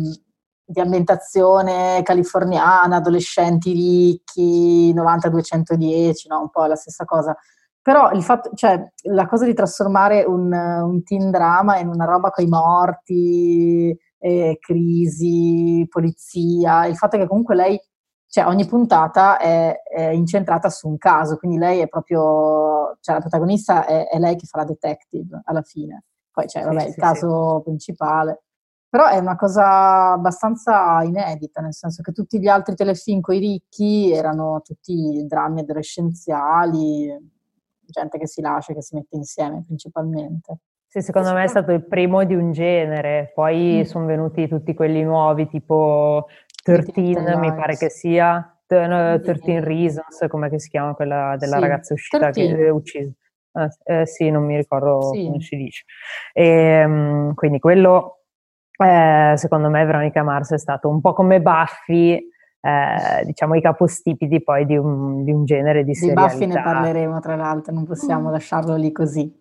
di 0.66 0.80
ambientazione 0.80 2.00
californiana, 2.02 2.96
adolescenti 2.96 3.72
ricchi, 3.72 4.94
90-210, 4.94 6.12
no? 6.28 6.40
un 6.40 6.50
po' 6.50 6.64
la 6.64 6.74
stessa 6.74 7.04
cosa. 7.04 7.36
Però 7.84 8.12
il 8.12 8.22
fatto, 8.22 8.48
cioè, 8.54 8.82
la 9.10 9.26
cosa 9.26 9.44
di 9.44 9.52
trasformare 9.52 10.24
un, 10.24 10.50
un 10.50 11.02
teen 11.02 11.30
drama 11.30 11.76
in 11.76 11.88
una 11.88 12.06
roba 12.06 12.30
con 12.30 12.42
i 12.42 12.48
morti, 12.48 13.94
eh, 14.18 14.56
crisi, 14.58 15.86
polizia, 15.90 16.86
il 16.86 16.96
fatto 16.96 17.18
che 17.18 17.26
comunque 17.26 17.54
lei, 17.54 17.78
cioè 18.26 18.46
ogni 18.46 18.64
puntata 18.64 19.36
è, 19.36 19.82
è, 19.82 20.08
incentrata 20.08 20.70
su 20.70 20.88
un 20.88 20.96
caso, 20.96 21.36
quindi 21.36 21.58
lei 21.58 21.80
è 21.80 21.86
proprio, 21.86 22.96
cioè 23.02 23.16
la 23.16 23.20
protagonista 23.20 23.84
è, 23.84 24.08
è 24.08 24.18
lei 24.18 24.36
che 24.36 24.46
fa 24.46 24.60
la 24.60 24.64
detective 24.64 25.42
alla 25.44 25.60
fine. 25.60 26.04
Poi 26.32 26.46
c'è, 26.46 26.64
vabbè, 26.64 26.80
sì, 26.80 26.86
il 26.86 26.92
sì, 26.94 27.00
caso 27.00 27.56
sì. 27.58 27.62
principale. 27.64 28.44
Però 28.88 29.06
è 29.08 29.18
una 29.18 29.36
cosa 29.36 30.12
abbastanza 30.12 31.02
inedita, 31.02 31.60
nel 31.60 31.74
senso 31.74 32.00
che 32.00 32.12
tutti 32.12 32.40
gli 32.40 32.48
altri 32.48 32.76
telefilm 32.76 33.20
con 33.20 33.34
i 33.34 33.40
ricchi 33.40 34.10
erano 34.10 34.62
tutti 34.64 35.22
drammi 35.26 35.60
adolescenziali, 35.60 37.33
gente 37.94 38.18
che 38.18 38.26
si 38.26 38.40
lascia, 38.40 38.74
che 38.74 38.82
si 38.82 38.94
mette 38.94 39.16
insieme 39.16 39.62
principalmente. 39.64 40.58
Sì, 40.86 41.00
secondo 41.00 41.32
me 41.32 41.44
è 41.44 41.48
stato 41.48 41.72
il 41.72 41.84
primo 41.86 42.24
di 42.24 42.34
un 42.34 42.52
genere, 42.52 43.32
poi 43.34 43.80
mm. 43.80 43.82
sono 43.82 44.06
venuti 44.06 44.46
tutti 44.46 44.74
quelli 44.74 45.02
nuovi, 45.02 45.48
tipo 45.48 46.26
13, 46.62 47.36
mi 47.36 47.52
pare 47.54 47.76
che 47.76 47.90
sia, 47.90 48.56
13 48.66 49.60
Reasons, 49.60 50.26
come 50.28 50.56
si 50.58 50.68
chiama 50.68 50.94
quella 50.94 51.36
della 51.38 51.56
sì, 51.56 51.60
ragazza 51.60 51.94
uscita 51.94 52.30
13. 52.30 52.54
che 52.54 52.66
è 52.66 52.68
uccisa. 52.68 53.12
Eh, 53.56 54.00
eh, 54.00 54.06
sì, 54.06 54.30
non 54.30 54.44
mi 54.44 54.56
ricordo 54.56 55.12
sì. 55.12 55.24
come 55.24 55.40
si 55.40 55.56
dice. 55.56 55.84
E, 56.32 56.46
ehm, 56.46 57.34
quindi 57.34 57.58
quello 57.58 58.24
eh, 58.76 59.34
secondo 59.36 59.70
me 59.70 59.84
Veronica 59.84 60.22
Mars 60.22 60.52
è 60.52 60.58
stato 60.58 60.88
un 60.88 61.00
po' 61.00 61.12
come 61.12 61.40
Buffy, 61.40 62.28
eh, 62.64 63.24
diciamo 63.26 63.54
i 63.56 63.60
capostipiti 63.60 64.42
poi 64.42 64.64
di 64.64 64.74
un, 64.74 65.22
di 65.22 65.30
un 65.30 65.44
genere 65.44 65.84
di, 65.84 65.90
di 65.90 65.94
serialità. 65.94 66.28
Di 66.28 66.46
Buffy 66.46 66.46
ne 66.46 66.62
parleremo 66.62 67.20
tra 67.20 67.36
l'altro, 67.36 67.74
non 67.74 67.84
possiamo 67.84 68.30
mm. 68.30 68.32
lasciarlo 68.32 68.74
lì 68.76 68.90
così. 68.90 69.38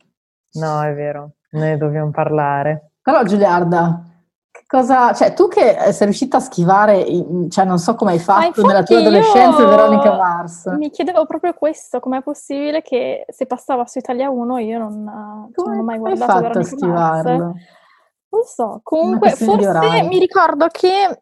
No, 0.56 0.82
è 0.82 0.94
vero, 0.94 1.36
ne 1.52 1.78
dobbiamo 1.78 2.12
parlare. 2.12 2.92
Però 3.02 3.24
Giuliarda, 3.24 4.04
che 4.52 4.64
cosa, 4.68 5.14
cioè 5.14 5.34
tu 5.34 5.48
che 5.48 5.78
sei 5.94 6.06
riuscita 6.06 6.38
a 6.38 6.40
schivare, 6.42 7.06
cioè 7.48 7.64
non 7.64 7.80
so 7.80 7.96
come 7.96 8.12
hai 8.12 8.20
fatto 8.20 8.66
nella 8.66 8.84
tua 8.84 8.98
adolescenza 8.98 9.66
Veronica 9.66 10.18
Mars. 10.18 10.66
Mi 10.78 10.90
chiedevo 10.90 11.26
proprio 11.26 11.54
questo, 11.54 12.02
com'è 12.02 12.22
possibile 12.22 12.82
che 12.82 13.26
se 13.30 13.46
passava 13.46 13.86
su 13.86 14.00
Italia 14.00 14.30
1 14.30 14.58
io 14.58 14.80
non, 14.80 15.50
cioè, 15.56 15.70
non 15.70 15.80
ho 15.80 15.84
mai 15.84 15.98
guardato 15.98 16.42
Veronica 16.42 16.88
Mars. 16.88 17.24
Non 17.24 18.44
so, 18.44 18.82
comunque 18.84 19.30
forse 19.30 20.04
mi 20.10 20.20
ricordo 20.20 20.68
che 20.68 21.22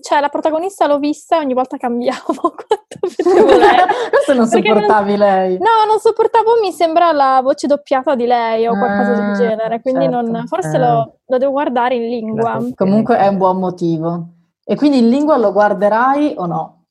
cioè 0.00 0.20
la 0.20 0.28
protagonista 0.28 0.86
l'ho 0.86 0.98
vista 0.98 1.36
e 1.36 1.40
ogni 1.40 1.54
volta 1.54 1.76
cambiavo 1.76 2.32
quanto 2.34 2.98
vedevo 3.16 3.46
lei. 3.56 3.78
Questo 4.10 4.34
non 4.34 4.46
sopportavi 4.46 5.16
non, 5.16 5.18
lei. 5.18 5.58
No, 5.58 5.84
non 5.86 5.98
sopportavo, 5.98 6.60
mi 6.60 6.72
sembra 6.72 7.12
la 7.12 7.40
voce 7.42 7.66
doppiata 7.66 8.14
di 8.14 8.26
lei 8.26 8.66
o 8.66 8.76
qualcosa 8.76 9.12
del 9.12 9.30
ah, 9.30 9.32
genere, 9.32 9.80
quindi 9.80 10.04
certo. 10.04 10.30
non, 10.30 10.46
forse 10.46 10.76
eh. 10.76 10.78
lo, 10.78 11.18
lo, 11.24 11.38
devo 11.38 11.52
guardare 11.52 11.94
in 11.94 12.08
lingua. 12.08 12.58
Comunque 12.74 13.16
è 13.16 13.26
un 13.26 13.36
buon 13.38 13.58
motivo. 13.58 14.26
E 14.64 14.76
quindi 14.76 14.98
in 14.98 15.08
lingua 15.08 15.36
lo 15.36 15.52
guarderai 15.52 16.34
o 16.36 16.46
no? 16.46 16.84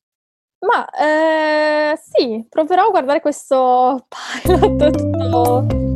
Ma 0.59 0.88
eh, 0.91 1.97
sì, 1.97 2.45
proverò 2.47 2.86
a 2.86 2.89
guardare 2.89 3.22
questo 3.22 4.05
pilot 4.43 4.91
tutto 4.91 5.91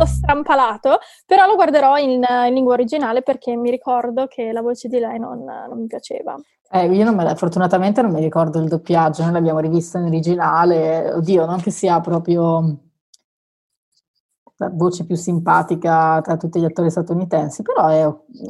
tutto 0.00 0.06
strampalato, 0.06 0.98
però 1.26 1.46
lo 1.46 1.54
guarderò 1.54 1.96
in, 1.98 2.22
in, 2.22 2.54
lingua 2.54 2.74
originale 2.74 3.22
perché 3.22 3.54
mi 3.56 3.70
ricordo 3.70 4.26
che 4.26 4.52
la 4.52 4.62
voce 4.62 4.88
di 4.88 4.98
lei 4.98 5.18
non, 5.18 5.44
non 5.44 5.78
mi 5.78 5.86
piaceva. 5.86 6.36
Eh, 6.72 6.86
io 6.86 7.04
non 7.04 7.16
me, 7.16 7.34
fortunatamente 7.34 8.00
non 8.00 8.12
mi 8.12 8.20
ricordo 8.20 8.60
il 8.60 8.68
doppiaggio, 8.68 9.24
noi 9.24 9.32
l'abbiamo 9.32 9.58
rivista 9.58 9.98
in 9.98 10.04
originale, 10.04 11.12
oddio, 11.12 11.44
non 11.44 11.60
che 11.60 11.70
sia 11.70 12.00
proprio 12.00 12.76
la 14.60 14.70
voce 14.70 15.06
più 15.06 15.16
simpatica 15.16 16.20
tra 16.22 16.36
tutti 16.36 16.60
gli 16.60 16.66
attori 16.66 16.90
statunitensi, 16.90 17.62
però 17.62 17.88
è, 17.88 18.02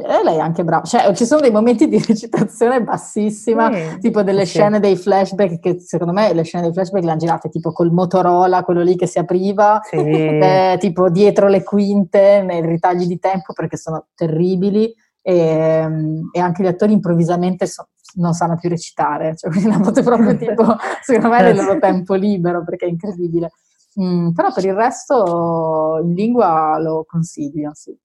è 0.06 0.24
lei 0.24 0.40
anche 0.40 0.64
brava. 0.64 0.82
Cioè, 0.82 1.14
ci 1.14 1.24
sono 1.24 1.40
dei 1.40 1.52
momenti 1.52 1.86
di 1.88 2.02
recitazione 2.04 2.82
bassissima, 2.82 3.72
sì, 3.72 3.98
tipo 4.00 4.24
delle 4.24 4.44
sì. 4.44 4.54
scene 4.54 4.80
dei 4.80 4.96
flashback, 4.96 5.60
che 5.60 5.78
secondo 5.78 6.12
me 6.12 6.32
le 6.34 6.42
scene 6.42 6.64
dei 6.64 6.72
flashback 6.72 7.04
le 7.04 7.10
hanno 7.10 7.20
girate 7.20 7.48
tipo 7.48 7.70
col 7.70 7.92
Motorola, 7.92 8.64
quello 8.64 8.82
lì 8.82 8.96
che 8.96 9.06
si 9.06 9.20
apriva, 9.20 9.80
sì. 9.84 9.96
eh, 9.98 10.76
tipo 10.80 11.08
dietro 11.10 11.46
le 11.46 11.62
quinte, 11.62 12.42
nei 12.42 12.60
ritagli 12.60 13.06
di 13.06 13.20
tempo, 13.20 13.52
perché 13.52 13.76
sono 13.76 14.06
terribili. 14.14 14.92
E, 15.22 15.86
e 16.32 16.40
anche 16.40 16.62
gli 16.62 16.66
attori 16.66 16.94
improvvisamente 16.94 17.66
so, 17.66 17.88
non 18.14 18.32
sanno 18.32 18.56
più 18.56 18.68
recitare, 18.68 19.36
cioè 19.36 19.50
quindi 19.50 19.68
l'hanno 19.68 19.84
fatto 19.84 20.02
proprio 20.02 20.34
tipo, 20.36 20.76
secondo 21.02 21.28
me, 21.28 21.42
nel 21.42 21.54
loro 21.54 21.78
tempo 21.78 22.14
libero, 22.14 22.64
perché 22.64 22.86
è 22.86 22.88
incredibile. 22.88 23.52
Mm, 23.98 24.30
però 24.30 24.52
per 24.52 24.64
il 24.64 24.74
resto 24.74 26.00
in 26.02 26.14
lingua 26.14 26.78
lo 26.78 27.04
consiglio, 27.06 27.70
sì. 27.74 27.96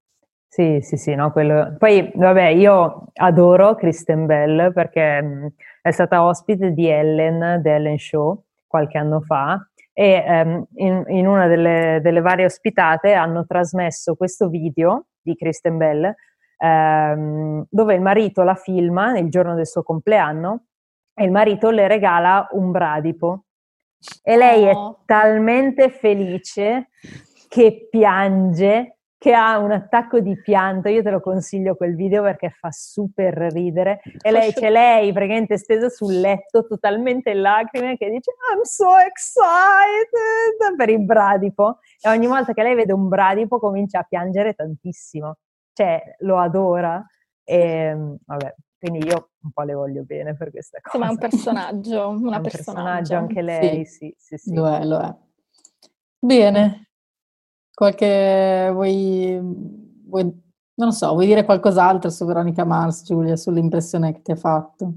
Sì, 0.48 0.80
sì, 0.82 0.96
sì, 0.96 1.14
no, 1.16 1.32
quello... 1.32 1.76
Poi, 1.78 2.12
vabbè, 2.16 2.48
io 2.48 3.08
adoro 3.16 3.76
Kristen 3.76 4.26
Bell 4.26 4.72
perché 4.72 5.22
mh, 5.22 5.28
mm, 5.28 5.48
è 5.82 5.92
stata 5.92 6.24
ospite 6.24 6.72
di 6.72 6.88
Ellen, 6.88 7.62
The 7.62 7.76
Ellen 7.76 7.98
Show, 7.98 8.46
qualche 8.66 8.98
anno 8.98 9.20
fa, 9.22 9.60
e 9.98 10.24
um, 10.28 10.66
in, 10.76 11.04
in, 11.08 11.28
una 11.28 11.48
delle, 11.48 12.00
delle, 12.02 12.20
varie 12.20 12.46
ospitate 12.46 13.14
hanno 13.14 13.46
trasmesso 13.46 14.16
questo 14.16 14.50
video 14.50 15.06
di 15.22 15.36
Kristen 15.36 15.78
Bell 15.78 16.14
um, 16.60 17.66
dove 17.70 17.96
il 17.96 18.02
marito 18.02 18.44
la 18.44 18.56
filma 18.56 19.18
il 19.18 19.30
giorno 19.30 19.56
del 19.56 19.66
suo 19.66 19.84
compleanno 19.84 20.66
e 21.14 21.24
il 21.24 21.32
marito 21.32 21.70
le 21.70 21.88
regala 21.88 22.46
un 22.52 22.72
bradipo 22.72 23.45
e 24.24 24.38
lei 24.38 24.68
oh. 24.68 24.92
è 24.92 24.96
talmente 25.06 25.90
felice 25.90 26.90
che 27.48 27.88
piange 27.90 28.96
che 29.26 29.34
ha 29.34 29.58
un 29.58 29.72
attacco 29.72 30.20
di 30.20 30.40
pianto, 30.40 30.88
io 30.88 31.02
te 31.02 31.10
lo 31.10 31.20
consiglio 31.20 31.74
quel 31.76 31.96
video 31.96 32.22
perché 32.22 32.52
fa 32.52 32.70
super 32.70 33.34
ridere. 33.52 34.02
E 34.22 34.30
lei 34.30 34.54
c'è 34.54 34.70
lei 34.70 35.12
praticamente 35.14 35.58
stesa 35.58 35.90
sul 35.90 36.20
letto 36.20 36.68
totalmente 36.68 37.32
in 37.32 37.42
lacrime 37.42 37.98
che 37.98 38.12
dice 38.12 38.36
I'm 38.54 38.62
so 38.62 38.96
excited 39.00 40.76
per 40.78 40.90
il 40.90 41.04
bradipo. 41.04 41.80
E 42.00 42.08
ogni 42.10 42.28
volta 42.28 42.54
che 42.54 42.62
lei 42.62 42.76
vede 42.76 42.94
un 42.94 43.08
bradipo 43.08 43.58
comincia 43.58 43.98
a 43.98 44.04
piangere 44.04 44.54
tantissimo, 44.54 45.38
cioè 45.74 46.04
lo 46.20 46.38
adora. 46.38 47.04
E 47.44 47.98
vabbè, 48.24 48.56
quindi 48.86 49.08
io 49.08 49.32
un 49.42 49.52
po' 49.52 49.64
le 49.64 49.74
voglio 49.74 50.04
bene 50.04 50.36
per 50.36 50.52
questa 50.52 50.80
cosa. 50.82 50.98
Insomma 50.98 51.08
è 51.08 51.14
un 51.14 51.18
personaggio, 51.30 52.10
una 52.10 52.34
è 52.34 52.38
un 52.38 52.44
personaggio 52.44 53.16
anche 53.16 53.42
lei, 53.42 53.86
sì, 53.86 54.14
sì, 54.18 54.38
sì. 54.38 54.50
sì. 54.50 54.54
Lo 54.54 54.68
è, 54.68 54.84
lo 54.86 55.00
è. 55.00 55.16
Bene, 56.20 56.90
qualche... 57.74 58.70
vuoi, 58.72 59.40
vuoi... 60.06 60.44
non 60.76 60.92
so, 60.92 61.14
vuoi 61.14 61.26
dire 61.26 61.46
qualcos'altro 61.46 62.10
su 62.10 62.26
Veronica 62.26 62.64
Mars, 62.64 63.04
Giulia, 63.04 63.36
sull'impressione 63.36 64.14
che 64.14 64.22
ti 64.22 64.32
ha 64.32 64.36
fatto? 64.36 64.94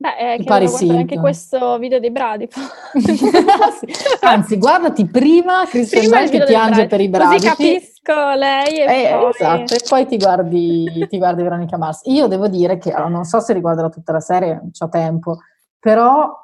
Beh, 0.00 0.38
che 0.38 0.44
pare 0.44 0.66
sì, 0.66 0.88
anche 0.88 1.18
questo 1.18 1.76
video 1.76 2.00
dei 2.00 2.10
bradipo. 2.10 2.58
Anzi, 4.22 4.56
guardati 4.56 5.06
prima 5.06 5.66
Christian 5.66 6.00
prima 6.00 6.20
Bell 6.20 6.30
che 6.30 6.44
piange 6.44 6.86
per 6.86 7.02
i 7.02 7.10
bradipi. 7.10 7.46
Così 7.46 7.48
capisco 7.48 8.32
lei 8.34 8.78
e 8.78 9.02
eh, 9.02 9.18
poi... 9.18 9.28
Esatto, 9.28 9.74
e 9.74 9.80
poi 9.86 10.06
ti 10.06 10.16
guardi, 10.16 11.06
ti 11.06 11.18
guardi 11.18 11.42
Veronica 11.42 11.76
Mars. 11.76 12.00
Io 12.04 12.28
devo 12.28 12.48
dire 12.48 12.78
che, 12.78 12.92
allora, 12.92 13.10
non 13.10 13.24
so 13.24 13.40
se 13.40 13.52
riguarderò 13.52 13.90
tutta 13.90 14.12
la 14.12 14.20
serie, 14.20 14.54
non 14.54 14.70
ho 14.78 14.88
tempo, 14.88 15.36
però 15.78 16.34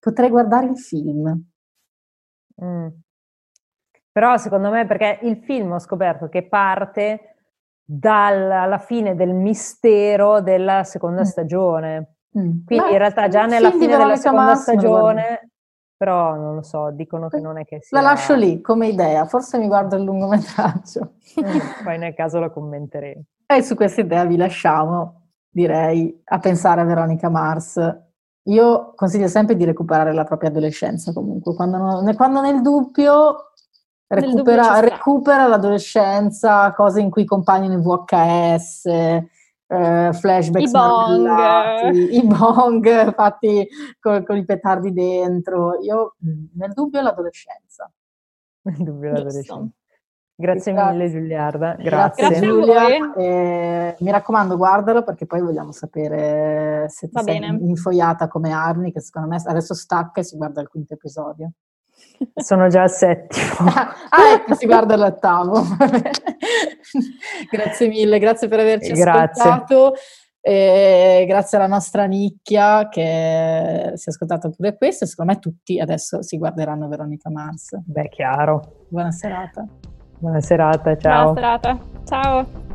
potrei 0.00 0.28
guardare 0.28 0.66
il 0.66 0.76
film. 0.76 1.44
Mm. 2.60 2.88
Però 4.10 4.36
secondo 4.36 4.68
me, 4.68 4.84
perché 4.86 5.20
il 5.22 5.36
film 5.36 5.70
ho 5.70 5.78
scoperto 5.78 6.28
che 6.28 6.42
parte 6.42 7.36
dalla 7.84 8.78
fine 8.78 9.14
del 9.14 9.32
mistero 9.32 10.40
della 10.40 10.82
seconda 10.82 11.20
mm. 11.20 11.24
stagione. 11.24 12.14
Mm. 12.38 12.64
Quindi 12.64 12.84
Ma 12.84 12.90
in 12.90 12.98
realtà 12.98 13.28
già 13.28 13.46
nella 13.46 13.70
fine 13.70 13.96
della 13.96 14.16
seconda 14.16 14.54
stagione, 14.54 15.50
però 15.96 16.34
non 16.34 16.54
lo 16.54 16.62
so, 16.62 16.90
dicono 16.92 17.28
che 17.28 17.40
non 17.40 17.58
è 17.58 17.64
che 17.64 17.80
sia... 17.82 18.00
La 18.00 18.10
lascio 18.10 18.34
lì 18.34 18.60
come 18.60 18.88
idea, 18.88 19.26
forse 19.26 19.58
mi 19.58 19.66
guardo 19.66 19.96
il 19.96 20.02
lungometraggio. 20.02 21.14
Mm, 21.40 21.58
poi 21.84 21.98
nel 21.98 22.14
caso 22.14 22.38
lo 22.38 22.50
commenteremo. 22.50 23.22
E 23.46 23.62
su 23.62 23.74
questa 23.74 24.00
idea 24.00 24.24
vi 24.24 24.36
lasciamo, 24.36 25.28
direi, 25.48 26.22
a 26.24 26.38
pensare 26.38 26.80
a 26.80 26.84
Veronica 26.84 27.28
Mars 27.28 27.78
io 28.44 28.92
consiglio 28.94 29.28
sempre 29.28 29.54
di 29.54 29.64
recuperare 29.64 30.12
la 30.14 30.24
propria 30.24 30.48
adolescenza 30.48 31.12
comunque, 31.12 31.54
quando, 31.54 31.76
non, 31.76 32.14
quando 32.14 32.40
nel 32.40 32.62
dubbio 32.62 33.52
recupera, 34.06 34.80
recupera, 34.80 35.46
l'adolescenza, 35.46 36.72
cose 36.72 37.00
in 37.00 37.10
cui 37.10 37.24
compaiono 37.24 37.74
i 37.74 37.82
VHS, 37.82 38.84
eh, 39.70 40.12
flashback 40.12 40.66
I 40.66 40.70
bong. 40.70 42.10
i 42.10 42.26
bong 42.26 43.14
fatti 43.14 43.68
con, 44.00 44.24
con, 44.24 44.36
i 44.36 44.44
petardi 44.44 44.92
dentro. 44.92 45.80
Io 45.80 46.16
nel 46.54 46.72
dubbio 46.72 47.00
l'adolescenza. 47.00 47.90
Nel 48.62 48.76
dubbio 48.78 49.12
l'adolescenza. 49.12 49.70
Grazie, 50.34 50.72
Grazie 50.72 50.92
mille 50.92 51.10
Giuliarda. 51.10 51.74
Grazie, 51.74 52.28
Grazie 52.28 52.46
Giulia. 52.46 53.14
Eh, 53.14 53.96
mi 54.00 54.10
raccomando, 54.10 54.56
guardalo 54.56 55.04
perché 55.04 55.26
poi 55.26 55.40
vogliamo 55.40 55.70
sapere 55.70 56.86
se 56.88 57.06
ti 57.06 57.12
Va 57.12 57.22
sei 57.22 57.38
bene. 57.38 57.58
infoiata 57.60 58.26
come 58.26 58.50
Arni, 58.50 58.90
che 58.90 59.00
secondo 59.00 59.28
me 59.28 59.40
adesso 59.44 59.74
stacca 59.74 60.20
e 60.20 60.24
si 60.24 60.36
guarda 60.36 60.62
il 60.62 60.68
quinto 60.68 60.94
episodio. 60.94 61.52
Sono 62.34 62.68
già 62.68 62.82
al 62.82 62.90
settimo. 62.90 63.68
ah, 63.68 64.32
ecco, 64.34 64.54
si 64.54 64.66
guarda 64.66 64.96
l'ottavo. 64.96 65.62
grazie 67.50 67.88
mille, 67.88 68.18
grazie 68.18 68.48
per 68.48 68.60
averci 68.60 68.92
grazie. 68.92 69.42
ascoltato. 69.42 69.94
E 70.42 71.26
grazie 71.28 71.58
alla 71.58 71.66
nostra 71.66 72.06
nicchia 72.06 72.88
che 72.88 73.92
si 73.94 74.08
è 74.08 74.10
ascoltata 74.10 74.48
pure 74.48 74.76
questo. 74.76 75.04
Secondo 75.04 75.32
me 75.32 75.38
tutti 75.38 75.78
adesso 75.78 76.22
si 76.22 76.38
guarderanno 76.38 76.88
Veronica 76.88 77.30
Mars. 77.30 77.78
Beh, 77.84 78.08
chiaro. 78.08 78.86
Buona 78.88 79.10
serata. 79.10 79.66
Buona 80.18 80.40
serata, 80.40 80.96
ciao. 80.96 81.32
Buona 81.32 81.58
serata, 81.58 81.78
ciao. 82.04 82.69